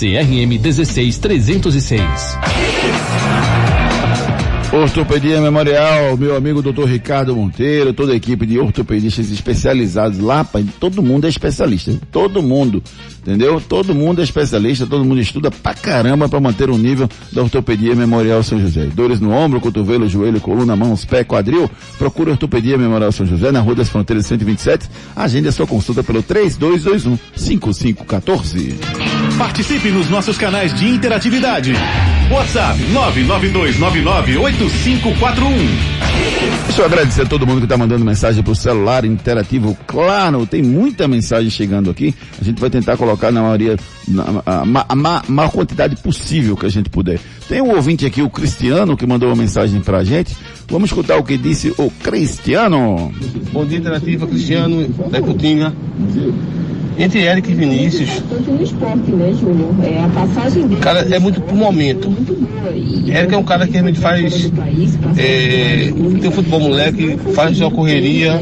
CRM 0.00 0.56
16306. 0.58 2.00
Ortopedia 4.72 5.42
Memorial, 5.42 6.16
meu 6.16 6.34
amigo 6.34 6.62
Dr. 6.62 6.84
Ricardo 6.86 7.36
Monteiro, 7.36 7.92
toda 7.92 8.12
a 8.14 8.16
equipe 8.16 8.46
de 8.46 8.58
ortopedistas 8.58 9.30
especializados 9.30 10.18
lá, 10.20 10.46
todo 10.78 11.02
mundo 11.02 11.26
é 11.26 11.28
especialista, 11.28 11.92
todo 12.10 12.42
mundo, 12.42 12.82
entendeu? 13.20 13.60
Todo 13.60 13.94
mundo 13.94 14.22
é 14.22 14.24
especialista, 14.24 14.86
todo 14.86 15.04
mundo 15.04 15.20
estuda 15.20 15.50
pra 15.50 15.74
caramba 15.74 16.30
pra 16.30 16.40
manter 16.40 16.70
o 16.70 16.78
nível 16.78 17.06
da 17.30 17.42
Ortopedia 17.42 17.94
Memorial 17.94 18.42
São 18.42 18.58
José. 18.58 18.86
Dores 18.86 19.20
no 19.20 19.32
ombro, 19.32 19.60
cotovelo, 19.60 20.08
joelho, 20.08 20.40
coluna, 20.40 20.74
mãos, 20.74 21.04
pé, 21.04 21.24
quadril, 21.24 21.70
procure 21.98 22.30
Ortopedia 22.30 22.78
Memorial 22.78 23.12
São 23.12 23.26
José 23.26 23.52
na 23.52 23.60
Rua 23.60 23.74
das 23.74 23.90
Fronteiras 23.90 24.24
127, 24.24 24.88
agende 25.14 25.48
a 25.48 25.52
sua 25.52 25.66
consulta 25.66 26.02
pelo 26.02 26.22
3221 26.22 27.18
5514. 27.36 28.78
Participe 29.40 29.88
nos 29.90 30.10
nossos 30.10 30.36
canais 30.36 30.74
de 30.74 30.86
interatividade. 30.86 31.72
WhatsApp 32.30 32.78
992998541. 32.92 33.80
Deixa 36.66 36.82
eu 36.82 36.84
agradecer 36.84 37.22
a 37.22 37.26
todo 37.26 37.46
mundo 37.46 37.60
que 37.60 37.64
está 37.64 37.78
mandando 37.78 38.04
mensagem 38.04 38.42
pro 38.44 38.54
celular 38.54 39.02
interativo. 39.06 39.74
Claro, 39.86 40.44
tem 40.44 40.62
muita 40.62 41.08
mensagem 41.08 41.48
chegando 41.48 41.88
aqui. 41.90 42.14
A 42.38 42.44
gente 42.44 42.60
vai 42.60 42.68
tentar 42.68 42.98
colocar 42.98 43.32
na 43.32 43.40
maioria, 43.40 43.78
na, 44.06 44.42
a, 44.44 44.60
a 44.90 44.94
ma- 44.94 45.22
maior 45.26 45.48
quantidade 45.50 45.96
possível 45.96 46.54
que 46.54 46.66
a 46.66 46.70
gente 46.70 46.90
puder. 46.90 47.18
Tem 47.48 47.62
um 47.62 47.74
ouvinte 47.74 48.04
aqui, 48.04 48.20
o 48.20 48.28
Cristiano, 48.28 48.94
que 48.94 49.06
mandou 49.06 49.30
uma 49.30 49.36
mensagem 49.36 49.80
pra 49.80 50.04
gente. 50.04 50.36
Vamos 50.68 50.90
escutar 50.90 51.16
o 51.16 51.24
que 51.24 51.38
disse 51.38 51.72
o 51.78 51.90
Cristiano. 52.02 53.10
Bom 53.52 53.64
dia, 53.64 53.78
Interativa, 53.78 54.26
Cristiano, 54.26 54.86
da 55.10 55.22
Cutinga. 55.22 55.72
Entre 57.00 57.20
Eric 57.20 57.50
e 57.50 57.54
Vinícius, 57.54 58.22
né? 59.54 60.06
É, 60.76 60.80
cara, 60.80 61.00
é 61.00 61.18
muito 61.18 61.40
pro 61.40 61.56
momento. 61.56 62.14
Eric 63.06 63.34
é 63.34 63.38
um 63.38 63.42
cara 63.42 63.66
que 63.66 63.72
realmente 63.72 63.98
faz. 63.98 64.52
É, 65.16 65.92
tem 66.20 66.28
um 66.28 66.30
futebol 66.30 66.60
moleque, 66.60 67.16
faz 67.34 67.56
sua 67.56 67.70
correria. 67.70 68.38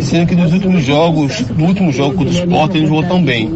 Sendo 0.00 0.26
que 0.26 0.34
nos 0.34 0.52
últimos 0.52 0.84
jogos, 0.84 1.44
no 1.56 1.66
último 1.66 1.92
jogo 1.92 2.16
contra 2.16 2.32
o 2.32 2.36
esporte, 2.36 2.78
ele 2.78 2.86
jogou 2.86 3.04
tão 3.04 3.22
bem. 3.22 3.48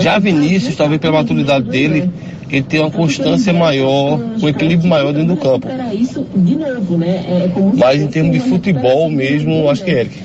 Já 0.00 0.18
Vinícius, 0.18 0.74
talvez 0.74 1.00
pela 1.00 1.18
maturidade 1.18 1.68
dele, 1.68 2.10
ele 2.50 2.62
tem 2.62 2.80
uma 2.80 2.90
constância 2.90 3.52
maior, 3.52 4.20
um 4.42 4.48
equilíbrio 4.48 4.88
maior 4.88 5.12
dentro 5.12 5.36
do 5.36 5.40
campo. 5.40 5.68
Né? 5.68 5.90
É 7.28 7.48
Mas 7.76 8.02
em 8.02 8.08
termos 8.08 8.32
de 8.32 8.40
futebol 8.40 9.08
mesmo, 9.08 9.70
acho 9.70 9.84
que 9.84 9.90
é 9.92 10.00
Eric. 10.00 10.24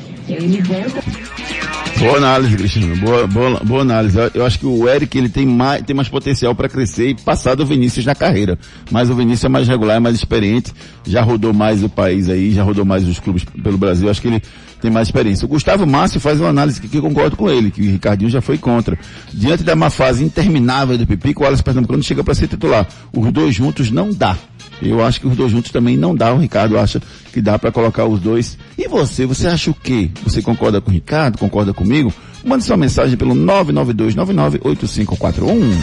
Boa 2.00 2.16
análise, 2.18 2.56
Cristiano. 2.56 2.96
Boa, 2.96 3.28
boa, 3.28 3.60
boa 3.64 3.82
análise. 3.82 4.18
Eu- 4.34 4.46
acho 4.46 4.58
que 4.58 4.66
o 4.66 4.88
Eric 4.88 5.18
ele 5.18 5.28
tem 5.28 5.46
mais, 5.46 5.82
tem 5.84 5.94
mais 5.94 6.08
potencial 6.08 6.56
para 6.56 6.70
crescer 6.70 7.10
e 7.10 7.14
passar 7.16 7.56
do 7.56 7.66
Vinícius 7.66 8.06
na 8.06 8.16
carreira. 8.16 8.58
Mas 8.90 9.10
o 9.10 9.16
Vinícius 9.16 9.44
é 9.44 9.50
mais 9.50 9.68
regular, 9.68 9.98
é 9.98 10.00
mais 10.00 10.16
experiente, 10.16 10.72
já 11.06 11.22
rodou 11.22 11.54
mais 11.54 11.84
o 11.84 11.90
país 11.90 12.30
aí, 12.30 12.54
já 12.54 12.64
rodou 12.64 12.86
mais 12.86 13.06
os 13.06 13.20
clubes 13.20 13.44
pelo 13.44 13.78
Brasil. 13.78 14.06
Eu 14.08 14.12
Acho 14.12 14.22
que 14.22 14.30
ele 14.30 14.42
tem 14.82 14.90
mais 14.90 15.10
experiência. 15.10 15.46
O 15.46 15.50
Gustavo 15.50 15.86
Márcio 15.86 16.22
faz 16.22 16.40
uma 16.40 16.50
análise 16.50 16.80
que, 16.80 16.88
que 16.88 16.98
eu 16.98 17.02
concordo 17.02 17.36
com 17.36 17.50
ele, 17.50 17.70
que 17.70 17.82
o 17.82 17.92
Ricardinho 17.92 18.30
já 18.30 18.40
foi 18.40 18.58
contra. 18.58 18.98
Diante 19.34 19.64
da 19.64 19.76
má 19.76 19.90
fase 19.90 20.24
interminável 20.24 20.98
do 20.98 21.06
Pipico, 21.06 21.42
o 21.42 21.44
Wallace 21.44 21.62
Pernambucano 21.64 22.02
chega 22.02 22.24
para 22.24 22.34
ser 22.34 22.48
titular. 22.48 22.88
Os 23.12 23.30
dois 23.32 23.54
juntos 23.54 23.92
não 23.92 24.14
dá. 24.14 24.38
Eu 24.82 25.04
acho 25.04 25.20
que 25.20 25.28
os 25.28 25.36
dois 25.36 25.52
juntos 25.52 25.72
também 25.72 25.98
não 25.98 26.16
dá. 26.16 26.34
O 26.34 26.38
Ricardo 26.38 26.78
acha 26.78 27.02
que 27.34 27.42
dá 27.42 27.60
para 27.60 27.72
colocar 27.72 28.06
os 28.06 28.20
dois. 28.20 28.58
E 28.78 28.88
você, 28.88 29.26
você 29.26 29.48
acha 29.48 29.72
o 29.72 29.74
quê? 29.74 30.10
Você 30.24 30.42
concorda 30.42 30.80
com 30.80 30.90
o 30.90 30.94
Ricardo? 30.94 31.38
Concorda 31.38 31.74
comigo? 31.74 32.14
Mande 32.44 32.64
sua 32.64 32.78
mensagem 32.78 33.18
pelo 33.18 33.36
992998541. 33.36 35.74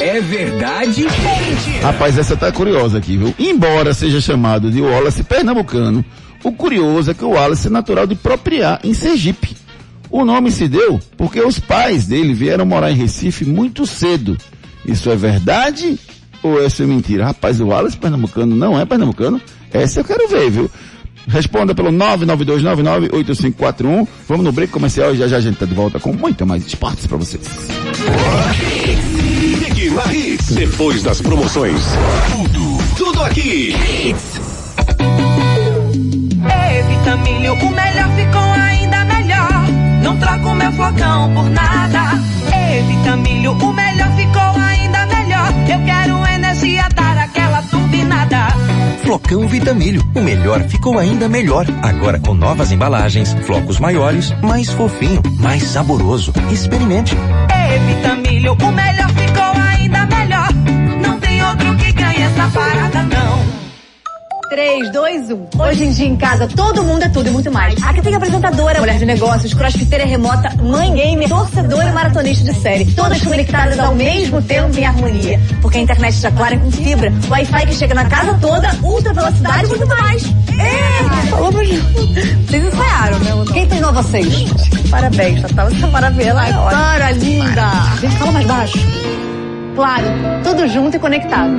É 0.00 0.20
verdade? 0.20 1.06
Rapaz, 1.82 2.18
essa 2.18 2.36
tá 2.36 2.52
curiosa 2.52 2.98
aqui, 2.98 3.16
viu? 3.16 3.34
Embora 3.38 3.94
seja 3.94 4.20
chamado 4.20 4.70
de 4.70 4.80
Wallace 4.80 5.22
pernambucano, 5.22 6.04
o 6.42 6.52
curioso 6.52 7.10
é 7.10 7.14
que 7.14 7.24
o 7.24 7.30
Wallace 7.30 7.66
é 7.66 7.70
natural 7.70 8.06
de 8.06 8.14
Propriar, 8.14 8.80
em 8.84 8.94
Sergipe. 8.94 9.56
O 10.10 10.24
nome 10.24 10.50
se 10.50 10.68
deu 10.68 11.00
porque 11.16 11.40
os 11.40 11.58
pais 11.58 12.06
dele 12.06 12.34
vieram 12.34 12.66
morar 12.66 12.90
em 12.90 12.96
Recife 12.96 13.44
muito 13.44 13.86
cedo. 13.86 14.36
Isso 14.84 15.10
é 15.10 15.16
verdade 15.16 15.98
ou 16.42 16.64
isso 16.64 16.82
é 16.82 16.86
mentira? 16.86 17.24
Rapaz, 17.24 17.60
o 17.60 17.66
Wallace 17.68 17.96
pernambucano 17.96 18.54
não 18.56 18.78
é 18.78 18.84
pernambucano? 18.84 19.40
Essa 19.72 20.00
eu 20.00 20.04
quero 20.04 20.28
ver, 20.28 20.50
viu? 20.50 20.70
Responda 21.28 21.74
pelo 21.74 21.90
992998541. 21.90 24.08
Vamos 24.28 24.44
no 24.44 24.52
break 24.52 24.72
comercial 24.72 25.14
e 25.14 25.18
já 25.18 25.28
já 25.28 25.36
a 25.36 25.40
gente 25.40 25.58
tá 25.58 25.66
de 25.66 25.74
volta 25.74 26.00
com 26.00 26.12
muito 26.12 26.46
mais 26.46 26.66
esportes 26.66 27.06
pra 27.06 27.16
vocês. 27.16 27.42
Ligue 29.40 29.90
na 29.90 30.12
Hits. 30.12 30.54
Depois 30.54 31.02
das 31.02 31.20
promoções. 31.20 31.80
Tudo, 32.32 32.78
tudo 32.96 33.22
aqui. 33.22 33.74
Ei, 36.42 36.82
Vitamilho, 36.88 37.52
o 37.54 37.70
melhor 37.70 38.08
ficou 38.16 38.40
ainda 38.40 39.04
melhor. 39.04 39.66
Não 40.02 40.16
troco 40.16 40.54
meu 40.54 40.72
flocão 40.72 41.32
por 41.34 41.50
nada. 41.50 42.18
Ei, 42.52 42.82
Vitamilho, 42.82 43.52
o 43.52 43.72
melhor 43.72 44.10
ficou 44.16 44.42
ainda. 44.42 44.69
Eu 45.68 45.84
quero 45.84 46.26
energia, 46.34 46.88
dar 46.94 47.16
aquela 47.18 47.62
turbinada. 47.62 48.48
Flocão 49.02 49.48
Vitamilho, 49.48 50.02
o 50.14 50.20
melhor 50.20 50.62
ficou 50.68 50.98
ainda 50.98 51.28
melhor. 51.28 51.66
Agora 51.82 52.18
com 52.20 52.34
novas 52.34 52.70
embalagens, 52.70 53.34
flocos 53.44 53.78
maiores, 53.80 54.32
mais 54.42 54.70
fofinho, 54.70 55.20
mais 55.40 55.62
saboroso. 55.64 56.32
Experimente. 56.52 57.16
Ei, 57.16 57.78
Vitamilho, 57.94 58.52
o 58.52 58.72
melhor 58.72 59.08
ficou 59.10 59.62
ainda 59.68 60.06
melhor. 60.06 60.48
Não 61.02 61.18
tem 61.18 61.44
outro 61.44 61.76
que 61.76 61.92
ganhe 61.92 62.22
essa 62.22 62.48
parada. 62.50 62.99
3, 64.50 64.90
2, 64.90 65.30
1. 65.30 65.48
Hoje 65.60 65.84
em 65.84 65.92
dia 65.92 66.06
em 66.08 66.16
casa 66.16 66.48
todo 66.48 66.82
mundo 66.82 67.04
é 67.04 67.08
tudo 67.08 67.28
e 67.28 67.30
muito 67.30 67.52
mais. 67.52 67.80
Aqui 67.84 68.02
tem 68.02 68.16
apresentadora, 68.16 68.80
mulher 68.80 68.98
de 68.98 69.06
negócios, 69.06 69.54
crossfiteira 69.54 70.04
remota, 70.04 70.50
mãe 70.60 70.92
gamer, 70.92 71.28
torcedora 71.28 71.88
e 71.88 71.92
maratonista 71.92 72.52
de 72.52 72.58
série. 72.58 72.84
Todas 72.86 73.22
conectadas 73.22 73.78
ao 73.78 73.94
mesmo 73.94 74.42
tempo 74.42 74.76
em 74.76 74.84
harmonia. 74.84 75.40
Porque 75.62 75.78
a 75.78 75.80
internet 75.82 76.14
está 76.14 76.32
clara 76.32 76.58
com 76.58 76.68
fibra, 76.68 77.12
Wi-Fi 77.28 77.66
que 77.66 77.74
chega 77.74 77.94
na 77.94 78.06
casa 78.06 78.36
toda, 78.40 78.76
ultra 78.82 79.14
velocidade 79.14 79.66
e 79.66 79.68
muito 79.68 79.86
mais. 79.86 80.24
É, 80.58 81.28
pra 81.28 81.38
Vocês 81.38 82.64
ensaiaram, 82.64 83.18
né? 83.20 83.52
Quem 83.52 83.68
treinou 83.68 83.92
vocês? 83.92 84.44
Parabéns, 84.90 85.42
Tatá. 85.42 85.64
Você 85.66 85.84
é 85.84 85.86
maravilhosa. 85.86 86.40
Ai, 86.40 86.52
para, 86.52 87.12
linda. 87.12 87.70
Gente, 88.00 88.16
fala 88.16 88.32
mais 88.32 88.46
baixo. 88.46 88.78
Claro, 89.76 90.06
tudo 90.42 90.68
junto 90.68 90.96
e 90.96 90.98
conectado. 90.98 91.52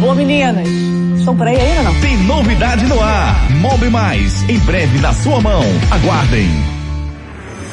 Boa, 0.00 0.16
meninas. 0.16 1.01
Estão 1.22 1.36
por 1.36 1.46
aí 1.46 1.56
ainda 1.56 1.84
não? 1.84 2.00
Tem 2.00 2.16
novidade 2.24 2.84
no 2.86 3.00
ar. 3.00 3.48
Mob 3.60 3.88
Mais, 3.90 4.42
em 4.48 4.58
breve 4.58 4.98
na 4.98 5.12
sua 5.12 5.40
mão. 5.40 5.62
Aguardem. 5.92 6.81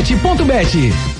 Betchat.bet. 0.00 1.19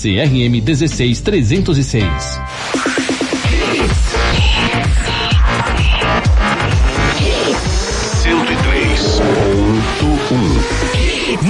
CRM 0.00 0.62
16306. 0.64 2.06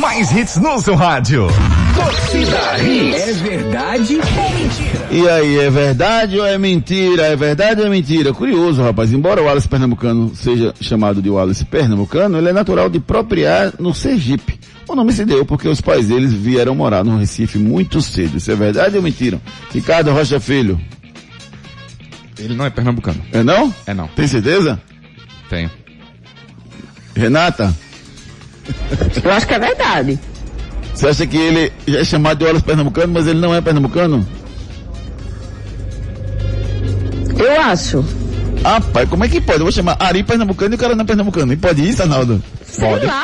Mais 0.01 0.33
hits 0.33 0.57
no 0.57 0.81
seu 0.81 0.97
rádio. 0.97 1.47
Torcida 1.95 2.83
Hits. 2.83 3.29
É 3.29 3.33
verdade 3.35 4.19
ou 4.19 4.51
mentira? 4.51 5.07
E 5.13 5.29
aí, 5.29 5.59
é 5.59 5.71
verdade 5.71 6.39
ou 6.41 6.45
é 6.45 6.59
mentira? 6.59 7.23
É 7.27 7.37
verdade 7.37 7.81
ou 7.83 7.87
é 7.87 7.91
mentira? 7.91 8.33
Curioso, 8.35 8.83
rapaz. 8.83 9.13
Embora 9.13 9.41
o 9.41 9.45
Wallace 9.45 9.69
Pernambucano 9.69 10.35
seja 10.35 10.75
chamado 10.81 11.23
de 11.23 11.31
Wallace 11.31 11.65
Pernambucano, 11.65 12.37
ele 12.39 12.49
é 12.49 12.53
natural 12.53 12.89
de 12.89 12.99
propriar 12.99 13.75
no 13.79 13.95
Sergipe. 13.95 14.59
O 14.91 14.95
nome 14.97 15.13
se 15.13 15.25
deu 15.25 15.47
porque 15.47 15.69
os 15.69 15.81
pais 15.81 16.09
deles 16.09 16.33
vieram 16.33 16.75
morar 16.75 17.05
no 17.05 17.17
Recife 17.17 17.59
muito 17.59 18.03
cedo. 18.03 18.39
Isso 18.39 18.51
é 18.51 18.57
verdade 18.57 18.97
ou 18.97 19.03
mentira? 19.03 19.41
Ricardo 19.73 20.11
Rocha 20.11 20.41
Filho. 20.41 20.81
Ele 22.37 22.57
não 22.57 22.67
é 22.67 22.71
pernambucano. 22.71 23.23
É 23.31 23.41
não? 23.45 23.73
É 23.87 23.95
não. 23.95 24.09
Tem 24.09 24.27
certeza? 24.27 24.83
Tenho. 25.49 25.71
Renata? 27.15 27.73
Eu 29.23 29.31
acho 29.31 29.47
que 29.47 29.55
é 29.55 29.59
verdade. 29.61 30.19
Você 30.93 31.07
acha 31.07 31.25
que 31.25 31.37
ele 31.37 31.73
é 31.87 32.03
chamado 32.03 32.39
de 32.39 32.45
Wallace 32.45 32.65
Pernambucano, 32.65 33.13
mas 33.13 33.29
ele 33.29 33.39
não 33.39 33.55
é 33.55 33.61
pernambucano? 33.61 34.27
Eu 37.39 37.63
acho. 37.63 38.05
Ah, 38.65 38.81
pai, 38.81 39.07
como 39.07 39.25
é 39.25 39.29
que 39.29 39.41
pode? 39.41 39.61
Eu 39.61 39.67
vou 39.67 39.73
chamar 39.73 39.97
Ari 40.01 40.25
Pernambucano 40.25 40.75
e 40.75 40.77
o 40.77 40.79
cara 40.79 40.97
não 40.97 41.05
é 41.05 41.07
pernambucano. 41.07 41.53
E 41.53 41.57
pode 41.57 41.89
isso, 41.89 42.03
Arnaldo? 42.03 42.43
Sei 42.65 43.07
lá. 43.07 43.23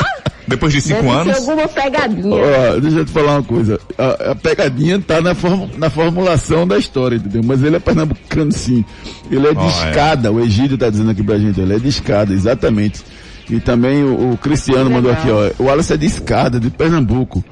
Depois 0.49 0.73
de 0.73 0.81
cinco 0.81 1.03
Deve 1.03 1.15
anos. 1.15 1.35
ser 1.37 1.41
alguma 1.51 1.69
pegadinha. 1.69 2.35
Ó, 2.37 2.81
deixa 2.81 2.99
eu 2.99 3.05
te 3.05 3.11
falar 3.13 3.33
uma 3.33 3.43
coisa. 3.43 3.81
A, 3.99 4.31
a 4.31 4.35
pegadinha 4.35 5.01
tá 5.01 5.21
na, 5.21 5.35
form- 5.35 5.69
na 5.77 5.91
formulação 5.91 6.67
da 6.69 6.79
história, 6.79 7.17
entendeu? 7.17 7.43
Mas 7.45 7.63
ele 7.65 7.77
é 7.77 7.81
pernambucano 7.81 8.53
sim. 8.53 8.85
Ele 9.31 9.47
é 9.47 9.53
de 9.55 9.61
é. 9.65 9.67
escada. 9.67 10.31
O 10.31 10.41
Egídio 10.41 10.79
tá 10.79 10.89
dizendo 10.89 11.11
aqui 11.11 11.23
pra 11.23 11.39
gente. 11.39 11.61
Ele 11.61 11.75
é 11.75 11.79
de 11.79 11.89
escada, 11.89 12.33
exatamente. 12.33 13.03
E 13.51 13.59
também 13.61 14.03
o, 14.05 14.33
o 14.33 14.39
Cristiano 14.39 14.89
mandou 14.91 15.11
aqui, 15.11 15.29
ó. 15.31 15.51
O 15.63 15.67
Wallace 15.67 15.93
é 15.93 15.97
de 15.97 16.07
escada, 16.07 16.59
de 16.61 16.71
Pernambuco. 16.71 17.45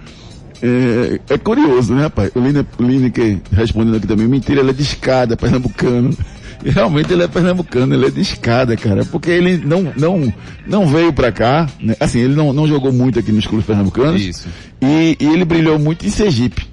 É, 0.62 1.20
é 1.34 1.38
curioso, 1.38 1.94
né, 1.94 2.02
rapaz? 2.04 2.30
O 2.34 2.40
Line- 2.40 2.66
o 2.78 2.82
Lineker 2.82 3.38
respondendo 3.52 3.96
aqui 3.96 4.06
também. 4.06 4.26
Mentira, 4.26 4.60
ele 4.60 4.70
é 4.70 4.72
de 4.72 4.82
escada, 4.82 5.36
pernambucano. 5.36 6.16
E 6.64 6.70
realmente 6.70 7.12
ele 7.12 7.22
é 7.22 7.28
pernambucano, 7.28 7.94
ele 7.94 8.06
é 8.06 8.10
de 8.10 8.20
escada, 8.22 8.74
cara. 8.76 9.04
Porque 9.04 9.30
ele 9.30 9.58
não, 9.58 9.92
não, 9.96 10.32
não 10.66 10.86
veio 10.86 11.12
pra 11.12 11.30
cá, 11.30 11.68
né? 11.78 11.94
Assim, 12.00 12.20
ele 12.20 12.34
não, 12.34 12.52
não 12.54 12.66
jogou 12.66 12.90
muito 12.92 13.18
aqui 13.18 13.30
nos 13.30 13.46
clubes 13.46 13.66
pernambucanos. 13.66 14.20
Isso. 14.22 14.48
E, 14.80 15.16
e 15.20 15.26
ele 15.26 15.44
brilhou 15.44 15.78
muito 15.78 16.06
em 16.06 16.10
Sergipe. 16.10 16.66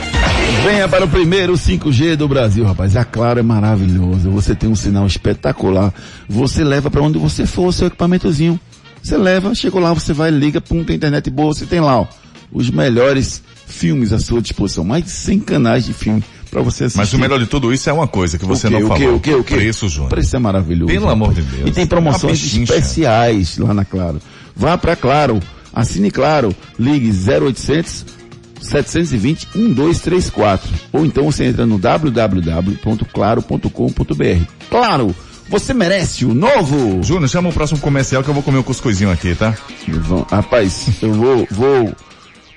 Venha 0.63 0.87
para 0.87 1.05
o 1.05 1.07
primeiro 1.07 1.53
5G 1.53 2.15
do 2.15 2.27
Brasil, 2.27 2.65
rapaz. 2.65 2.95
A 2.95 3.05
Claro 3.05 3.39
é 3.39 3.43
maravilhoso. 3.43 4.29
Você 4.31 4.53
tem 4.55 4.69
um 4.69 4.75
sinal 4.75 5.05
espetacular. 5.07 5.93
Você 6.27 6.63
leva 6.63 6.89
para 6.89 7.01
onde 7.01 7.17
você 7.17 7.45
for 7.45 7.67
o 7.67 7.71
seu 7.73 7.87
equipamentozinho. 7.87 8.59
Você 9.01 9.17
leva, 9.17 9.53
chegou 9.55 9.79
lá, 9.81 9.93
você 9.93 10.11
vai, 10.13 10.29
liga, 10.29 10.59
pum, 10.59 10.83
tem 10.83 10.95
internet 10.95 11.29
boa, 11.29 11.53
você 11.53 11.65
tem 11.65 11.79
lá, 11.79 12.01
ó, 12.01 12.07
os 12.51 12.69
melhores 12.69 13.41
filmes 13.65 14.11
à 14.11 14.19
sua 14.19 14.41
disposição. 14.41 14.83
Mais 14.83 15.03
de 15.05 15.11
100 15.11 15.39
canais 15.39 15.85
de 15.85 15.93
filme 15.93 16.23
para 16.49 16.61
você 16.61 16.85
assistir. 16.85 16.97
Mas 16.99 17.13
o 17.13 17.19
melhor 17.19 17.39
de 17.39 17.45
tudo 17.45 17.73
isso 17.73 17.89
é 17.89 17.93
uma 17.93 18.07
coisa 18.07 18.37
que 18.37 18.45
você 18.45 18.67
O 18.67 18.71
quê? 18.71 18.79
não 18.79 18.87
O 18.87 18.95
quê? 18.95 19.03
falou. 19.03 19.15
O 19.15 19.19
quê? 19.19 19.35
O 19.35 19.43
quê? 19.43 19.55
Preço, 19.55 19.87
Júnior. 19.87 20.09
Preço 20.09 20.35
é 20.35 20.39
maravilhoso. 20.39 20.91
Pelo 20.91 21.09
amor 21.09 21.33
de 21.33 21.41
Deus. 21.41 21.69
E 21.69 21.71
tem 21.71 21.85
promoções 21.85 22.43
especiais 22.43 23.57
lá 23.57 23.73
na 23.73 23.85
Claro. 23.85 24.19
Vá 24.55 24.77
para 24.77 24.95
Claro, 24.95 25.39
assine 25.73 26.09
Claro, 26.11 26.53
ligue 26.79 27.11
0800 27.11 28.16
720 28.61 29.47
1234. 29.55 30.69
Ou 30.93 31.05
então 31.05 31.25
você 31.25 31.45
entra 31.45 31.65
no 31.65 31.77
www.claro.com.br. 31.77 34.45
Claro, 34.69 35.15
você 35.49 35.73
merece 35.73 36.25
o 36.25 36.33
novo. 36.33 37.01
Júnior, 37.03 37.29
chama 37.29 37.49
o 37.49 37.53
próximo 37.53 37.79
comercial 37.79 38.23
que 38.23 38.29
eu 38.29 38.33
vou 38.33 38.43
comer 38.43 38.57
um 38.59 38.63
cuscuzinho 38.63 39.11
aqui, 39.11 39.35
tá? 39.35 39.53
Vão- 39.87 40.25
Rapaz, 40.29 40.87
eu 41.01 41.13
vou, 41.13 41.47
vou 41.49 41.93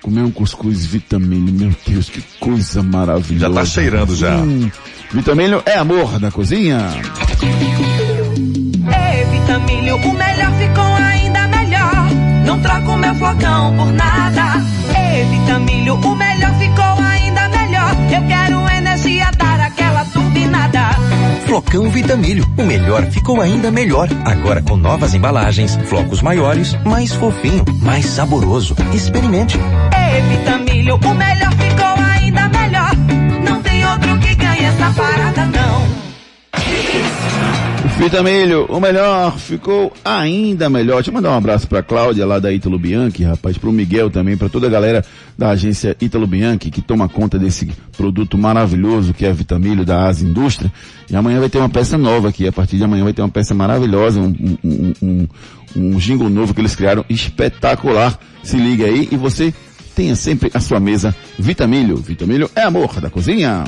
comer 0.03 0.23
um 0.23 0.31
cuscuz 0.31 0.85
vitamina. 0.87 1.51
Meu 1.53 1.73
Deus, 1.87 2.09
que 2.09 2.23
coisa 2.41 2.83
maravilhosa. 2.83 3.55
Já 3.55 3.61
tá 3.61 3.65
cheirando 3.67 4.17
já. 4.17 4.37
Hum, 4.37 4.71
vitamina 5.13 5.63
é 5.67 5.77
amor 5.77 6.19
da 6.19 6.31
cozinha. 6.31 6.79
Ei, 8.87 9.25
Vitamilho, 9.41 9.97
o 9.97 10.13
melhor 10.15 10.53
ficou 10.59 10.85
ainda 10.85 11.49
melhor. 11.49 12.11
Não 12.47 12.59
troco 12.61 12.97
meu 12.97 13.15
flocão 13.15 13.77
por 13.77 13.93
nada. 13.93 14.65
Ei, 15.21 15.27
Vitamilho, 15.27 15.97
o 15.97 16.17
melhor 16.17 16.55
ficou 16.55 17.05
ainda 17.05 17.47
melhor. 17.51 17.95
Eu 18.11 18.27
quero 18.27 18.71
energia, 18.75 19.31
dar 19.37 19.61
aquela 19.61 20.03
turbinada. 20.07 20.81
Flocão 21.45 21.91
Vitamilho, 21.91 22.51
o 22.57 22.63
melhor 22.63 23.05
ficou 23.11 23.39
ainda 23.39 23.71
melhor. 23.71 24.09
Agora 24.25 24.63
com 24.63 24.79
novas 24.79 25.13
embalagens, 25.13 25.79
flocos 25.85 26.23
maiores, 26.23 26.75
mais 26.87 27.13
fofinho, 27.13 27.67
mais 27.83 28.07
saboroso. 28.07 28.75
Experimente. 28.95 29.59
Ei, 29.59 30.23
Vitamilho, 30.23 30.95
o 30.97 31.15
melhor 31.15 31.53
ficou 31.53 32.03
ainda 32.03 32.49
melhor. 32.49 32.91
Não 33.45 33.61
tem 33.61 33.85
outro 33.85 34.19
que 34.21 34.35
ganhe 34.35 34.65
essa 34.65 34.91
parada, 34.91 35.45
não. 35.45 35.80
Vitamilho, 38.01 38.65
o 38.71 38.81
melhor 38.81 39.37
ficou 39.39 39.93
ainda 40.03 40.71
melhor. 40.71 40.97
Deixa 40.97 41.11
eu 41.11 41.15
mandar 41.15 41.33
um 41.33 41.37
abraço 41.37 41.69
pra 41.69 41.83
Cláudia 41.83 42.25
lá 42.25 42.39
da 42.39 42.51
Ítalo 42.51 42.79
Bianchi, 42.79 43.23
rapaz, 43.23 43.59
pro 43.59 43.71
Miguel 43.71 44.09
também, 44.09 44.39
pra 44.39 44.49
toda 44.49 44.67
a 44.67 44.71
galera 44.71 45.05
da 45.37 45.51
agência 45.51 45.95
Ítalo 46.01 46.27
Bianchi 46.27 46.71
que 46.71 46.81
toma 46.81 47.11
conta 47.11 47.39
desse 47.39 47.71
produto 47.99 48.39
maravilhoso 48.39 49.13
que 49.13 49.27
é 49.27 49.29
a 49.29 49.35
Vitamilho 49.35 49.85
da 49.85 50.09
Asa 50.09 50.25
Indústria. 50.25 50.73
E 51.11 51.15
amanhã 51.15 51.41
vai 51.41 51.51
ter 51.51 51.59
uma 51.59 51.69
peça 51.69 51.99
nova 51.99 52.31
aqui, 52.31 52.49
a 52.49 52.53
partir 52.53 52.79
de 52.79 52.85
amanhã 52.85 53.05
vai 53.05 53.13
ter 53.13 53.21
uma 53.21 53.29
peça 53.29 53.55
maravilhosa, 53.55 54.19
um, 54.19 54.35
um, 54.35 54.59
um, 54.65 54.95
um, 55.03 55.29
um 55.77 55.99
jingle 55.99 56.31
novo 56.31 56.55
que 56.55 56.61
eles 56.63 56.75
criaram, 56.75 57.05
espetacular. 57.07 58.19
Se 58.43 58.57
liga 58.57 58.87
aí 58.87 59.11
e 59.13 59.17
você 59.17 59.53
tenha 59.95 60.17
sempre 60.17 60.51
a 60.55 60.59
sua 60.59 60.81
mesa 60.81 61.15
Vitamilho. 61.39 61.97
Vitamilho 61.97 62.51
é 62.57 62.63
amor 62.63 62.99
da 62.99 63.11
cozinha. 63.11 63.63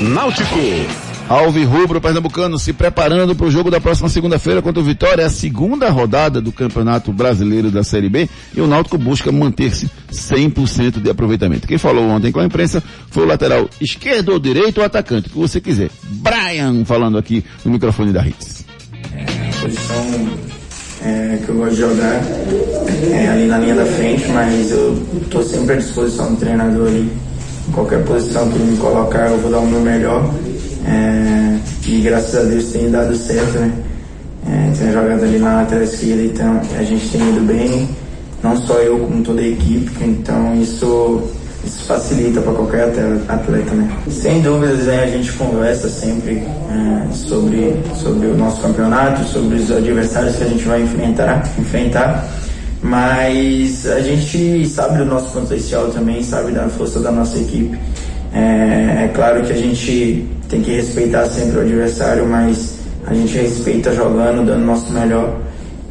Náutico. 0.00 1.03
Alvi 1.28 1.64
Rubro 1.64 2.02
Pernambucano 2.02 2.58
se 2.58 2.72
preparando 2.72 3.34
para 3.34 3.46
o 3.46 3.50
jogo 3.50 3.70
da 3.70 3.80
próxima 3.80 4.10
segunda-feira 4.10 4.60
contra 4.60 4.80
o 4.80 4.84
Vitória, 4.84 5.22
é 5.22 5.24
a 5.24 5.30
segunda 5.30 5.88
rodada 5.88 6.40
do 6.40 6.52
Campeonato 6.52 7.12
Brasileiro 7.12 7.70
da 7.70 7.82
Série 7.82 8.10
B 8.10 8.28
e 8.54 8.60
o 8.60 8.66
Náutico 8.66 8.98
busca 8.98 9.32
manter-se 9.32 9.90
100% 10.12 11.00
de 11.00 11.08
aproveitamento. 11.08 11.66
Quem 11.66 11.78
falou 11.78 12.04
ontem 12.04 12.30
com 12.30 12.40
a 12.40 12.44
imprensa 12.44 12.82
foi 13.10 13.24
o 13.24 13.26
lateral 13.26 13.68
esquerdo 13.80 14.32
ou 14.32 14.38
direito 14.38 14.78
ou 14.78 14.84
atacante, 14.84 15.28
o 15.28 15.30
que 15.30 15.38
você 15.38 15.60
quiser. 15.62 15.90
Brian 16.02 16.84
falando 16.84 17.16
aqui 17.16 17.42
no 17.64 17.72
microfone 17.72 18.12
da 18.12 18.26
Hits. 18.26 18.66
A 19.14 19.62
posição 19.62 20.28
é, 21.02 21.38
que 21.42 21.48
eu 21.48 21.54
gosto 21.54 21.74
de 21.74 21.80
jogar 21.80 22.22
é 23.12 23.28
ali 23.28 23.46
na 23.46 23.58
linha 23.58 23.74
da 23.74 23.86
frente, 23.86 24.28
mas 24.28 24.70
eu 24.70 25.02
estou 25.22 25.42
sempre 25.42 25.74
à 25.74 25.76
disposição 25.76 26.34
do 26.34 26.36
treinador 26.36 26.86
ali. 26.86 27.10
Qualquer 27.72 28.04
posição 28.04 28.48
que 28.50 28.56
ele 28.56 28.72
me 28.72 28.76
colocar, 28.76 29.30
eu 29.30 29.38
vou 29.38 29.50
dar 29.50 29.58
o 29.60 29.66
meu 29.66 29.80
melhor. 29.80 30.30
É, 30.86 31.58
e 31.86 32.00
graças 32.00 32.34
a 32.34 32.42
Deus 32.44 32.72
tem 32.72 32.90
dado 32.90 33.14
certo, 33.16 33.58
né? 33.58 33.72
É, 34.46 34.72
tem 34.78 34.92
jogado 34.92 35.24
ali 35.24 35.38
na 35.38 35.62
lateral 35.62 35.84
esquerda, 35.84 36.22
então 36.22 36.60
a 36.78 36.82
gente 36.82 37.08
tem 37.08 37.20
ido 37.30 37.40
bem, 37.40 37.88
não 38.42 38.56
só 38.56 38.74
eu, 38.74 38.98
como 38.98 39.22
toda 39.22 39.40
a 39.40 39.46
equipe, 39.46 39.90
então 40.04 40.54
isso, 40.60 41.22
isso 41.64 41.84
facilita 41.86 42.42
para 42.42 42.52
qualquer 42.52 42.92
atleta, 43.28 43.74
né? 43.74 43.90
Sem 44.10 44.42
dúvidas, 44.42 44.84
né, 44.84 45.04
a 45.04 45.06
gente 45.06 45.32
conversa 45.32 45.88
sempre 45.88 46.42
é, 46.42 47.12
sobre, 47.12 47.74
sobre 47.94 48.26
o 48.26 48.36
nosso 48.36 48.60
campeonato, 48.60 49.24
sobre 49.24 49.56
os 49.56 49.70
adversários 49.70 50.36
que 50.36 50.44
a 50.44 50.48
gente 50.48 50.64
vai 50.64 50.82
enfrentar, 50.82 51.48
enfrentar 51.58 52.28
mas 52.84 53.86
a 53.86 54.00
gente 54.00 54.66
sabe 54.66 54.98
do 54.98 55.06
nosso 55.06 55.30
potencial 55.30 55.88
também, 55.88 56.22
sabe 56.22 56.52
da 56.52 56.68
força 56.68 57.00
da 57.00 57.10
nossa 57.10 57.38
equipe. 57.38 57.78
É, 58.34 59.04
é, 59.04 59.10
claro 59.14 59.42
que 59.42 59.52
a 59.52 59.56
gente 59.56 60.26
tem 60.48 60.60
que 60.60 60.72
respeitar 60.72 61.26
sempre 61.26 61.58
o 61.58 61.60
adversário, 61.60 62.26
mas 62.26 62.78
a 63.06 63.14
gente 63.14 63.36
respeita 63.36 63.94
jogando, 63.94 64.44
dando 64.44 64.62
o 64.62 64.66
nosso 64.66 64.92
melhor. 64.92 65.40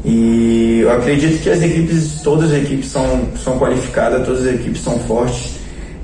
E 0.06 0.80
eu 0.82 0.91
acredito 0.91 1.41
que 1.41 1.50
as 1.50 1.62
equipes, 1.62 2.20
todas 2.22 2.52
as 2.52 2.58
equipes 2.58 2.89
são, 2.89 3.22
são 3.41 3.58
qualificadas, 3.58 4.26
todas 4.26 4.46
as 4.46 4.56
equipes 4.56 4.82
são 4.82 5.00
fortes. 5.00 5.54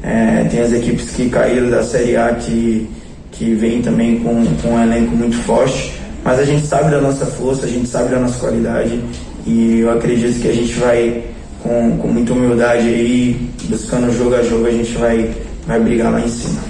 É, 0.01 0.45
tem 0.49 0.61
as 0.61 0.71
equipes 0.71 1.09
que 1.09 1.29
caíram 1.29 1.69
da 1.69 1.83
Série 1.83 2.15
A 2.15 2.33
que, 2.33 2.89
que 3.31 3.53
vêm 3.55 3.81
também 3.81 4.19
com, 4.19 4.45
com 4.61 4.69
um 4.69 4.81
elenco 4.81 5.13
muito 5.13 5.35
forte, 5.43 5.93
mas 6.23 6.39
a 6.39 6.45
gente 6.45 6.65
sabe 6.65 6.89
da 6.89 7.01
nossa 7.01 7.25
força, 7.25 7.65
a 7.65 7.69
gente 7.69 7.89
sabe 7.89 8.09
da 8.09 8.19
nossa 8.19 8.39
qualidade 8.39 8.97
e 9.45 9.79
eu 9.79 9.91
acredito 9.91 10.39
que 10.39 10.47
a 10.47 10.53
gente 10.53 10.73
vai, 10.75 11.23
com, 11.61 11.97
com 11.97 12.07
muita 12.07 12.31
humildade 12.31 12.87
aí, 12.87 13.49
buscando 13.65 14.15
jogo 14.17 14.35
a 14.35 14.41
jogo, 14.41 14.67
a 14.67 14.71
gente 14.71 14.93
vai, 14.93 15.33
vai 15.69 15.79
brigar 15.79 16.11
lá 16.11 16.19
em 16.19 16.27
cima. 16.27 16.61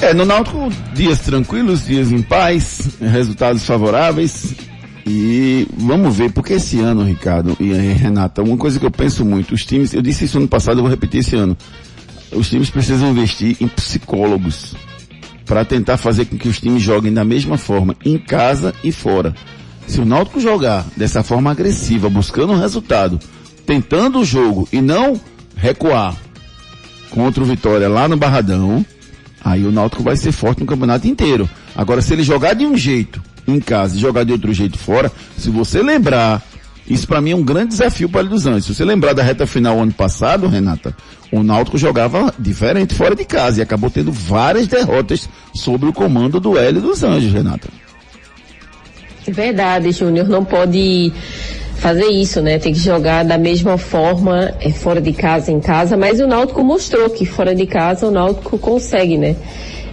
É, 0.00 0.14
no 0.14 0.24
Náutico, 0.24 0.70
dias 0.94 1.18
tranquilos, 1.18 1.84
dias 1.84 2.12
em 2.12 2.22
paz, 2.22 2.96
resultados 3.00 3.64
favoráveis. 3.64 4.54
E 5.04 5.66
vamos 5.76 6.14
ver, 6.14 6.30
porque 6.30 6.52
esse 6.52 6.78
ano, 6.78 7.02
Ricardo 7.02 7.56
e 7.58 7.72
Renata, 7.72 8.42
uma 8.42 8.56
coisa 8.56 8.78
que 8.78 8.86
eu 8.86 8.90
penso 8.90 9.24
muito, 9.24 9.54
os 9.54 9.64
times, 9.64 9.92
eu 9.92 10.02
disse 10.02 10.26
isso 10.26 10.38
ano 10.38 10.46
passado, 10.46 10.78
eu 10.78 10.82
vou 10.82 10.90
repetir 10.90 11.20
esse 11.20 11.34
ano. 11.34 11.56
Os 12.30 12.48
times 12.48 12.70
precisam 12.70 13.10
investir 13.10 13.56
em 13.60 13.66
psicólogos 13.66 14.76
para 15.46 15.64
tentar 15.64 15.96
fazer 15.96 16.26
com 16.26 16.36
que 16.36 16.46
os 16.46 16.60
times 16.60 16.82
joguem 16.82 17.12
da 17.12 17.24
mesma 17.24 17.58
forma, 17.58 17.96
em 18.04 18.18
casa 18.18 18.72
e 18.84 18.92
fora. 18.92 19.34
Se 19.86 19.98
o 19.98 20.04
Náutico 20.04 20.38
jogar 20.38 20.86
dessa 20.96 21.22
forma 21.22 21.50
agressiva, 21.50 22.08
buscando 22.10 22.52
um 22.52 22.58
resultado, 22.58 23.18
tentando 23.68 24.20
o 24.20 24.24
jogo 24.24 24.66
e 24.72 24.80
não 24.80 25.20
recuar 25.54 26.16
contra 27.10 27.42
o 27.42 27.46
Vitória 27.46 27.86
lá 27.86 28.08
no 28.08 28.16
Barradão, 28.16 28.82
aí 29.44 29.66
o 29.66 29.70
Náutico 29.70 30.02
vai 30.02 30.16
ser 30.16 30.32
forte 30.32 30.60
no 30.60 30.66
campeonato 30.66 31.06
inteiro. 31.06 31.46
Agora, 31.76 32.00
se 32.00 32.14
ele 32.14 32.22
jogar 32.22 32.54
de 32.54 32.64
um 32.64 32.74
jeito 32.74 33.22
em 33.46 33.60
casa 33.60 33.94
e 33.94 34.00
jogar 34.00 34.24
de 34.24 34.32
outro 34.32 34.54
jeito 34.54 34.78
fora, 34.78 35.12
se 35.36 35.50
você 35.50 35.82
lembrar, 35.82 36.42
isso 36.88 37.06
para 37.06 37.20
mim 37.20 37.32
é 37.32 37.36
um 37.36 37.42
grande 37.42 37.68
desafio 37.68 38.08
para 38.08 38.24
o 38.24 38.30
dos 38.30 38.46
Anjos. 38.46 38.64
Se 38.64 38.74
você 38.74 38.86
lembrar 38.86 39.12
da 39.12 39.22
reta 39.22 39.46
final 39.46 39.78
ano 39.78 39.92
passado, 39.92 40.48
Renata, 40.48 40.96
o 41.30 41.42
Náutico 41.42 41.76
jogava 41.76 42.32
diferente 42.38 42.94
fora 42.94 43.14
de 43.14 43.26
casa 43.26 43.60
e 43.60 43.62
acabou 43.62 43.90
tendo 43.90 44.10
várias 44.10 44.66
derrotas 44.66 45.28
sob 45.54 45.84
o 45.84 45.92
comando 45.92 46.40
do 46.40 46.56
Hélio 46.56 46.80
dos 46.80 47.02
Anjos, 47.02 47.34
Renata. 47.34 47.68
Verdade, 49.26 49.92
Júnior, 49.92 50.26
não 50.26 50.42
pode 50.42 51.12
fazer 51.78 52.06
isso, 52.06 52.42
né? 52.42 52.58
Tem 52.58 52.72
que 52.72 52.78
jogar 52.80 53.24
da 53.24 53.38
mesma 53.38 53.78
forma 53.78 54.52
é, 54.60 54.70
fora 54.70 55.00
de 55.00 55.12
casa, 55.12 55.50
em 55.50 55.60
casa, 55.60 55.96
mas 55.96 56.20
o 56.20 56.26
Náutico 56.26 56.62
mostrou 56.62 57.08
que 57.08 57.24
fora 57.24 57.54
de 57.54 57.66
casa 57.66 58.06
o 58.06 58.10
Náutico 58.10 58.58
consegue, 58.58 59.16
né? 59.16 59.36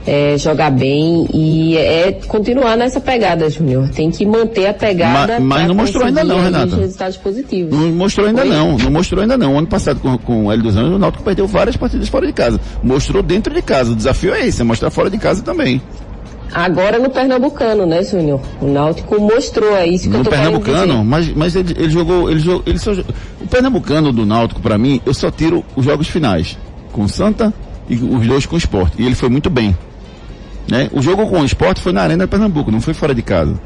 É, 0.07 0.37
jogar 0.37 0.69
bem 0.69 1.27
e 1.33 1.75
é 1.77 2.11
continuar 2.27 2.77
nessa 2.77 2.99
pegada, 2.99 3.49
Júnior. 3.49 3.89
Tem 3.89 4.11
que 4.11 4.23
manter 4.23 4.67
a 4.67 4.73
pegada. 4.73 5.39
Mas, 5.39 5.43
mas 5.43 5.67
não 5.67 5.73
mostrou 5.73 6.05
ainda 6.05 6.23
não, 6.23 6.39
Renata. 6.39 6.75
Resultados 6.75 7.17
positivos. 7.17 7.75
Não 7.75 7.91
mostrou 7.91 8.27
ainda 8.27 8.43
Oi? 8.43 8.49
não, 8.49 8.77
não 8.77 8.91
mostrou 8.91 9.23
ainda 9.23 9.35
não. 9.35 9.57
Ano 9.57 9.65
passado 9.65 9.99
com, 9.99 10.15
com 10.19 10.45
o 10.45 10.51
Hélio 10.51 10.63
dos 10.63 10.77
Anjos, 10.77 10.95
o 10.95 10.99
Náutico 10.99 11.23
perdeu 11.23 11.47
várias 11.47 11.75
partidas 11.75 12.07
fora 12.07 12.27
de 12.27 12.33
casa. 12.33 12.59
Mostrou 12.83 13.23
dentro 13.23 13.51
de 13.51 13.63
casa. 13.63 13.93
O 13.93 13.95
desafio 13.95 14.35
é 14.35 14.45
esse, 14.45 14.61
é 14.61 14.63
mostrar 14.63 14.91
fora 14.91 15.09
de 15.09 15.17
casa 15.17 15.41
também. 15.41 15.81
Agora 16.55 16.97
no 16.97 17.09
Pernambucano, 17.09 17.85
né, 17.85 18.01
Júnior? 18.01 18.39
O 18.61 18.67
Náutico 18.67 19.19
mostrou 19.19 19.75
é 19.75 19.85
isso 19.85 20.05
que 20.05 20.11
no 20.11 20.19
eu 20.19 20.23
tô 20.23 20.29
Pernambucano, 20.29 21.03
mas, 21.03 21.27
mas 21.35 21.53
ele, 21.53 21.75
ele, 21.77 21.89
jogou, 21.89 22.31
ele 22.31 22.39
jogou, 22.39 22.63
ele 22.65 22.79
só, 22.79 22.93
o 22.93 23.47
Pernambucano 23.49 24.13
do 24.13 24.25
Náutico, 24.25 24.61
para 24.61 24.77
mim, 24.77 25.01
eu 25.05 25.13
só 25.13 25.29
tiro 25.29 25.65
os 25.75 25.83
jogos 25.83 26.07
finais. 26.07 26.57
Com 26.93 27.03
o 27.03 27.09
Santa 27.09 27.53
e 27.89 27.95
os 27.95 28.25
dois 28.25 28.45
com 28.45 28.55
o 28.55 28.57
Sport. 28.57 28.93
E 28.97 29.05
ele 29.05 29.15
foi 29.15 29.27
muito 29.27 29.49
bem. 29.49 29.77
Né? 30.71 30.89
O 30.93 31.01
jogo 31.01 31.27
com 31.27 31.41
o 31.41 31.45
Sport 31.45 31.77
foi 31.79 31.91
na 31.91 32.03
Arena 32.03 32.25
Pernambuco, 32.25 32.71
não 32.71 32.79
foi 32.79 32.93
fora 32.93 33.13
de 33.13 33.21
casa. 33.21 33.59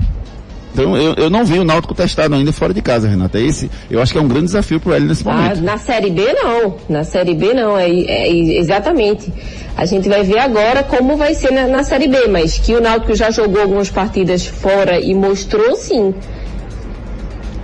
Então 0.73 0.95
eu, 0.95 1.13
eu 1.15 1.29
não 1.29 1.43
vi 1.43 1.59
o 1.59 1.63
Náutico 1.63 1.93
testado 1.93 2.35
ainda 2.35 2.51
fora 2.51 2.73
de 2.73 2.81
casa, 2.81 3.07
Renata. 3.07 3.39
Esse 3.39 3.69
eu 3.89 4.01
acho 4.01 4.11
que 4.11 4.17
é 4.17 4.21
um 4.21 4.27
grande 4.27 4.45
desafio 4.45 4.79
para 4.79 4.97
ele 4.97 5.07
nesse 5.07 5.27
ah, 5.27 5.33
momento. 5.33 5.57
Ah, 5.57 5.61
na 5.61 5.77
Série 5.77 6.09
B 6.09 6.33
não, 6.33 6.75
na 6.87 7.03
Série 7.03 7.35
B 7.35 7.53
não, 7.53 7.77
é, 7.77 7.89
é, 7.89 8.57
exatamente. 8.59 9.31
A 9.75 9.85
gente 9.85 10.07
vai 10.07 10.23
ver 10.23 10.39
agora 10.39 10.83
como 10.83 11.17
vai 11.17 11.33
ser 11.33 11.51
na, 11.51 11.67
na 11.67 11.83
Série 11.83 12.07
B, 12.07 12.27
mas 12.27 12.57
que 12.57 12.75
o 12.75 12.81
Náutico 12.81 13.15
já 13.15 13.31
jogou 13.31 13.61
algumas 13.61 13.89
partidas 13.89 14.45
fora 14.45 14.99
e 14.99 15.13
mostrou 15.13 15.75
sim. 15.75 16.13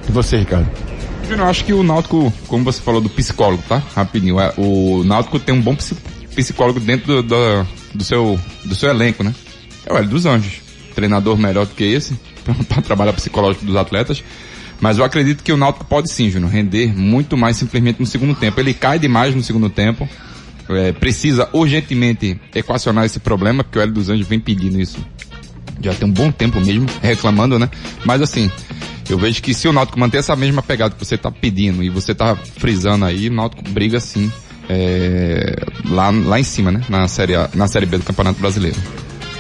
E 0.08 0.12
você, 0.12 0.38
Ricardo? 0.38 0.70
Eu 1.30 1.44
acho 1.46 1.66
que 1.66 1.74
o 1.74 1.84
Náutico, 1.84 2.32
como 2.48 2.64
você 2.64 2.82
falou 2.82 3.02
do 3.02 3.10
psicólogo, 3.10 3.64
tá? 3.68 3.82
Rapidinho, 3.96 4.40
é, 4.40 4.54
o 4.58 5.04
Náutico 5.04 5.40
tem 5.40 5.56
um 5.56 5.62
bom 5.62 5.76
psicólogo 6.36 6.80
dentro 6.80 7.22
do, 7.22 7.24
do, 7.24 7.68
do 7.96 8.04
seu, 8.04 8.40
do 8.64 8.76
seu 8.76 8.90
elenco, 8.90 9.24
né? 9.24 9.34
É 9.86 9.94
o 9.94 9.98
Hélio 9.98 10.10
dos 10.10 10.26
Anjos. 10.26 10.62
Treinador 10.94 11.38
melhor 11.38 11.66
do 11.66 11.76
que 11.76 11.84
esse, 11.84 12.18
para 12.54 12.82
trabalhar 12.84 13.14
psicológico 13.14 13.66
dos 13.66 13.76
atletas. 13.76 14.24
Mas 14.80 14.98
eu 14.98 15.06
acredito 15.06 15.44
que 15.44 15.52
o 15.52 15.58
Náutico 15.58 15.86
pode 15.86 16.10
sim, 16.10 16.30
Júnior, 16.30 16.52
render 16.52 16.96
muito 16.96 17.38
mais 17.38 17.58
simplesmente 17.58 18.00
no 18.00 18.06
segundo 18.06 18.36
tempo. 18.36 18.60
Ele 18.60 18.74
cai 18.74 19.00
demais 19.00 19.34
no 19.34 19.42
segundo 19.42 19.70
tempo. 19.70 20.08
É, 20.68 20.92
precisa 20.92 21.48
urgentemente 21.54 22.40
equacionar 22.54 23.06
esse 23.06 23.20
problema, 23.20 23.64
porque 23.64 23.78
o 23.78 23.82
Hélio 23.82 23.94
dos 23.94 24.10
Anjos 24.10 24.28
vem 24.28 24.40
pedindo 24.40 24.82
isso 24.82 24.98
já 25.82 25.94
tem 25.94 26.08
um 26.08 26.12
bom 26.12 26.32
tempo 26.32 26.60
mesmo, 26.60 26.88
reclamando, 27.02 27.60
né? 27.60 27.70
Mas 28.06 28.22
assim, 28.22 28.50
eu 29.10 29.18
vejo 29.18 29.42
que 29.42 29.54
se 29.54 29.68
o 29.68 29.74
Náutico 29.74 30.00
manter 30.00 30.18
essa 30.18 30.36
mesma 30.36 30.62
pegada 30.62 30.96
que 30.96 31.06
você 31.06 31.16
está 31.16 31.32
pedindo 31.32 31.84
e 31.84 31.90
você 31.90 32.12
está 32.12 32.36
frisando 32.36 33.06
aí, 33.06 33.30
o 33.30 33.34
Náutico 33.34 33.70
briga 33.70 34.00
sim 34.00 34.32
é, 34.70 35.56
lá, 35.86 36.10
lá 36.10 36.40
em 36.40 36.44
cima, 36.44 36.72
né? 36.72 36.82
Na 36.90 37.08
série, 37.08 37.36
a, 37.36 37.50
na 37.54 37.68
série 37.68 37.86
B 37.86 37.98
do 37.98 38.04
Campeonato 38.04 38.40
Brasileiro. 38.40 38.78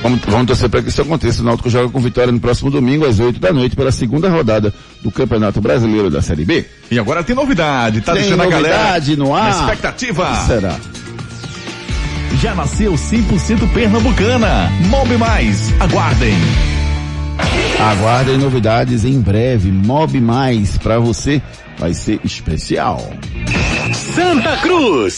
Vamos, 0.05 0.19
vamos 0.27 0.45
torcer 0.45 0.69
para 0.69 0.83
que 0.83 0.89
isso 0.89 1.01
aconteça. 1.01 1.41
O 1.41 1.45
Náutico 1.45 1.67
joga 1.67 1.89
com 1.89 1.99
vitória 1.99 2.31
no 2.31 2.39
próximo 2.39 2.69
domingo, 2.69 3.07
às 3.07 3.19
8 3.19 3.39
da 3.39 3.51
noite, 3.51 3.75
pela 3.75 3.91
segunda 3.91 4.29
rodada 4.29 4.71
do 5.01 5.09
Campeonato 5.09 5.59
Brasileiro 5.59 6.11
da 6.11 6.21
Série 6.21 6.45
B. 6.45 6.63
E 6.91 6.99
agora 6.99 7.23
tem 7.23 7.35
novidade, 7.35 8.01
tá 8.01 8.13
tem 8.13 8.21
deixando 8.21 8.43
novidade 8.43 8.67
a 8.67 8.69
galera 8.69 9.15
no 9.17 9.33
ar. 9.33 9.45
na 9.45 9.49
expectativa. 9.49 10.27
Que 10.27 10.45
será? 10.45 10.75
Já 12.39 12.53
nasceu 12.53 12.93
100% 12.93 13.67
pernambucana. 13.73 14.71
Mob 14.89 15.17
Mais, 15.17 15.73
aguardem. 15.79 16.35
Aguardem 17.79 18.37
novidades 18.37 19.03
em 19.05 19.19
breve. 19.19 19.71
Mob 19.71 20.21
Mais 20.21 20.77
para 20.77 20.99
você 20.99 21.41
vai 21.79 21.95
ser 21.95 22.19
especial. 22.23 23.01
Santa 23.91 24.55
Cruz. 24.57 25.17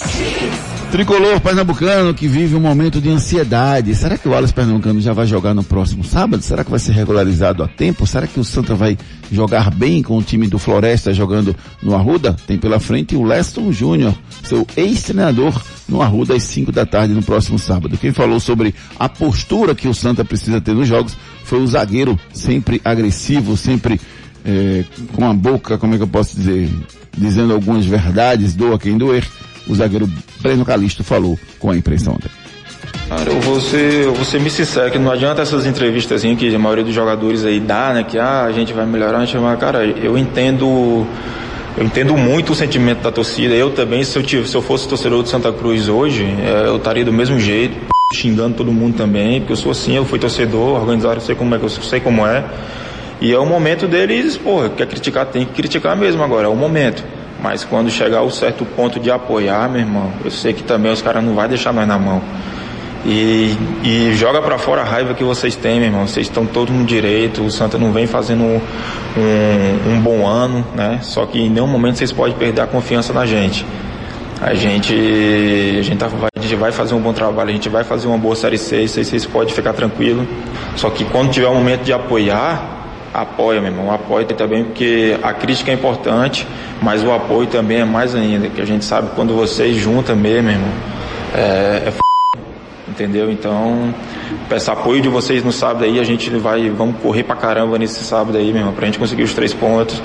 Tricolor 0.91 1.41
pernambucano 1.41 2.13
que 2.13 2.29
vive 2.29 2.55
um 2.55 2.61
momento 2.61 3.01
de 3.01 3.09
ansiedade. 3.09 3.93
Será 3.93 4.17
que 4.17 4.25
o 4.25 4.31
Wallace 4.31 4.53
Pernambucano 4.53 5.01
já 5.01 5.11
vai 5.11 5.27
jogar 5.27 5.53
no 5.53 5.61
próximo 5.61 6.01
sábado? 6.01 6.41
Será 6.41 6.63
que 6.63 6.71
vai 6.71 6.79
ser 6.79 6.93
regularizado 6.93 7.61
a 7.61 7.67
tempo? 7.67 8.07
Será 8.07 8.25
que 8.25 8.39
o 8.39 8.43
Santa 8.43 8.73
vai 8.73 8.97
jogar 9.29 9.69
bem 9.69 10.01
com 10.01 10.17
o 10.17 10.23
time 10.23 10.47
do 10.47 10.57
Floresta 10.57 11.13
jogando 11.13 11.53
no 11.83 11.93
Arruda? 11.93 12.37
Tem 12.47 12.57
pela 12.57 12.79
frente 12.79 13.17
o 13.17 13.23
Leston 13.23 13.69
Júnior, 13.71 14.15
seu 14.43 14.65
ex-treinador 14.77 15.61
no 15.89 16.01
Arruda 16.01 16.35
às 16.35 16.43
5 16.43 16.71
da 16.71 16.85
tarde 16.85 17.13
no 17.13 17.21
próximo 17.21 17.59
sábado. 17.59 17.97
Quem 17.97 18.13
falou 18.13 18.39
sobre 18.39 18.73
a 18.97 19.09
postura 19.09 19.75
que 19.75 19.89
o 19.89 19.93
Santa 19.93 20.23
precisa 20.23 20.61
ter 20.61 20.73
nos 20.73 20.87
jogos 20.87 21.17
foi 21.43 21.59
o 21.59 21.67
zagueiro 21.67 22.17
sempre 22.33 22.81
agressivo, 22.83 23.57
sempre 23.57 23.99
é, 24.45 24.85
com 25.13 25.29
a 25.29 25.33
boca, 25.33 25.77
como 25.77 25.95
é 25.95 25.97
que 25.97 26.03
eu 26.03 26.07
posso 26.07 26.37
dizer, 26.37 26.69
dizendo 27.15 27.53
algumas 27.53 27.85
verdades, 27.85 28.55
doa 28.55 28.79
quem 28.79 28.97
doer 28.97 29.27
o 29.67 29.75
zagueiro 29.75 30.09
Breno 30.41 30.65
Calixto 30.65 31.03
falou 31.03 31.39
com 31.59 31.71
a 31.71 31.77
imprensa 31.77 32.11
ontem. 32.11 32.29
Cara, 33.09 33.29
eu 33.29 33.39
vou 33.39 33.61
ser, 33.61 34.03
eu 34.03 34.13
vou 34.13 34.25
ser 34.25 34.39
me 34.41 34.49
sincero, 34.49 34.91
que 34.91 34.99
não 34.99 35.09
adianta 35.09 35.41
essas 35.41 35.65
entrevistas 35.65 36.19
assim, 36.19 36.35
que 36.35 36.53
a 36.53 36.59
maioria 36.59 36.83
dos 36.83 36.93
jogadores 36.93 37.45
aí 37.45 37.59
dá, 37.59 37.93
né? 37.93 38.03
Que 38.03 38.19
ah, 38.19 38.43
a 38.43 38.51
gente 38.51 38.73
vai 38.73 38.85
melhorar, 38.85 39.19
a 39.19 39.25
gente 39.25 39.37
vai. 39.37 39.55
Cara, 39.55 39.85
eu 39.85 40.17
entendo. 40.17 41.05
Eu 41.77 41.85
entendo 41.85 42.17
muito 42.17 42.53
o 42.53 42.55
sentimento 42.55 43.01
da 43.03 43.11
torcida. 43.11 43.53
Eu 43.53 43.69
também, 43.69 44.03
se 44.03 44.17
eu, 44.17 44.23
tivesse, 44.23 44.51
se 44.51 44.57
eu 44.57 44.61
fosse 44.61 44.87
torcedor 44.87 45.21
do 45.21 45.29
Santa 45.29 45.53
Cruz 45.53 45.87
hoje, 45.87 46.23
é, 46.23 46.67
eu 46.67 46.77
estaria 46.77 47.05
do 47.05 47.13
mesmo 47.13 47.39
jeito, 47.39 47.77
xingando 48.13 48.55
todo 48.55 48.71
mundo 48.73 48.97
também, 48.97 49.39
porque 49.39 49.53
eu 49.53 49.57
sou 49.57 49.71
assim, 49.71 49.95
eu 49.95 50.03
fui 50.03 50.17
torcedor, 50.17 50.81
organizado, 50.81 51.15
eu 51.15 51.21
sei 51.21 51.35
como 51.35 51.53
é, 51.53 51.59
eu 51.61 51.69
sei 51.69 51.99
como 51.99 52.25
é. 52.25 52.43
E 53.21 53.31
é 53.31 53.37
o 53.37 53.45
momento 53.45 53.87
deles, 53.87 54.37
pô, 54.37 54.69
quer 54.69 54.87
criticar, 54.87 55.27
tem 55.27 55.45
que 55.45 55.53
criticar 55.53 55.95
mesmo 55.95 56.23
agora, 56.23 56.47
é 56.47 56.49
o 56.49 56.55
momento. 56.55 57.03
Mas 57.41 57.63
quando 57.63 57.89
chegar 57.89 58.23
o 58.23 58.31
certo 58.31 58.65
ponto 58.65 58.99
de 58.99 59.11
apoiar, 59.11 59.69
meu 59.69 59.81
irmão, 59.81 60.11
eu 60.23 60.31
sei 60.31 60.53
que 60.53 60.63
também 60.63 60.91
os 60.91 61.01
caras 61.01 61.23
não 61.23 61.35
vão 61.35 61.47
deixar 61.47 61.71
nós 61.71 61.87
na 61.87 61.97
mão. 61.97 62.21
E, 63.05 63.55
e 63.83 64.13
joga 64.15 64.41
para 64.41 64.57
fora 64.57 64.81
a 64.81 64.83
raiva 64.83 65.13
que 65.13 65.23
vocês 65.23 65.55
têm, 65.55 65.79
meu 65.79 65.87
irmão. 65.89 66.07
Vocês 66.07 66.27
estão 66.27 66.45
todos 66.45 66.75
no 66.75 66.83
direito. 66.83 67.43
O 67.43 67.51
Santa 67.51 67.77
não 67.77 67.93
vem 67.93 68.07
fazendo 68.07 68.43
um, 68.43 68.59
um, 69.93 70.01
bom 70.01 70.27
ano, 70.27 70.65
né? 70.75 70.99
Só 71.01 71.25
que 71.25 71.39
em 71.39 71.49
nenhum 71.49 71.67
momento 71.67 71.97
vocês 71.97 72.11
podem 72.11 72.35
perder 72.35 72.61
a 72.61 72.67
confiança 72.67 73.13
na 73.13 73.25
gente. 73.25 73.65
A 74.41 74.53
gente, 74.53 74.93
a 74.93 75.81
gente, 75.81 75.97
tá, 75.97 76.09
a 76.35 76.39
gente 76.39 76.55
vai 76.55 76.71
fazer 76.71 76.93
um 76.93 76.99
bom 76.99 77.11
trabalho, 77.11 77.49
a 77.49 77.53
gente 77.53 77.69
vai 77.69 77.83
fazer 77.83 78.07
uma 78.07 78.17
boa 78.17 78.35
Série 78.35 78.57
6, 78.57 78.91
vocês, 78.91 79.07
vocês 79.07 79.25
podem 79.25 79.53
ficar 79.53 79.73
tranquilo. 79.73 80.27
Só 80.75 80.89
que 80.89 81.05
quando 81.05 81.31
tiver 81.31 81.47
o 81.47 81.55
momento 81.55 81.83
de 81.83 81.93
apoiar, 81.93 82.76
apoia, 83.17 83.59
meu 83.59 83.71
irmão. 83.71 83.91
Apoia 83.91 84.25
também, 84.25 84.63
porque 84.63 85.17
a 85.23 85.33
crítica 85.33 85.71
é 85.71 85.73
importante, 85.73 86.47
mas 86.81 87.03
o 87.03 87.11
apoio 87.11 87.47
também 87.47 87.79
é 87.79 87.85
mais 87.85 88.13
ainda, 88.13 88.47
que 88.47 88.61
a 88.61 88.65
gente 88.65 88.85
sabe 88.85 89.09
quando 89.15 89.33
vocês 89.33 89.75
juntam 89.75 90.15
mesmo, 90.15 90.43
meu 90.43 90.51
irmão, 90.53 90.69
é, 91.33 91.83
é 91.85 91.87
f 91.87 91.99
entendeu? 92.87 93.29
Então, 93.31 93.93
peço 94.47 94.71
apoio 94.71 95.01
de 95.01 95.09
vocês 95.09 95.43
no 95.43 95.51
sábado 95.51 95.83
aí, 95.83 95.99
a 95.99 96.03
gente 96.03 96.29
vai, 96.29 96.69
vamos 96.69 96.95
correr 97.01 97.23
pra 97.23 97.35
caramba 97.35 97.77
nesse 97.77 98.03
sábado 98.03 98.37
aí, 98.37 98.51
meu 98.51 98.61
irmão, 98.61 98.73
pra 98.73 98.85
gente 98.85 98.99
conseguir 98.99 99.23
os 99.23 99.33
três 99.33 99.53
pontos 99.53 100.01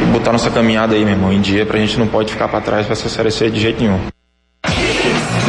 e 0.00 0.04
botar 0.06 0.32
nossa 0.32 0.50
caminhada 0.50 0.94
aí, 0.94 1.04
meu 1.04 1.14
irmão, 1.14 1.32
em 1.32 1.40
dia, 1.40 1.64
pra 1.64 1.78
gente 1.78 1.98
não 1.98 2.06
pode 2.06 2.32
ficar 2.32 2.48
para 2.48 2.60
trás 2.60 2.86
pra 2.86 2.92
essa 2.92 3.08
série 3.08 3.50
de 3.50 3.60
jeito 3.60 3.82
nenhum. 3.82 4.15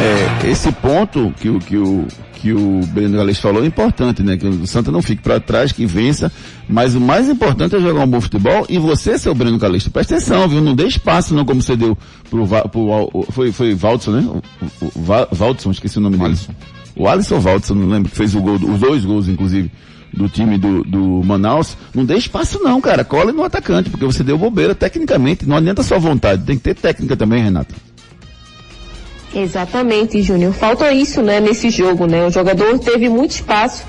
É, 0.00 0.50
esse 0.50 0.70
ponto 0.70 1.32
que 1.40 1.48
o, 1.48 1.58
que 1.58 1.76
o, 1.76 2.06
que 2.34 2.52
o 2.52 2.80
Breno 2.86 3.16
Galês 3.16 3.40
falou 3.40 3.64
é 3.64 3.66
importante, 3.66 4.22
né? 4.22 4.36
Que 4.36 4.46
o 4.46 4.66
Santa 4.66 4.92
não 4.92 5.02
fique 5.02 5.22
para 5.22 5.40
trás, 5.40 5.72
que 5.72 5.84
vença, 5.86 6.30
mas 6.68 6.94
o 6.94 7.00
mais 7.00 7.28
importante 7.28 7.74
é 7.74 7.80
jogar 7.80 8.04
um 8.04 8.06
bom 8.06 8.20
futebol 8.20 8.64
e 8.68 8.78
você, 8.78 9.18
seu 9.18 9.34
Breno 9.34 9.58
Calixto, 9.58 9.90
presta 9.90 10.14
atenção, 10.14 10.48
viu? 10.48 10.60
Não 10.60 10.74
dê 10.74 10.86
espaço 10.86 11.34
não, 11.34 11.44
como 11.44 11.60
você 11.60 11.76
deu 11.76 11.98
pro, 12.30 12.46
pro 12.46 13.26
foi, 13.30 13.50
foi 13.50 13.74
Valdson, 13.74 14.12
né? 14.12 14.20
O, 14.80 14.86
o, 14.86 15.26
Valdson, 15.32 15.72
esqueci 15.72 15.98
o 15.98 16.00
nome 16.00 16.16
dele. 16.16 16.36
O 16.94 17.08
Alisson 17.08 17.38
Valdson, 17.38 17.74
não 17.74 17.88
lembro, 17.88 18.10
que 18.10 18.16
fez 18.16 18.34
o 18.34 18.40
gol, 18.40 18.54
os 18.54 18.80
dois 18.80 19.04
gols, 19.04 19.28
inclusive, 19.28 19.70
do 20.12 20.28
time 20.28 20.58
do, 20.58 20.82
do 20.82 21.22
Manaus. 21.24 21.76
Não 21.94 22.04
dê 22.04 22.16
espaço 22.16 22.60
não, 22.60 22.80
cara. 22.80 23.04
Cola 23.04 23.32
no 23.32 23.44
atacante, 23.44 23.90
porque 23.90 24.04
você 24.04 24.24
deu 24.24 24.36
bobeira 24.36 24.74
tecnicamente. 24.74 25.46
Não 25.46 25.56
adianta 25.56 25.82
só 25.82 25.98
vontade, 25.98 26.44
tem 26.44 26.56
que 26.56 26.62
ter 26.62 26.74
técnica 26.74 27.16
também, 27.16 27.42
Renata. 27.42 27.87
Exatamente, 29.34 30.22
Júnior. 30.22 30.52
Falta 30.52 30.92
isso, 30.92 31.22
né, 31.22 31.40
nesse 31.40 31.70
jogo, 31.70 32.06
né? 32.06 32.26
O 32.26 32.30
jogador 32.30 32.78
teve 32.78 33.08
muito 33.08 33.32
espaço 33.32 33.84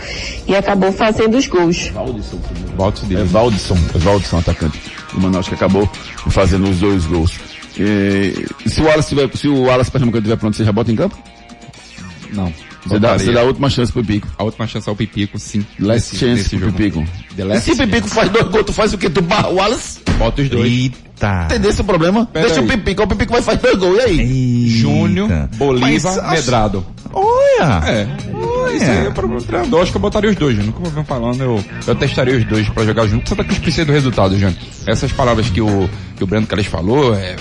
e 0.48 0.56
acabou 0.56 0.92
fazendo 0.92 1.38
os 1.38 1.48
gols. 1.48 1.90
Valdisson. 1.90 2.40
É 3.12 3.24
Valdisson, 3.24 3.78
é 3.96 3.98
Valdisson, 3.98 4.38
atacante. 4.40 4.80
O 5.14 5.20
Manaus 5.20 5.48
que 5.48 5.56
acabou 5.56 5.90
fazendo 6.30 6.70
os 6.70 6.80
dois 6.80 7.06
gols. 7.06 7.40
E, 7.78 8.46
se 8.66 8.82
o 8.82 8.86
Wallace 8.86 9.10
tiver, 9.10 9.30
se 9.36 9.48
o 9.48 9.64
Wallace 9.64 9.90
Pernambucano 9.90 10.22
estiver 10.22 10.38
pronto, 10.38 10.58
você 10.58 10.66
já 10.66 10.72
bota 10.72 10.92
em 10.92 10.96
campo? 10.96 11.18
Não. 12.34 12.54
Você 12.86 13.00
dá, 13.00 13.18
você 13.18 13.32
dá 13.32 13.42
a 13.42 13.44
última 13.44 13.70
chance 13.70 13.92
pro 13.92 14.02
Pipico. 14.04 14.28
A 14.38 14.44
última 14.44 14.66
chance 14.68 14.88
ao 14.88 14.96
Pipico, 14.96 15.38
sim. 15.38 15.66
Last 15.80 16.14
nesse, 16.14 16.18
chance 16.18 16.44
nesse 16.44 16.58
pro 16.58 16.72
Pipico. 16.72 17.06
E 17.38 17.60
se 17.60 17.72
o 17.72 17.78
Pipico 17.78 18.08
faz 18.08 18.30
dois 18.30 18.48
gols, 18.48 18.66
tu 18.66 18.74
faz 18.74 18.94
o 18.94 18.98
que? 18.98 19.10
Tu 19.10 19.22
barra 19.22 19.50
o 19.50 19.56
Wallace? 19.56 20.00
Bota 20.18 20.42
os 20.42 20.50
dois. 20.50 20.92
Eita. 21.20 21.46
Entendeu 21.46 21.70
esse 21.70 21.84
problema? 21.84 22.26
Pera 22.26 22.46
Deixa 22.46 22.62
aí. 22.62 22.66
o 22.66 22.70
Pipico, 22.70 23.04
o 23.04 23.08
Pipico 23.08 23.34
vai 23.34 23.42
fazer 23.42 23.60
dois 23.60 23.76
gols, 23.78 23.98
e 23.98 24.02
aí? 24.02 24.20
Eita. 24.20 24.78
Júnior, 24.78 25.30
Bolívar, 25.58 26.16
Mas, 26.16 26.32
Medrado. 26.32 26.86
Olha! 27.14 27.82
É. 27.86 28.08
Olha. 28.34 28.76
Isso 28.76 28.86
aí 28.86 29.08
é 29.08 29.10
para 29.10 29.26
o 29.26 29.42
treinador. 29.42 29.82
Acho 29.82 29.92
que 29.92 29.98
eu 29.98 30.02
botaria 30.02 30.30
os 30.30 30.36
dois, 30.36 30.56
Júnior. 30.56 30.74
Como 30.74 30.88
eu 30.88 30.92
venho 30.92 31.06
falando, 31.06 31.42
eu, 31.42 31.64
eu 31.88 31.96
testaria 31.96 32.38
os 32.38 32.46
dois 32.46 32.70
para 32.70 32.86
jogar 32.86 33.08
junto. 33.08 33.28
Só 33.28 33.36
que 33.36 33.42
eu 33.42 33.46
precisa 33.46 33.86
do 33.86 33.92
resultado, 33.92 34.34
Júnior. 34.36 34.56
Essas 34.88 35.12
palavras 35.12 35.50
que 35.50 35.60
o, 35.60 35.90
que 36.16 36.24
o 36.24 36.28
Brando 36.28 36.48
Calles 36.48 36.68
falou, 36.68 37.16
é, 37.16 37.36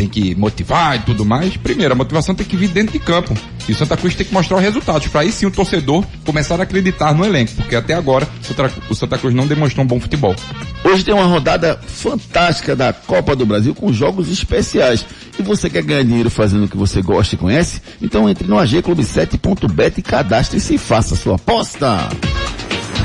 tem 0.00 0.08
que 0.08 0.34
motivar 0.34 0.96
e 0.96 1.00
tudo 1.00 1.26
mais. 1.26 1.56
Primeiro, 1.58 1.92
a 1.92 1.96
motivação 1.96 2.34
tem 2.34 2.46
que 2.46 2.56
vir 2.56 2.68
dentro 2.68 2.92
de 2.92 2.98
campo. 2.98 3.34
E 3.68 3.72
o 3.72 3.74
Santa 3.74 3.96
Cruz 3.98 4.14
tem 4.14 4.26
que 4.26 4.32
mostrar 4.32 4.56
os 4.56 4.62
resultados, 4.62 5.06
para 5.08 5.20
aí 5.20 5.30
sim 5.30 5.44
o 5.44 5.50
torcedor 5.50 6.04
começar 6.24 6.58
a 6.58 6.62
acreditar 6.62 7.14
no 7.14 7.24
elenco, 7.24 7.52
porque 7.54 7.76
até 7.76 7.92
agora 7.92 8.26
o 8.88 8.94
Santa 8.94 9.18
Cruz 9.18 9.34
não 9.34 9.46
demonstrou 9.46 9.84
um 9.84 9.86
bom 9.86 10.00
futebol. 10.00 10.34
Hoje 10.82 11.04
tem 11.04 11.12
uma 11.12 11.26
rodada 11.26 11.78
fantástica 11.86 12.74
da 12.74 12.92
Copa 12.92 13.36
do 13.36 13.44
Brasil 13.44 13.74
com 13.74 13.92
jogos 13.92 14.30
especiais. 14.30 15.04
E 15.38 15.42
você 15.42 15.68
quer 15.68 15.82
ganhar 15.82 16.02
dinheiro 16.02 16.30
fazendo 16.30 16.64
o 16.64 16.68
que 16.68 16.76
você 16.76 17.02
gosta 17.02 17.34
e 17.34 17.38
conhece? 17.38 17.82
Então 18.00 18.28
entre 18.28 18.48
no 18.48 18.56
agclube7.bet 18.56 19.98
e 19.98 20.02
cadastre-se 20.02 20.74
e 20.74 20.78
faça 20.78 21.14
sua 21.14 21.36
aposta. 21.36 22.08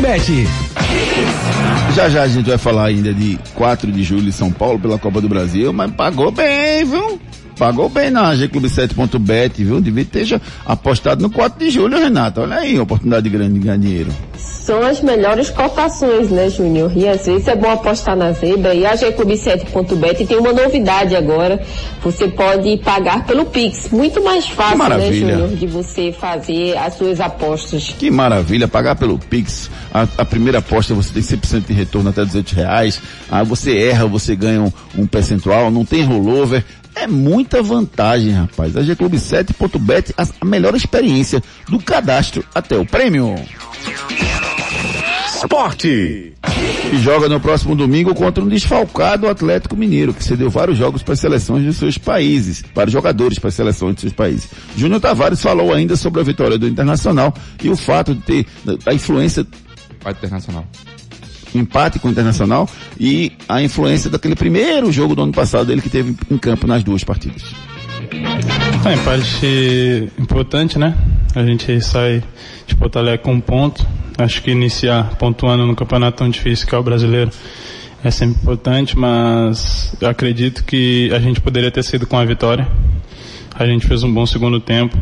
Bet. 0.00 0.46
Já 1.94 2.08
já 2.08 2.22
a 2.22 2.28
gente 2.28 2.48
vai 2.48 2.58
falar 2.58 2.86
ainda 2.86 3.12
de 3.12 3.38
4 3.54 3.90
de 3.90 4.02
julho 4.02 4.28
em 4.28 4.32
São 4.32 4.50
Paulo 4.50 4.78
pela 4.78 4.98
Copa 4.98 5.20
do 5.20 5.28
Brasil, 5.28 5.72
mas 5.72 5.90
pagou 5.90 6.30
bem, 6.30 6.84
viu? 6.84 7.20
Pagou 7.58 7.88
bem 7.88 8.10
na 8.10 8.32
gclube7.bet, 8.34 9.64
viu? 9.64 9.80
Devia 9.80 10.04
ter 10.04 10.40
apostado 10.64 11.22
no 11.22 11.30
4 11.30 11.58
de 11.58 11.70
julho, 11.70 11.98
Renata. 11.98 12.42
Olha 12.42 12.56
aí, 12.56 12.78
oportunidade 12.78 13.28
grande 13.28 13.54
de 13.54 13.60
ganhar 13.60 13.78
dinheiro 13.78 14.12
são 14.68 14.82
as 14.82 15.00
melhores 15.00 15.48
cotações, 15.48 16.28
né, 16.28 16.50
Júnior? 16.50 16.92
E 16.94 17.08
às 17.08 17.24
vezes 17.24 17.48
é 17.48 17.56
bom 17.56 17.70
apostar 17.70 18.14
na 18.14 18.32
zebra. 18.32 18.74
E 18.74 18.84
a 18.84 18.92
G7.bet 18.92 20.26
tem 20.26 20.36
uma 20.36 20.52
novidade 20.52 21.16
agora. 21.16 21.58
Você 22.02 22.28
pode 22.28 22.76
pagar 22.84 23.24
pelo 23.24 23.46
Pix. 23.46 23.88
Muito 23.90 24.22
mais 24.22 24.46
fácil, 24.46 24.86
né, 24.90 25.10
Júnior, 25.10 25.48
de 25.48 25.66
você 25.66 26.12
fazer 26.12 26.76
as 26.76 26.92
suas 26.98 27.18
apostas. 27.18 27.94
Que 27.98 28.10
maravilha, 28.10 28.68
pagar 28.68 28.94
pelo 28.94 29.18
Pix. 29.18 29.70
A, 29.90 30.06
a 30.18 30.24
primeira 30.26 30.58
aposta 30.58 30.92
você 30.92 31.14
tem 31.14 31.22
100% 31.22 31.66
de 31.66 31.72
retorno 31.72 32.10
até 32.10 32.22
200 32.22 32.52
reais. 32.52 33.00
Ah, 33.30 33.42
você 33.42 33.74
erra, 33.74 34.04
você 34.04 34.36
ganha 34.36 34.60
um, 34.60 34.72
um 34.98 35.06
percentual, 35.06 35.70
não 35.70 35.86
tem 35.86 36.04
rollover. 36.04 36.62
É 37.00 37.06
muita 37.06 37.62
vantagem, 37.62 38.32
rapaz. 38.32 38.76
A 38.76 38.82
G7.bet, 38.82 40.12
a, 40.16 40.26
a 40.40 40.44
melhor 40.44 40.74
experiência 40.74 41.40
do 41.68 41.78
cadastro 41.78 42.44
até 42.52 42.76
o 42.76 42.84
prêmio. 42.84 43.36
Esporte. 45.28 46.34
E 46.92 46.96
joga 46.98 47.28
no 47.28 47.38
próximo 47.38 47.76
domingo 47.76 48.12
contra 48.16 48.42
um 48.42 48.48
desfalcado 48.48 49.28
Atlético 49.28 49.76
Mineiro, 49.76 50.12
que 50.12 50.24
cedeu 50.24 50.50
vários 50.50 50.76
jogos 50.76 51.00
para 51.00 51.14
as 51.14 51.20
seleções 51.20 51.64
de 51.64 51.72
seus 51.72 51.96
países, 51.96 52.64
para 52.74 52.90
jogadores 52.90 53.38
para 53.38 53.48
as 53.48 53.54
seleções 53.54 53.94
de 53.94 54.00
seus 54.00 54.12
países. 54.12 54.48
Júnior 54.76 55.00
Tavares 55.00 55.40
falou 55.40 55.72
ainda 55.72 55.94
sobre 55.94 56.20
a 56.20 56.24
vitória 56.24 56.58
do 56.58 56.66
Internacional 56.66 57.32
e 57.62 57.68
o 57.68 57.76
fato 57.76 58.12
de 58.12 58.22
ter 58.22 58.46
a 58.84 58.92
influência. 58.92 59.46
Internacional. 60.04 60.66
Empate 61.54 61.98
com 61.98 62.08
o 62.08 62.10
Internacional 62.10 62.68
e 62.98 63.32
a 63.48 63.62
influência 63.62 64.10
daquele 64.10 64.34
primeiro 64.34 64.92
jogo 64.92 65.14
do 65.14 65.22
ano 65.22 65.32
passado 65.32 65.66
dele 65.66 65.80
que 65.80 65.90
teve 65.90 66.16
em 66.30 66.38
campo 66.38 66.66
nas 66.66 66.82
duas 66.82 67.04
partidas. 67.04 67.42
É, 68.84 70.20
importante, 70.20 70.78
né? 70.78 70.94
A 71.34 71.44
gente 71.44 71.80
sai 71.80 72.22
de 72.66 72.74
Porto 72.76 72.98
Alegre 72.98 73.24
com 73.24 73.34
um 73.34 73.40
ponto. 73.40 73.86
Acho 74.16 74.42
que 74.42 74.50
iniciar 74.50 75.16
pontuando 75.16 75.66
no 75.66 75.76
campeonato 75.76 76.18
tão 76.18 76.28
difícil 76.28 76.66
que 76.66 76.74
é 76.74 76.78
o 76.78 76.82
brasileiro 76.82 77.30
é 78.02 78.10
sempre 78.10 78.40
importante, 78.40 78.96
mas 78.96 79.94
acredito 80.02 80.64
que 80.64 81.10
a 81.12 81.18
gente 81.18 81.40
poderia 81.40 81.70
ter 81.70 81.82
sido 81.82 82.06
com 82.06 82.16
a 82.16 82.24
vitória. 82.24 82.66
A 83.54 83.66
gente 83.66 83.86
fez 83.86 84.02
um 84.04 84.12
bom 84.12 84.24
segundo 84.24 84.60
tempo. 84.60 84.96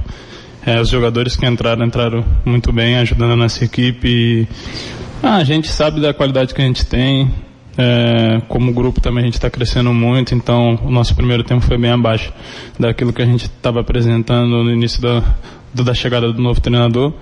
É, 0.65 0.81
os 0.81 0.89
jogadores 0.89 1.37
que 1.37 1.47
entraram, 1.47 1.85
entraram 1.85 2.25
muito 2.45 2.73
bem, 2.73 2.97
ajudando 2.97 3.33
a 3.33 3.37
nossa 3.37 3.65
equipe. 3.65 4.09
E, 4.09 4.49
ah, 5.23 5.37
a 5.37 5.45
gente 5.45 5.69
sabe 5.69 6.01
da 6.01 6.13
qualidade 6.15 6.55
que 6.55 6.61
a 6.61 6.65
gente 6.65 6.85
tem. 6.87 7.31
É, 7.79 8.41
como 8.49 8.73
grupo 8.73 9.01
também 9.03 9.23
a 9.23 9.27
gente 9.27 9.35
está 9.35 9.51
crescendo 9.51 9.93
muito, 9.93 10.35
então 10.35 10.79
o 10.83 10.91
nosso 10.91 11.15
primeiro 11.15 11.45
tempo 11.45 11.61
foi 11.61 11.77
bem 11.77 11.91
abaixo 11.91 12.33
daquilo 12.79 13.13
que 13.13 13.21
a 13.21 13.27
gente 13.27 13.45
estava 13.45 13.81
apresentando 13.81 14.65
no 14.65 14.71
início 14.71 15.03
da, 15.03 15.23
da 15.75 15.93
chegada 15.93 16.33
do 16.33 16.41
novo 16.41 16.59
treinador. 16.59 17.13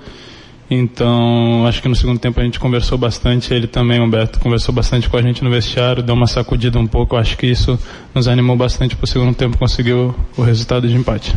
Então, 0.71 1.67
acho 1.67 1.83
que 1.83 1.89
no 1.89 1.95
segundo 1.95 2.19
tempo 2.19 2.41
a 2.41 2.45
gente 2.45 2.59
conversou 2.59 2.97
bastante, 2.97 3.53
ele 3.53 3.67
também, 3.67 4.01
Humberto, 4.01 4.41
conversou 4.41 4.75
bastante 4.75 5.11
com 5.11 5.17
a 5.17 5.23
gente 5.23 5.45
no 5.45 5.51
vestiário, 5.51 6.03
deu 6.03 6.15
uma 6.15 6.27
sacudida 6.27 6.79
um 6.79 6.87
pouco, 6.87 7.17
acho 7.17 7.37
que 7.37 7.47
isso 7.47 7.79
nos 8.15 8.27
animou 8.29 8.57
bastante 8.57 8.97
para 8.97 9.05
o 9.05 9.07
segundo 9.07 9.35
tempo 9.35 9.59
conseguir 9.59 9.93
o, 9.93 10.15
o, 10.37 10.43
resultado 10.43 10.89
de 10.89 10.95
empate. 10.95 11.35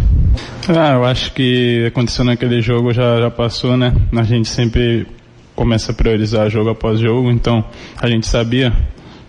Ah, 0.69 0.93
eu 0.93 1.03
acho 1.03 1.33
que 1.33 1.85
aconteceu 1.87 2.23
naquele 2.23 2.61
jogo 2.61 2.93
já, 2.93 3.19
já 3.19 3.29
passou, 3.29 3.75
né? 3.75 3.93
A 4.15 4.23
gente 4.23 4.47
sempre 4.47 5.05
começa 5.57 5.91
a 5.91 5.95
priorizar 5.95 6.49
jogo 6.51 6.69
após 6.69 6.99
jogo, 6.99 7.31
então 7.31 7.65
a 7.99 8.07
gente 8.07 8.27
sabia 8.27 8.71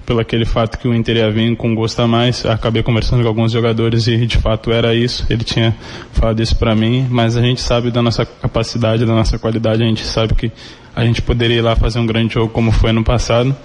pelo 0.04 0.20
aquele 0.20 0.44
fato 0.44 0.78
que 0.78 0.86
o 0.86 0.94
Inter 0.94 1.16
ia 1.16 1.30
vir 1.30 1.56
com 1.56 1.74
gosto 1.74 2.00
a 2.00 2.06
mais. 2.06 2.44
Acabei 2.44 2.82
conversando 2.82 3.22
com 3.22 3.28
alguns 3.28 3.50
jogadores 3.50 4.06
e 4.06 4.26
de 4.26 4.36
fato 4.36 4.70
era 4.70 4.94
isso. 4.94 5.26
Ele 5.28 5.42
tinha 5.42 5.74
falado 6.12 6.40
isso 6.40 6.54
para 6.56 6.74
mim, 6.74 7.06
mas 7.10 7.36
a 7.36 7.40
gente 7.40 7.60
sabe 7.60 7.90
da 7.90 8.02
nossa 8.02 8.24
capacidade, 8.24 9.04
da 9.04 9.14
nossa 9.14 9.38
qualidade, 9.38 9.82
a 9.82 9.86
gente 9.86 10.04
sabe 10.04 10.34
que 10.34 10.52
a 10.94 11.04
gente 11.04 11.22
poderia 11.22 11.56
ir 11.56 11.62
lá 11.62 11.74
fazer 11.74 11.98
um 11.98 12.06
grande 12.06 12.34
jogo 12.34 12.52
como 12.52 12.70
foi 12.70 12.92
no 12.92 13.02
passado. 13.02 13.56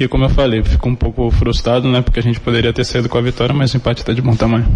E 0.00 0.08
como 0.08 0.24
eu 0.24 0.30
falei, 0.30 0.62
fico 0.62 0.88
um 0.88 0.94
pouco 0.94 1.30
frustrado, 1.30 1.88
né, 1.88 2.00
porque 2.00 2.20
a 2.20 2.22
gente 2.22 2.40
poderia 2.40 2.72
ter 2.72 2.84
saído 2.84 3.08
com 3.08 3.18
a 3.18 3.20
vitória, 3.20 3.54
mas 3.54 3.74
o 3.74 3.76
empate 3.76 4.00
está 4.00 4.12
de 4.12 4.22
bom 4.22 4.34
tamanho. 4.34 4.66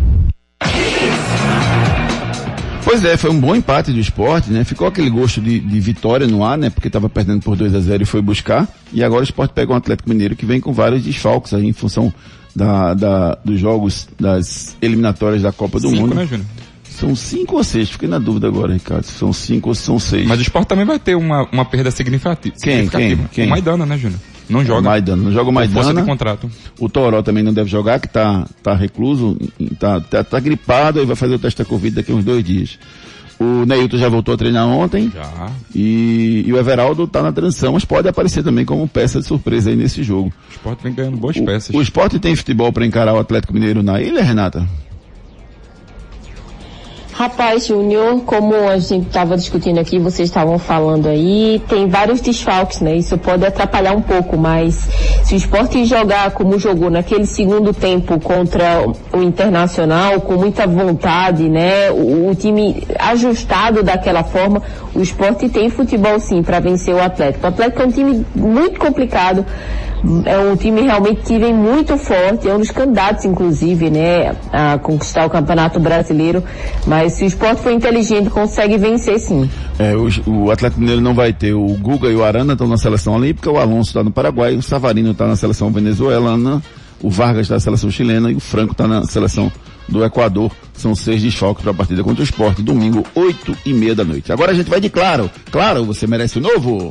Pois 2.85 3.05
é, 3.05 3.17
foi 3.17 3.31
um 3.31 3.41
bom 3.41 3.55
empate 3.55 3.93
do 3.93 4.01
esporte, 4.01 4.51
né? 4.51 4.65
Ficou 4.65 4.87
aquele 4.87 5.09
gosto 5.09 5.41
de, 5.41 5.61
de 5.61 5.81
vitória 5.81 6.27
no 6.27 6.45
ar, 6.45 6.59
né? 6.59 6.69
Porque 6.69 6.89
estava 6.89 7.09
perdendo 7.09 7.41
por 7.43 7.57
2 7.57 7.75
a 7.75 7.81
0 7.81 8.03
e 8.03 8.07
foi 8.07 8.21
buscar. 8.21 8.69
E 8.93 9.03
agora 9.03 9.21
o 9.21 9.25
esporte 9.25 9.53
pega 9.53 9.73
um 9.73 9.77
Atlético 9.77 10.09
Mineiro 10.09 10.35
que 10.37 10.45
vem 10.45 10.61
com 10.61 10.73
vários 10.73 11.03
desfalques 11.03 11.55
aí 11.55 11.67
em 11.67 11.73
função 11.73 12.13
da, 12.55 12.93
da, 12.95 13.39
dos 13.45 13.59
jogos 13.59 14.09
das 14.19 14.77
eliminatórias 14.83 15.43
da 15.43 15.53
Copa 15.53 15.79
do 15.79 15.89
cinco, 15.89 16.03
Mundo. 16.03 16.15
Né, 16.15 16.27
Júnior? 16.27 16.47
São 16.85 17.17
cinco 17.17 17.57
ou 17.57 17.65
seis? 17.65 17.91
Fiquei 17.91 18.09
na 18.09 18.19
dúvida 18.19 18.49
agora, 18.49 18.73
Ricardo. 18.73 19.05
São 19.05 19.33
cinco 19.33 19.71
ou 19.71 19.75
são 19.75 19.99
seis? 19.99 20.27
Mas 20.27 20.39
o 20.39 20.43
esporte 20.43 20.69
também 20.69 20.85
vai 20.85 20.99
ter 20.99 21.15
uma, 21.15 21.49
uma 21.51 21.65
perda 21.65 21.91
significativa. 21.91 22.55
Quem? 22.61 22.89
Quem? 22.89 23.17
Quem? 23.33 23.47
O 23.47 23.51
Maidana, 23.51 23.87
né, 23.87 23.97
Júnior? 23.97 24.21
Não 24.49 24.65
joga. 24.65 24.81
O 24.81 24.85
Maidana, 24.85 25.23
não 25.23 25.33
joga 25.33 25.51
o 25.51 25.53
Maidana. 25.53 25.83
Força 25.83 26.01
de 26.01 26.07
contrato. 26.07 26.51
O 26.79 26.89
Toró 26.89 27.23
também 27.23 27.43
não 27.43 27.53
deve 27.53 27.71
jogar, 27.71 28.01
que 28.01 28.09
tá, 28.09 28.47
tá 28.63 28.75
recluso, 28.75 29.37
tá, 29.79 30.01
tá, 30.01 30.25
tá 30.25 30.41
gripado 30.41 31.01
e 31.01 31.05
vai 31.05 31.17
fazer 31.17 31.35
o 31.35 31.39
teste 31.39 31.63
da 31.63 31.65
Covid 31.65 31.97
daqui 31.97 32.13
a 32.13 32.15
uns 32.15 32.25
dois 32.25 32.45
dias. 32.45 32.79
O 33.43 33.67
Neilton 33.67 33.97
já 33.97 34.09
voltou 34.09 34.35
a 34.35 34.37
treinar 34.37 34.69
ontem. 34.69 35.11
Já. 35.13 35.51
E, 35.75 36.45
e 36.47 36.53
o 36.53 36.59
Everaldo 36.59 37.05
está 37.05 37.23
na 37.23 37.33
transição, 37.33 37.73
mas 37.73 37.85
pode 37.85 38.07
aparecer 38.09 38.45
também 38.45 38.65
como 38.65 38.87
peça 38.87 39.21
de 39.21 39.27
surpresa 39.27 39.71
aí 39.71 39.77
nesse 39.77 40.03
jogo. 40.03 40.33
O 40.49 40.53
esporte 40.53 40.83
vem 40.85 40.95
ganhando 40.95 41.17
boas 41.17 41.37
o, 41.37 41.45
peças. 41.45 41.75
O 41.75 41.83
esporte 41.83 42.19
tem 42.21 42.37
futebol 42.37 42.73
para 42.73 42.87
encarar 42.87 43.15
o 43.15 43.19
Atlético 43.19 43.53
Mineiro 43.53 43.83
na 43.83 44.01
ilha, 44.01 44.23
Renata? 44.23 44.67
Rapaz, 47.23 47.69
Júnior, 47.69 48.23
como 48.23 48.53
a 48.69 48.79
gente 48.81 49.07
estava 49.07 49.37
discutindo 49.37 49.79
aqui, 49.79 49.97
vocês 49.97 50.29
estavam 50.29 50.59
falando 50.59 51.07
aí, 51.07 51.63
tem 51.69 51.87
vários 51.87 52.21
desfalques, 52.21 52.81
né? 52.81 52.97
Isso 52.97 53.17
pode 53.17 53.47
atrapalhar 53.47 53.93
um 53.93 54.03
pouco, 54.03 54.37
mas 54.37 54.89
se 55.23 55.35
o 55.35 55.37
esporte 55.37 55.85
jogar 55.85 56.33
como 56.33 56.59
jogou 56.59 56.91
naquele 56.91 57.25
segundo 57.25 57.73
tempo 57.73 58.19
contra 58.19 58.85
o 59.13 59.23
Internacional, 59.23 60.21
com 60.23 60.35
muita 60.35 60.67
vontade, 60.67 61.49
né? 61.49 61.93
O, 61.93 62.31
o 62.31 62.35
time 62.35 62.83
ajustado 62.99 63.85
daquela 63.85 64.25
forma, 64.25 64.61
o 64.93 65.01
esporte 65.01 65.49
tem 65.49 65.71
futebol 65.71 66.19
sim 66.19 66.43
para 66.43 66.59
vencer 66.59 66.93
o 66.93 67.01
Atlético. 67.01 67.45
O 67.45 67.49
Atlético 67.51 67.83
é 67.83 67.87
um 67.87 67.93
time 67.93 68.27
muito 68.35 68.81
complicado, 68.81 69.47
é 70.25 70.39
um 70.39 70.57
time 70.57 70.83
realmente 70.83 71.23
que 71.23 71.39
vem 71.39 71.55
muito 71.55 71.97
forte, 71.97 72.49
é 72.49 72.55
um 72.55 72.59
dos 72.59 72.71
candidatos, 72.71 73.25
inclusive, 73.25 73.91
né, 73.91 74.35
a 74.53 74.79
conquistar 74.79 75.27
o 75.27 75.31
Campeonato 75.31 75.79
Brasileiro. 75.79 76.43
Mas 76.87 77.15
se 77.15 77.25
o 77.25 77.27
esporte 77.27 77.63
for 77.63 77.73
inteligente, 77.73 78.29
consegue 78.29 78.77
vencer 78.77 79.19
sim. 79.19 79.49
É, 79.79 79.95
o, 79.95 80.09
o 80.27 80.51
Atlético 80.51 80.81
Mineiro 80.81 81.01
não 81.01 81.15
vai 81.15 81.33
ter 81.33 81.55
o 81.55 81.67
Guga 81.79 82.09
e 82.09 82.17
o 82.17 82.25
Arana 82.25 82.55
estão 82.55 82.67
na 82.67 82.77
seleção 82.77 83.15
olímpica, 83.15 83.51
o 83.51 83.59
Alonso 83.59 83.91
está 83.91 84.03
no 84.03 84.11
Paraguai, 84.11 84.57
o 84.57 84.63
Savarino 84.63 85.13
está 85.13 85.27
na 85.27 85.37
seleção 85.37 85.71
venezuelana, 85.71 86.63
o 87.01 87.11
Vargas 87.11 87.43
está 87.43 87.55
na 87.55 87.61
seleção 87.61 87.91
chilena 87.91 88.31
e 88.31 88.35
o 88.35 88.41
Franco 88.41 88.73
está 88.73 88.89
na 88.89 89.05
seleção 89.05 89.51
do 89.89 90.05
Equador. 90.05 90.51
São 90.75 90.95
seis 90.95 91.23
desfalques 91.23 91.63
para 91.63 91.73
a 91.73 91.75
partida 91.75 92.03
contra 92.03 92.23
o 92.23 92.25
esporte, 92.25 92.63
domingo, 92.63 93.05
oito 93.15 93.57
e 93.65 93.73
meia 93.73 93.95
da 93.95 94.05
noite. 94.05 94.33
Agora 94.33 94.53
a 94.53 94.55
gente 94.55 94.71
vai 94.71 94.81
de 94.81 94.89
claro. 94.89 95.31
Claro, 95.51 95.85
você 95.85 96.07
merece 96.07 96.39
o 96.39 96.41
novo. 96.41 96.91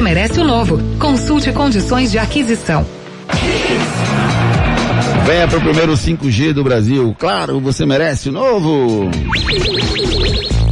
merece 0.00 0.40
o 0.40 0.44
novo. 0.44 0.78
Consulte 0.98 1.52
condições 1.52 2.10
de 2.10 2.18
aquisição. 2.18 2.86
Venha 5.26 5.48
para 5.48 5.58
o 5.58 5.62
primeiro 5.62 5.92
5G 5.92 6.52
do 6.52 6.62
Brasil. 6.62 7.14
Claro, 7.18 7.60
você 7.60 7.84
merece 7.84 8.28
o 8.28 8.32
novo. 8.32 9.10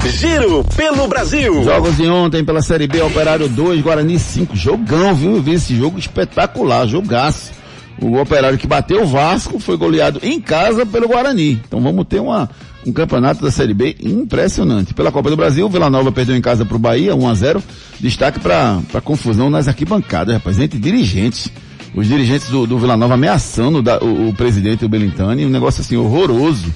Giro 0.06 0.64
pelo 0.76 1.08
Brasil. 1.08 1.64
Jogos 1.64 1.96
de 1.96 2.06
ontem 2.06 2.44
pela 2.44 2.62
Série 2.62 2.86
B, 2.86 3.02
Operário 3.02 3.48
2, 3.48 3.80
Guarani 3.80 4.18
5. 4.18 4.54
Jogão, 4.54 5.14
viu? 5.14 5.36
Eu 5.36 5.42
vi 5.42 5.54
esse 5.54 5.76
jogo 5.76 5.98
espetacular, 5.98 6.86
jogaço. 6.86 7.52
O 8.00 8.18
Operário 8.20 8.58
que 8.58 8.66
bateu 8.66 9.02
o 9.02 9.06
Vasco 9.06 9.58
foi 9.58 9.76
goleado 9.76 10.20
em 10.22 10.40
casa 10.40 10.84
pelo 10.84 11.08
Guarani. 11.08 11.60
Então 11.66 11.80
vamos 11.80 12.06
ter 12.06 12.20
uma, 12.20 12.48
um 12.86 12.92
campeonato 12.92 13.42
da 13.42 13.50
Série 13.50 13.74
B 13.74 13.96
impressionante. 14.00 14.94
Pela 14.94 15.10
Copa 15.10 15.30
do 15.30 15.36
Brasil, 15.36 15.68
Vila 15.68 15.88
Nova 15.88 16.12
perdeu 16.12 16.36
em 16.36 16.40
casa 16.40 16.64
para 16.64 16.76
o 16.76 16.78
Bahia, 16.78 17.14
1 17.14 17.28
a 17.28 17.34
0 17.34 17.62
Destaque 18.00 18.38
para 18.40 19.00
confusão 19.02 19.48
nas 19.48 19.68
arquibancadas, 19.68 20.34
rapaz, 20.34 20.58
entre 20.58 20.78
dirigentes. 20.78 21.50
Os 21.94 22.08
dirigentes 22.08 22.48
do, 22.48 22.66
do 22.66 22.78
Vila 22.78 22.96
Nova 22.96 23.14
ameaçando 23.14 23.80
da, 23.80 23.98
o, 24.02 24.28
o, 24.28 24.34
presidente, 24.34 24.84
o 24.84 24.88
Belintani, 24.88 25.46
um 25.46 25.50
negócio 25.50 25.80
assim 25.80 25.96
horroroso. 25.96 26.66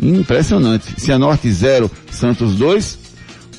Impressionante. 0.00 1.00
Cianorte 1.00 1.50
0, 1.50 1.90
Santos 2.10 2.56
2. 2.56 3.01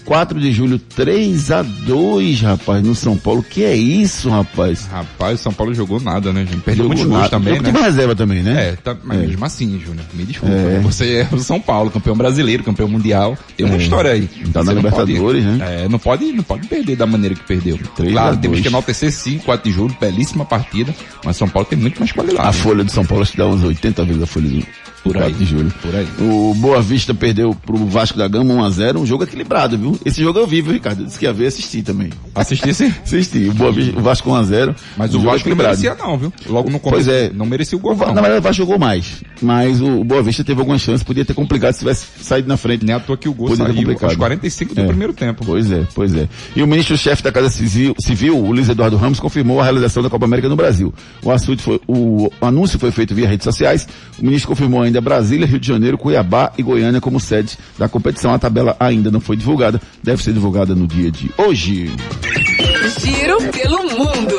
4 0.05 0.39
de 0.39 0.51
julho, 0.51 0.77
3 0.79 1.51
a 1.51 1.61
2 1.61 2.41
rapaz, 2.41 2.83
no 2.83 2.93
São 2.95 3.17
Paulo. 3.17 3.43
Que 3.47 3.63
é 3.63 3.75
isso, 3.75 4.29
rapaz? 4.29 4.85
Rapaz, 4.91 5.39
o 5.39 5.43
São 5.43 5.53
Paulo 5.53 5.73
jogou 5.73 5.99
nada, 5.99 6.31
né, 6.33 6.41
gente? 6.45 6.61
Perdeu 6.61 6.83
Jogou 6.85 6.97
muitos 6.97 7.05
gols 7.17 7.29
também, 7.29 7.55
Jogou 7.55 7.63
né? 7.71 7.73
time 7.73 7.85
reserva 7.85 8.15
também, 8.15 8.43
né? 8.43 8.69
É, 8.69 8.75
tá, 8.75 8.95
mas 9.03 9.19
É. 9.21 9.27
mesmo 9.27 9.45
assim, 9.45 9.79
Júnior, 9.79 10.05
me 10.13 10.23
desculpa. 10.25 10.53
É. 10.53 10.57
né? 10.57 10.79
Você 10.83 11.27
é 11.31 11.35
o 11.35 11.39
São 11.39 11.59
Paulo, 11.59 11.89
campeão 11.91 12.15
brasileiro, 12.15 12.63
campeão 12.63 12.87
mundial. 12.87 13.37
Tem 13.55 13.65
uma 13.65 13.75
É. 13.75 13.79
história 13.79 14.11
aí. 14.11 14.27
Tá 14.51 14.63
na 14.63 14.71
Você 14.71 14.73
Libertadores, 14.75 15.43
pode, 15.45 15.57
né? 15.57 15.83
É, 15.85 15.89
não 15.89 15.99
pode, 15.99 16.25
não 16.33 16.43
pode 16.43 16.67
perder 16.67 16.95
da 16.95 17.05
maneira 17.05 17.35
que 17.35 17.43
perdeu. 17.43 17.77
Três 17.95 18.11
a 18.15 18.19
Claro, 18.21 18.37
temos 18.37 18.59
que 18.59 18.67
enaltecer 18.67 19.11
sim, 19.11 19.37
4 19.39 19.69
de 19.69 19.75
julho, 19.75 19.95
belíssima 19.99 20.43
partida, 20.45 20.93
mas 21.23 21.37
São 21.37 21.47
Paulo 21.47 21.67
tem 21.67 21.77
muito 21.79 21.99
mais 21.99 22.11
qualidade. 22.11 22.47
A 22.47 22.51
folha 22.51 22.83
de 22.83 22.91
São 22.91 23.05
Paulo 23.05 23.23
acho 23.23 23.31
que 23.31 23.37
dá 23.37 23.47
uns 23.47 23.63
80 23.63 24.03
vezes 24.05 24.21
a 24.21 24.25
folha 24.25 24.49
de 24.49 24.65
Por 25.03 25.13
4 25.13 25.27
aí, 25.27 25.33
de 25.33 25.45
julho. 25.45 25.73
por 25.81 25.93
aí. 25.95 26.07
O 26.19 26.53
Boa 26.55 26.81
Vista 26.81 27.13
perdeu 27.13 27.53
pro 27.65 27.77
Vasco 27.85 28.17
da 28.17 28.27
Gama 28.27 28.53
1 28.53 28.63
a 28.63 28.69
0 28.69 28.99
um 29.01 29.05
jogo 29.05 29.23
equilibrado, 29.23 29.77
viu? 29.77 29.92
Esse 30.05 30.21
jogo 30.21 30.39
eu 30.39 30.47
vi, 30.47 30.61
viu, 30.61 30.73
Ricardo? 30.73 31.05
Disse 31.05 31.17
que 31.19 31.25
ia 31.25 31.33
ver, 31.33 31.47
assisti 31.47 31.81
também. 31.81 32.09
Assisti 32.35 32.73
sim. 32.73 32.93
Assisti. 33.03 33.49
O, 33.49 33.53
Boa 33.53 33.71
o 33.71 34.01
Vasco 34.01 34.29
1 34.31 34.35
a 34.35 34.43
0 34.43 34.75
Mas 34.97 35.13
o 35.13 35.19
Vasco 35.19 35.49
não 35.49 35.55
merecia 35.55 35.95
não, 35.95 36.17
viu? 36.17 36.33
Logo 36.47 36.69
no 36.69 36.79
começo. 36.79 37.05
Pois 37.05 37.07
é. 37.07 37.31
Não 37.33 37.45
merecia 37.45 37.77
o 37.77 37.81
gol, 37.81 37.95
Na 37.95 38.07
não. 38.07 38.13
verdade, 38.15 38.37
o 38.39 38.41
Vasco 38.41 38.57
jogou 38.57 38.79
mais. 38.79 39.23
Mas 39.41 39.81
o, 39.81 39.99
o 39.99 40.03
Boa 40.03 40.21
Vista 40.23 40.43
teve 40.43 40.59
algumas 40.59 40.81
chances, 40.81 41.03
podia 41.03 41.23
ter 41.25 41.33
complicado 41.33 41.73
se 41.73 41.79
tivesse 41.79 42.05
saído 42.21 42.47
na 42.47 42.57
frente. 42.57 42.85
Nem 42.85 42.95
à 42.95 42.99
toa 42.99 43.17
que 43.17 43.27
o 43.29 43.33
gol 43.33 43.47
Podia 43.49 43.65
ter 43.65 43.71
saiu 43.73 43.83
complicado. 43.85 44.09
aos 44.09 44.17
45 44.17 44.75
do 44.75 44.81
É. 44.81 44.85
primeiro 44.87 45.13
tempo. 45.13 45.43
Pois 45.45 45.71
é, 45.71 45.85
pois 45.93 46.15
é. 46.15 46.27
E 46.55 46.63
o 46.63 46.67
ministro-chefe 46.67 47.21
da 47.23 47.31
Casa 47.31 47.49
Civil, 47.49 47.95
Civil, 47.99 48.37
o 48.37 48.51
Luiz 48.51 48.69
Eduardo 48.69 48.97
Ramos, 48.97 49.19
confirmou 49.19 49.59
a 49.59 49.63
realização 49.63 50.01
da 50.03 50.09
Copa 50.09 50.25
América 50.25 50.47
no 50.49 50.55
Brasil. 50.55 50.93
O, 51.23 51.31
assunto 51.31 51.61
foi, 51.61 51.79
o, 51.87 52.27
o 52.41 52.45
anúncio 52.45 52.79
foi 52.79 52.91
feito 52.91 53.13
via 53.15 53.27
redes 53.27 53.43
sociais. 53.43 53.87
O 54.19 54.25
ministro 54.25 54.49
confirmou 54.49 54.81
ainda 54.81 54.99
Brasília, 55.01 55.45
Rio 55.45 55.59
de 55.59 55.67
Janeiro, 55.67 55.97
Cuiabá 55.97 56.51
e 56.57 56.63
Goiânia 56.63 57.01
como 57.01 57.19
sede 57.19 57.57
da 57.77 57.87
competição. 57.89 58.33
A 58.33 58.39
tabela 58.39 58.75
ainda 58.79 59.11
não 59.11 59.19
foi 59.19 59.35
divulgada, 59.35 59.81
deve 60.01 60.23
ser 60.23 60.34
divulgada 60.34 60.75
no 60.75 60.88
dia 60.88 61.11
de 61.11 61.31
hoje. 61.38 61.91
Giro 62.99 63.38
pelo 63.51 63.84
mundo. 63.97 64.38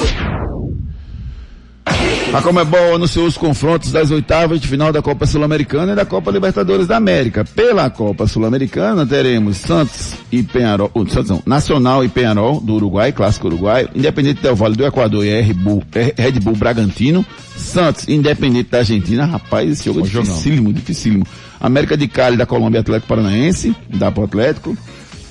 A 2.34 2.42
Comebol 2.42 2.96
anunciou 2.96 3.26
os 3.26 3.36
confrontos 3.36 3.92
das 3.92 4.10
oitavas 4.10 4.60
de 4.60 4.66
final 4.66 4.92
da 4.92 5.00
Copa 5.00 5.24
Sul-Americana 5.24 5.92
e 5.92 5.94
da 5.94 6.04
Copa 6.04 6.32
Libertadores 6.32 6.84
da 6.84 6.96
América. 6.96 7.44
Pela 7.44 7.88
Copa 7.88 8.26
Sul-Americana 8.26 9.06
teremos 9.06 9.58
Santos 9.58 10.14
e 10.32 10.42
Penharol, 10.42 10.90
oh, 10.94 11.06
Santos 11.06 11.30
não, 11.30 11.42
Nacional 11.46 12.04
e 12.04 12.08
Penharol 12.08 12.60
do 12.60 12.74
Uruguai, 12.74 13.12
clássico 13.12 13.46
uruguaio, 13.46 13.88
Independente 13.94 14.42
Del 14.42 14.56
Vale 14.56 14.74
do 14.74 14.84
Equador 14.84 15.24
e 15.24 15.40
Red 15.40 15.54
Bull, 15.54 15.84
Red 16.16 16.40
Bull 16.40 16.56
Bragantino, 16.56 17.24
Santos 17.56 18.08
Independente 18.08 18.68
da 18.68 18.78
Argentina, 18.78 19.24
rapaz, 19.26 19.70
esse 19.70 19.84
jogo 19.84 20.00
é 20.00 20.02
dificílimo, 20.02 20.72
dificílimo. 20.72 21.24
América 21.60 21.96
de 21.96 22.08
Cali 22.08 22.36
da 22.36 22.46
Colômbia 22.46 22.80
Atlético 22.80 23.06
Paranaense, 23.06 23.76
dá 23.88 24.10
pro 24.10 24.24
Atlético. 24.24 24.76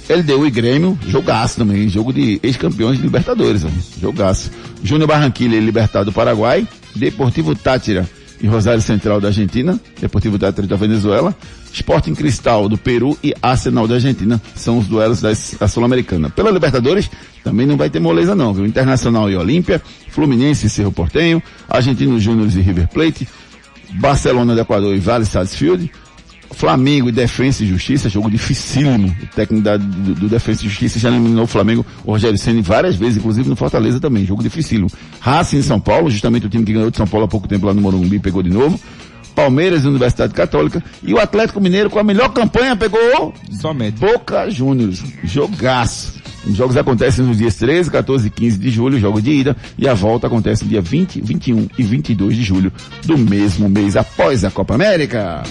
LDU 0.10 0.46
e 0.46 0.52
Grêmio, 0.52 0.98
jogaço 1.08 1.58
também, 1.58 1.88
jogo 1.88 2.12
de 2.12 2.40
ex-campeões 2.44 2.98
de 2.98 3.04
Libertadores, 3.04 3.64
ó, 3.64 3.70
jogaço. 4.00 4.52
Júnior 4.84 5.08
Barranquilla 5.08 5.56
e 5.56 5.60
Libertad 5.60 6.06
do 6.06 6.12
Paraguai, 6.12 6.68
Deportivo 6.96 7.56
Tátira 7.56 8.08
e 8.42 8.48
Rosário 8.48 8.82
Central 8.82 9.22
da 9.22 9.30
Argentina, 9.30 9.80
Deportivo 10.02 10.38
Tátira 10.38 10.68
da 10.68 10.76
Venezuela, 10.76 11.34
Sporting 11.72 12.14
Cristal 12.14 12.68
do 12.68 12.78
Peru 12.78 13.18
e 13.24 13.34
Arsenal 13.42 13.88
da 13.88 13.96
Argentina 13.96 14.42
são 14.56 14.78
os 14.78 14.88
duelos 14.88 15.22
da 15.22 15.68
Sul-Americana. 15.68 16.30
Pela 16.30 16.52
Libertadores, 16.52 17.10
também 17.44 17.66
não 17.66 17.78
vai 17.78 17.90
ter 17.90 18.00
moleza 18.00 18.36
não, 18.36 18.54
viu? 18.54 18.66
Internacional 18.66 19.32
e 19.32 19.36
Olímpia, 19.38 19.82
Fluminense 20.10 20.68
e 20.68 20.70
Cerro 20.70 20.92
Portenho, 20.92 21.42
Argentinos 21.70 22.22
Júniors 22.22 22.56
e 22.56 22.62
River 22.62 22.90
Plate, 22.90 23.28
Barcelona 23.94 24.54
do 24.54 24.62
Equador 24.62 24.94
e 24.94 25.00
Vale 25.00 25.26
Sarsfield, 25.26 25.90
Flamengo 26.54 27.10
e 27.10 27.12
Defensa 27.12 27.64
e 27.64 27.68
Justiça, 27.68 28.08
jogo 28.10 28.30
dificílimo. 28.32 29.16
O 29.24 29.28
técnico 29.36 29.64
da- 29.64 29.78
do, 29.78 30.16
do 30.16 30.30
Defensa 30.30 30.66
e 30.66 30.70
Justiça 30.70 31.00
já 31.00 31.10
eliminou 31.10 31.44
o 31.44 31.48
Flamengo, 31.48 31.86
o 32.06 32.12
Rogério 32.12 32.38
Ceni 32.38 32.62
várias 32.62 32.96
vezes, 32.96 33.18
inclusive 33.18 33.50
no 33.50 33.56
Fortaleza 33.56 34.00
também, 34.00 34.26
jogo 34.26 34.42
dificílimo. 34.44 34.90
Racing 35.20 35.58
em 35.58 35.62
São 35.62 35.80
Paulo, 35.80 36.10
justamente 36.10 36.46
o 36.46 36.50
time 36.50 36.64
que 36.64 36.74
ganhou 36.74 36.90
de 36.92 36.98
São 36.98 37.08
Paulo 37.08 37.26
há 37.26 37.28
pouco 37.28 37.48
tempo 37.48 37.66
lá 37.66 37.74
no 37.74 37.82
Morumbi, 37.82 38.20
pegou 38.20 38.42
de 38.44 38.50
novo. 38.50 38.80
Palmeiras 39.36 39.84
e 39.84 39.88
Universidade 39.88 40.32
Católica. 40.34 40.84
E 41.02 41.12
o 41.12 41.20
Atlético 41.20 41.60
Mineiro 41.60 41.90
com 41.90 41.98
a 41.98 42.04
melhor 42.04 42.30
campanha 42.30 42.76
pegou 42.76 43.34
Somente. 43.60 43.98
Boca 44.00 44.48
Juniors. 44.52 45.04
Jogaço. 45.24 46.22
Os 46.46 46.56
jogos 46.56 46.76
acontecem 46.76 47.26
nos 47.26 47.38
dias 47.38 47.56
13, 47.56 47.90
14 47.90 48.28
e 48.28 48.30
15 48.30 48.58
de 48.58 48.70
julho, 48.70 49.00
jogo 49.00 49.22
de 49.22 49.32
ida, 49.32 49.56
e 49.78 49.88
a 49.88 49.94
volta 49.94 50.28
acontece 50.28 50.64
no 50.64 50.70
dia 50.70 50.82
20, 50.82 51.22
21 51.22 51.70
e 51.78 51.84
22 51.84 52.36
de 52.36 52.44
julho 52.44 52.72
do 53.06 53.18
mesmo 53.18 53.70
mês 53.70 53.96
após 53.96 54.44
a 54.44 54.52
Copa 54.52 54.76
América. 54.76 55.44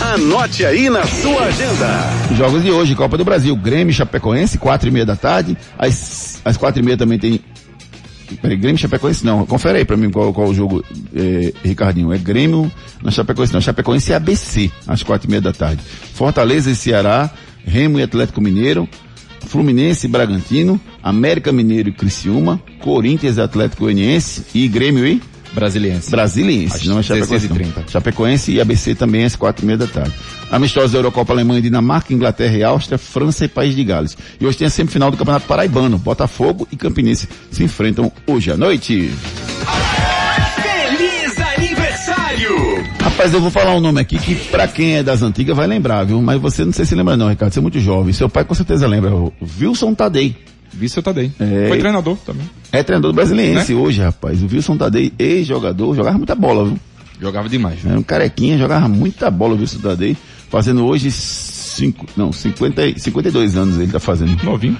Anote 0.00 0.64
aí 0.64 0.90
na 0.90 1.06
sua 1.06 1.44
agenda. 1.44 2.10
Os 2.30 2.36
jogos 2.36 2.62
de 2.62 2.70
hoje, 2.70 2.94
Copa 2.94 3.16
do 3.16 3.24
Brasil, 3.24 3.54
Grêmio 3.54 3.94
Chapecoense, 3.94 4.58
quatro 4.58 4.88
e 4.88 4.90
meia 4.90 5.06
da 5.06 5.14
tarde. 5.14 5.56
Às, 5.78 6.40
às 6.44 6.56
quatro 6.56 6.82
e 6.82 6.84
meia 6.84 6.96
também 6.96 7.18
tem. 7.18 7.40
Peraí, 8.40 8.56
Grêmio 8.56 8.78
Chapecoense 8.78 9.24
não. 9.24 9.46
Confere 9.46 9.78
aí 9.78 9.84
pra 9.84 9.96
mim 9.96 10.10
qual, 10.10 10.32
qual 10.32 10.48
o 10.48 10.54
jogo, 10.54 10.84
eh, 11.14 11.52
Ricardinho. 11.62 12.12
É 12.12 12.18
Grêmio 12.18 12.72
na 13.02 13.10
Chapecoense 13.10 13.52
não. 13.52 13.60
Chapecoense 13.60 14.10
e 14.10 14.14
ABC, 14.14 14.70
às 14.88 15.02
quatro 15.02 15.28
e 15.28 15.30
meia 15.30 15.42
da 15.42 15.52
tarde. 15.52 15.82
Fortaleza 16.14 16.70
e 16.70 16.74
Ceará, 16.74 17.30
Remo 17.64 18.00
e 18.00 18.02
Atlético 18.02 18.40
Mineiro, 18.40 18.88
Fluminense 19.46 20.06
e 20.06 20.08
Bragantino, 20.08 20.80
América 21.02 21.52
Mineiro 21.52 21.88
e 21.88 21.92
Criciúma, 21.92 22.62
Corinthians 22.80 23.36
e 23.36 23.40
Atlético 23.40 23.82
Goianiense 23.82 24.44
e 24.54 24.68
Grêmio 24.68 25.06
e 25.06 25.22
Brasiliense. 25.52 26.10
Brasiliense, 26.10 26.88
não 26.88 26.98
é 26.98 27.02
Chapecoense. 27.02 27.48
16h30. 27.48 27.90
Chapecoense 27.90 28.52
e 28.52 28.60
ABC 28.60 28.94
também 28.94 29.24
às 29.24 29.36
quatro 29.36 29.64
e 29.64 29.66
meia 29.66 29.78
da 29.78 29.86
tarde. 29.86 30.12
Amistosos 30.50 30.92
da 30.92 30.98
Eurocopa 30.98 31.32
Alemanha 31.32 31.58
e 31.58 31.62
Dinamarca, 31.62 32.12
Inglaterra 32.12 32.56
e 32.56 32.64
Áustria, 32.64 32.98
França 32.98 33.44
e 33.44 33.48
País 33.48 33.74
de 33.74 33.84
Gales. 33.84 34.16
E 34.40 34.46
hoje 34.46 34.58
tem 34.58 34.66
a 34.66 34.70
semifinal 34.70 35.10
do 35.10 35.16
Campeonato 35.16 35.46
Paraibano. 35.46 35.98
Botafogo 35.98 36.66
e 36.72 36.76
Campinense 36.76 37.28
se 37.50 37.62
enfrentam 37.62 38.10
hoje 38.26 38.50
à 38.50 38.56
noite. 38.56 39.10
Rapaz, 43.02 43.34
eu 43.34 43.40
vou 43.40 43.50
falar 43.50 43.74
um 43.74 43.80
nome 43.80 44.00
aqui 44.00 44.16
que 44.18 44.34
pra 44.48 44.68
quem 44.68 44.96
é 44.96 45.02
das 45.02 45.22
antigas 45.22 45.56
vai 45.56 45.66
lembrar, 45.66 46.04
viu? 46.04 46.20
Mas 46.22 46.40
você 46.40 46.64
não 46.64 46.72
sei 46.72 46.84
se 46.84 46.94
lembra 46.94 47.16
não, 47.16 47.28
Ricardo. 47.28 47.52
Você 47.52 47.58
é 47.58 47.62
muito 47.62 47.80
jovem. 47.80 48.12
Seu 48.12 48.28
pai 48.28 48.44
com 48.44 48.54
certeza 48.54 48.86
lembra. 48.86 49.10
Wilson 49.60 49.94
Tadei. 49.94 50.36
Wilson 50.80 51.02
Tadei. 51.02 51.30
É, 51.38 51.66
Foi 51.68 51.78
treinador 51.78 52.16
também. 52.18 52.48
É 52.70 52.82
treinador 52.82 53.12
do 53.12 53.14
brasiliense 53.16 53.74
Né? 53.74 53.80
hoje, 53.80 54.00
rapaz. 54.02 54.42
O 54.42 54.46
Wilson 54.50 54.76
Tadei, 54.76 55.12
ex-jogador, 55.18 55.94
jogava 55.96 56.16
muita 56.16 56.34
bola, 56.34 56.66
viu? 56.66 56.78
Jogava 57.20 57.48
demais. 57.48 57.84
Era 57.84 57.98
um 57.98 58.02
carequinha, 58.02 58.56
jogava 58.56 58.88
muita 58.88 59.30
bola 59.30 59.54
o 59.54 59.58
Wilson 59.58 59.78
Tadei, 59.80 60.16
fazendo 60.48 60.84
hoje 60.84 61.10
cinco, 61.10 62.06
não, 62.16 62.32
50, 62.32 62.86
e- 62.86 62.98
52 62.98 63.56
anos 63.56 63.78
ele 63.78 63.90
tá 63.92 64.00
fazendo. 64.00 64.42
Novinho? 64.44 64.78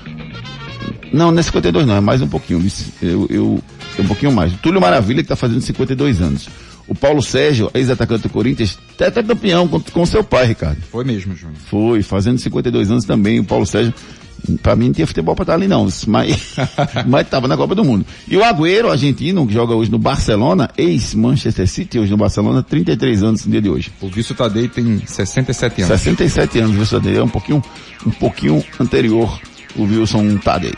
Não, 1.12 1.30
não 1.30 1.38
é 1.38 1.42
52 1.42 1.86
não, 1.86 1.96
é 1.96 2.00
mais 2.00 2.22
um 2.22 2.28
pouquinho. 2.28 2.64
Eu, 3.02 3.26
eu, 3.28 3.62
é 3.98 4.02
um 4.02 4.06
pouquinho 4.06 4.32
mais. 4.32 4.52
Túlio 4.54 4.80
Maravilha 4.80 5.22
que 5.22 5.28
tá 5.28 5.36
fazendo 5.36 5.60
52 5.60 6.20
anos. 6.22 6.48
O 6.92 6.94
Paulo 6.94 7.22
Sérgio, 7.22 7.70
ex-atacante 7.72 8.24
do 8.24 8.28
Corinthians, 8.28 8.78
tetracampeão 8.98 9.66
com, 9.66 9.80
com 9.80 10.04
seu 10.04 10.22
pai, 10.22 10.44
Ricardo. 10.44 10.76
Foi 10.90 11.02
mesmo, 11.02 11.34
Júnior. 11.34 11.56
Foi, 11.70 12.02
fazendo 12.02 12.38
52 12.38 12.90
anos 12.90 13.06
também. 13.06 13.40
O 13.40 13.44
Paulo 13.44 13.64
Sérgio, 13.64 13.94
pra 14.62 14.76
mim 14.76 14.88
não 14.88 14.92
tinha 14.92 15.06
futebol 15.06 15.34
pra 15.34 15.44
estar 15.44 15.54
ali 15.54 15.66
não, 15.66 15.88
mas, 16.06 16.54
mas 17.08 17.28
tava 17.30 17.48
na 17.48 17.56
Copa 17.56 17.74
do 17.74 17.82
Mundo. 17.82 18.04
E 18.28 18.36
o 18.36 18.44
Agüero, 18.44 18.90
argentino, 18.90 19.46
que 19.46 19.54
joga 19.54 19.74
hoje 19.74 19.90
no 19.90 19.98
Barcelona, 19.98 20.68
ex-Manchester 20.76 21.66
City, 21.66 21.98
hoje 21.98 22.10
no 22.10 22.18
Barcelona, 22.18 22.62
33 22.62 23.22
anos 23.22 23.46
no 23.46 23.50
dia 23.50 23.62
de 23.62 23.70
hoje. 23.70 23.90
O 23.98 24.10
Wilson 24.14 24.34
Tadei 24.34 24.68
tem 24.68 25.00
67 25.06 25.80
anos. 25.84 25.98
67 25.98 26.58
anos, 26.58 26.76
Wilson 26.76 26.98
Tadei, 26.98 27.16
é 27.16 27.22
um 27.22 27.28
pouquinho, 27.28 27.64
um 28.06 28.10
pouquinho 28.10 28.62
anterior, 28.78 29.40
o 29.74 29.84
Wilson 29.84 30.36
Tadei. 30.36 30.74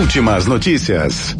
Últimas 0.00 0.46
notícias. 0.46 1.36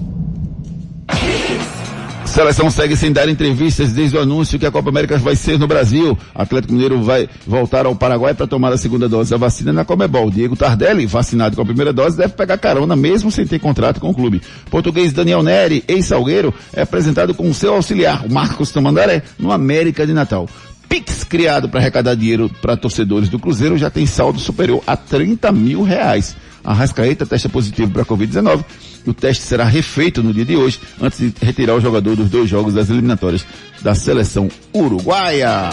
Seleção 2.33 2.71
segue 2.71 2.97
sem 2.97 3.13
dar 3.13 3.29
entrevistas 3.29 3.93
desde 3.93 4.17
o 4.17 4.21
anúncio 4.21 4.59
que 4.59 4.65
a 4.65 4.71
Copa 4.71 4.89
América 4.89 5.19
vai 5.19 5.37
ser 5.37 5.59
no 5.59 5.67
Brasil. 5.67 6.19
Atlético 6.35 6.73
Mineiro 6.73 7.03
vai 7.03 7.29
voltar 7.47 7.85
ao 7.85 7.95
Paraguai 7.95 8.33
para 8.33 8.47
tomar 8.47 8.73
a 8.73 8.79
segunda 8.79 9.07
dose 9.07 9.31
da 9.31 9.37
vacina 9.37 9.71
na 9.71 9.85
Comebol. 9.85 10.31
Diego 10.31 10.57
Tardelli, 10.57 11.05
vacinado 11.05 11.55
com 11.55 11.61
a 11.61 11.67
primeira 11.67 11.93
dose, 11.93 12.17
deve 12.17 12.33
pegar 12.33 12.57
carona 12.57 12.97
mesmo 12.97 13.31
sem 13.31 13.47
ter 13.47 13.59
contrato 13.59 14.01
com 14.01 14.09
o 14.09 14.15
clube. 14.15 14.41
Português 14.71 15.13
Daniel 15.13 15.43
Neri, 15.43 15.85
ex-Salgueiro, 15.87 16.55
é 16.73 16.81
apresentado 16.81 17.35
com 17.35 17.53
seu 17.53 17.75
auxiliar, 17.75 18.27
Marcos 18.31 18.71
Tamandaré, 18.71 19.23
no 19.39 19.53
América 19.53 20.07
de 20.07 20.15
Natal. 20.15 20.49
Pix 20.89 21.25
criado 21.25 21.69
para 21.69 21.81
arrecadar 21.81 22.15
dinheiro 22.15 22.51
para 22.63 22.79
torcedores 22.79 23.29
do 23.29 23.39
Cruzeiro 23.39 23.77
já 23.77 23.91
tem 23.91 24.07
saldo 24.07 24.41
superior 24.41 24.83
a 24.87 24.97
30 24.97 25.53
mil 25.53 25.83
reais. 25.83 26.35
A 26.65 26.73
Rascaeta 26.73 27.27
testa 27.27 27.51
positivo 27.51 27.91
para 27.91 28.03
a 28.03 28.07
Covid-19. 28.07 28.65
O 29.07 29.13
teste 29.13 29.43
será 29.43 29.65
refeito 29.65 30.23
no 30.23 30.33
dia 30.33 30.45
de 30.45 30.57
hoje, 30.57 30.79
antes 31.01 31.19
de 31.19 31.33
retirar 31.41 31.75
o 31.75 31.81
jogador 31.81 32.15
dos 32.17 32.31
dois 32.31 32.49
jogos 32.49 32.75
das 32.75 32.89
eliminatórias 32.91 33.45
da 33.81 33.95
seleção 33.95 34.49
uruguaia. 34.73 35.71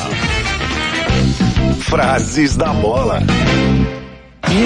Frases 1.80 2.56
da 2.56 2.74
bola. 2.74 3.20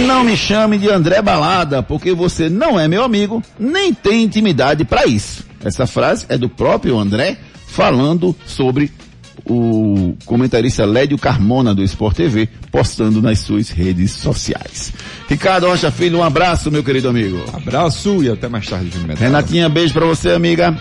Não 0.07 0.23
me 0.23 0.37
chame 0.37 0.77
de 0.77 0.89
André 0.89 1.21
Balada, 1.21 1.83
porque 1.83 2.13
você 2.13 2.49
não 2.49 2.79
é 2.79 2.87
meu 2.87 3.03
amigo, 3.03 3.43
nem 3.59 3.93
tem 3.93 4.23
intimidade 4.23 4.85
para 4.85 5.05
isso. 5.05 5.45
Essa 5.63 5.85
frase 5.85 6.25
é 6.29 6.37
do 6.37 6.47
próprio 6.47 6.97
André 6.97 7.37
falando 7.67 8.35
sobre 8.45 8.91
o 9.45 10.15
comentarista 10.25 10.85
Lédio 10.85 11.17
Carmona 11.17 11.75
do 11.75 11.83
Sport 11.83 12.15
TV, 12.15 12.47
postando 12.71 13.21
nas 13.21 13.39
suas 13.39 13.69
redes 13.69 14.11
sociais. 14.11 14.93
Ricardo 15.33 15.65
Rocha 15.67 15.89
Filho, 15.89 16.19
um 16.19 16.23
abraço, 16.23 16.69
meu 16.69 16.83
querido 16.83 17.09
amigo. 17.09 17.43
Abraço 17.51 18.23
e 18.23 18.29
até 18.29 18.47
mais 18.47 18.67
tarde, 18.67 18.85
Júnior 18.91 19.07
Medrado. 19.07 19.23
Renatinha, 19.23 19.67
beijo 19.67 19.91
pra 19.91 20.05
você, 20.05 20.29
amiga. 20.29 20.77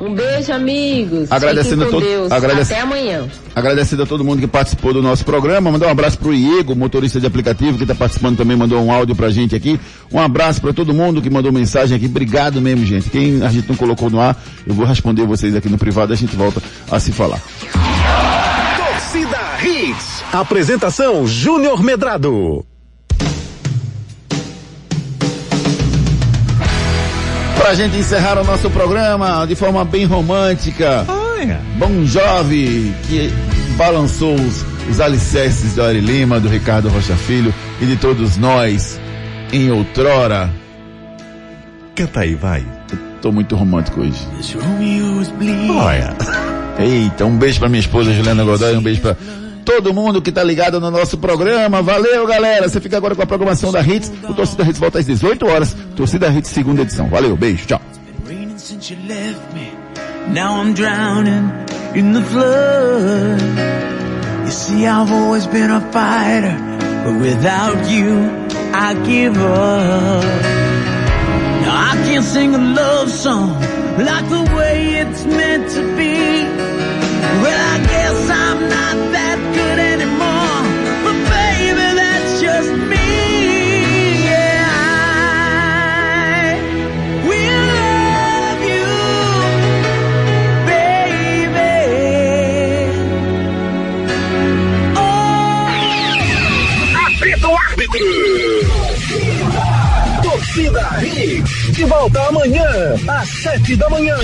Um 0.00 0.12
beijo, 0.12 0.52
amigos. 0.52 1.30
Agradecendo 1.30 1.84
a 1.84 1.86
com 1.86 1.92
todo- 1.92 2.04
Deus. 2.04 2.32
agradece- 2.32 2.72
Até 2.72 2.82
amanhã. 2.82 3.24
Agradecendo 3.54 4.02
a 4.02 4.06
todo 4.06 4.24
mundo 4.24 4.40
que 4.40 4.48
participou 4.48 4.92
do 4.92 5.00
nosso 5.00 5.24
programa. 5.24 5.70
Mandar 5.70 5.86
um 5.86 5.90
abraço 5.90 6.18
pro 6.18 6.34
Iego, 6.34 6.74
motorista 6.74 7.20
de 7.20 7.26
aplicativo, 7.28 7.76
que 7.78 7.84
está 7.84 7.94
participando 7.94 8.36
também, 8.36 8.56
mandou 8.56 8.82
um 8.84 8.90
áudio 8.90 9.14
pra 9.14 9.30
gente 9.30 9.54
aqui. 9.54 9.78
Um 10.12 10.18
abraço 10.18 10.60
para 10.60 10.72
todo 10.72 10.92
mundo 10.92 11.22
que 11.22 11.30
mandou 11.30 11.52
mensagem 11.52 11.96
aqui. 11.96 12.06
Obrigado 12.06 12.60
mesmo, 12.60 12.84
gente. 12.84 13.08
Quem 13.08 13.40
a 13.44 13.48
gente 13.48 13.68
não 13.68 13.76
colocou 13.76 14.10
no 14.10 14.18
ar, 14.20 14.36
eu 14.66 14.74
vou 14.74 14.84
responder 14.84 15.24
vocês 15.24 15.54
aqui 15.54 15.68
no 15.68 15.78
privado, 15.78 16.12
a 16.12 16.16
gente 16.16 16.34
volta 16.34 16.60
a 16.90 16.98
se 16.98 17.12
falar. 17.12 17.40
Torcida 18.76 19.38
Hits. 19.62 20.24
Apresentação 20.32 21.24
Júnior 21.28 21.80
Medrado. 21.84 22.66
Pra 27.64 27.72
gente 27.72 27.96
encerrar 27.96 28.38
o 28.38 28.44
nosso 28.44 28.68
programa 28.68 29.46
de 29.46 29.54
forma 29.54 29.86
bem 29.86 30.04
romântica. 30.04 31.02
Bom 31.78 32.04
Jove, 32.04 32.94
que 33.08 33.32
balançou 33.78 34.34
os, 34.34 34.62
os 34.90 35.00
alicerces 35.00 35.74
do 35.74 35.82
Ari 35.82 36.00
Lima, 36.00 36.38
do 36.38 36.46
Ricardo 36.46 36.90
Rocha 36.90 37.16
Filho 37.16 37.54
e 37.80 37.86
de 37.86 37.96
todos 37.96 38.36
nós 38.36 39.00
em 39.50 39.70
outrora. 39.70 40.50
Canta 41.96 42.20
aí, 42.20 42.34
vai. 42.34 42.62
Tô 43.22 43.32
muito 43.32 43.56
romântico 43.56 44.02
hoje. 44.02 44.28
Olha. 45.80 46.14
Eita, 46.78 47.24
um 47.24 47.38
beijo 47.38 47.60
pra 47.60 47.70
minha 47.70 47.80
esposa 47.80 48.12
Juliana 48.12 48.44
Godoy, 48.44 48.76
um 48.76 48.82
beijo 48.82 49.00
pra 49.00 49.16
todo 49.64 49.94
mundo 49.94 50.20
que 50.20 50.30
tá 50.30 50.44
ligado 50.44 50.80
no 50.80 50.90
nosso 50.90 51.16
programa. 51.18 51.82
Valeu, 51.82 52.26
galera. 52.26 52.68
Você 52.68 52.80
fica 52.80 52.96
agora 52.96 53.14
com 53.14 53.22
a 53.22 53.26
programação 53.26 53.72
da 53.72 53.80
Hits. 53.80 54.12
O 54.28 54.34
Torcida 54.34 54.62
Hits 54.64 54.78
volta 54.78 54.98
às 54.98 55.06
18 55.06 55.46
horas. 55.46 55.76
Torcida 55.96 56.28
Hits, 56.28 56.50
segunda 56.50 56.82
edição. 56.82 57.08
Valeu, 57.08 57.36
beijo, 57.36 57.66
tchau. 57.66 57.80
like 73.98 74.28
the 74.28 74.54
way 74.56 74.94
it's 74.96 75.24
meant 75.24 75.70
to 75.70 75.82
be. 75.96 76.14
Well, 77.42 77.63
De 101.74 101.84
volta 101.86 102.20
amanhã, 102.28 102.94
às 103.08 103.28
sete 103.28 103.74
da 103.74 103.90
manhã. 103.90 104.16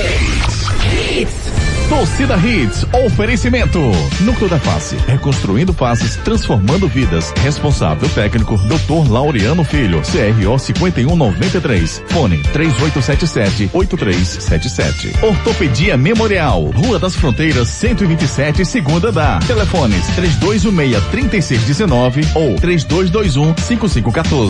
Torcida 1.90 2.36
Hits, 2.36 2.86
oferecimento. 3.04 3.80
Núcleo 4.20 4.48
da 4.48 4.60
Face, 4.60 4.94
reconstruindo 5.08 5.72
faces, 5.72 6.14
transformando 6.18 6.86
vidas. 6.86 7.34
Responsável 7.42 8.08
técnico, 8.10 8.56
Dr. 8.56 9.10
Laureano 9.10 9.64
Filho, 9.64 10.00
CRO 10.02 10.56
5193. 10.56 12.04
Fone 12.06 12.40
3877-8377. 12.54 15.20
Ortopedia 15.20 15.96
Memorial, 15.96 16.66
Rua 16.66 17.00
das 17.00 17.16
Fronteiras, 17.16 17.66
127, 17.66 18.64
segunda 18.64 19.10
da. 19.10 19.40
Telefones 19.40 20.06
3216-3619 20.16 22.24
ou 22.36 22.54
3221-5514. 22.54 24.48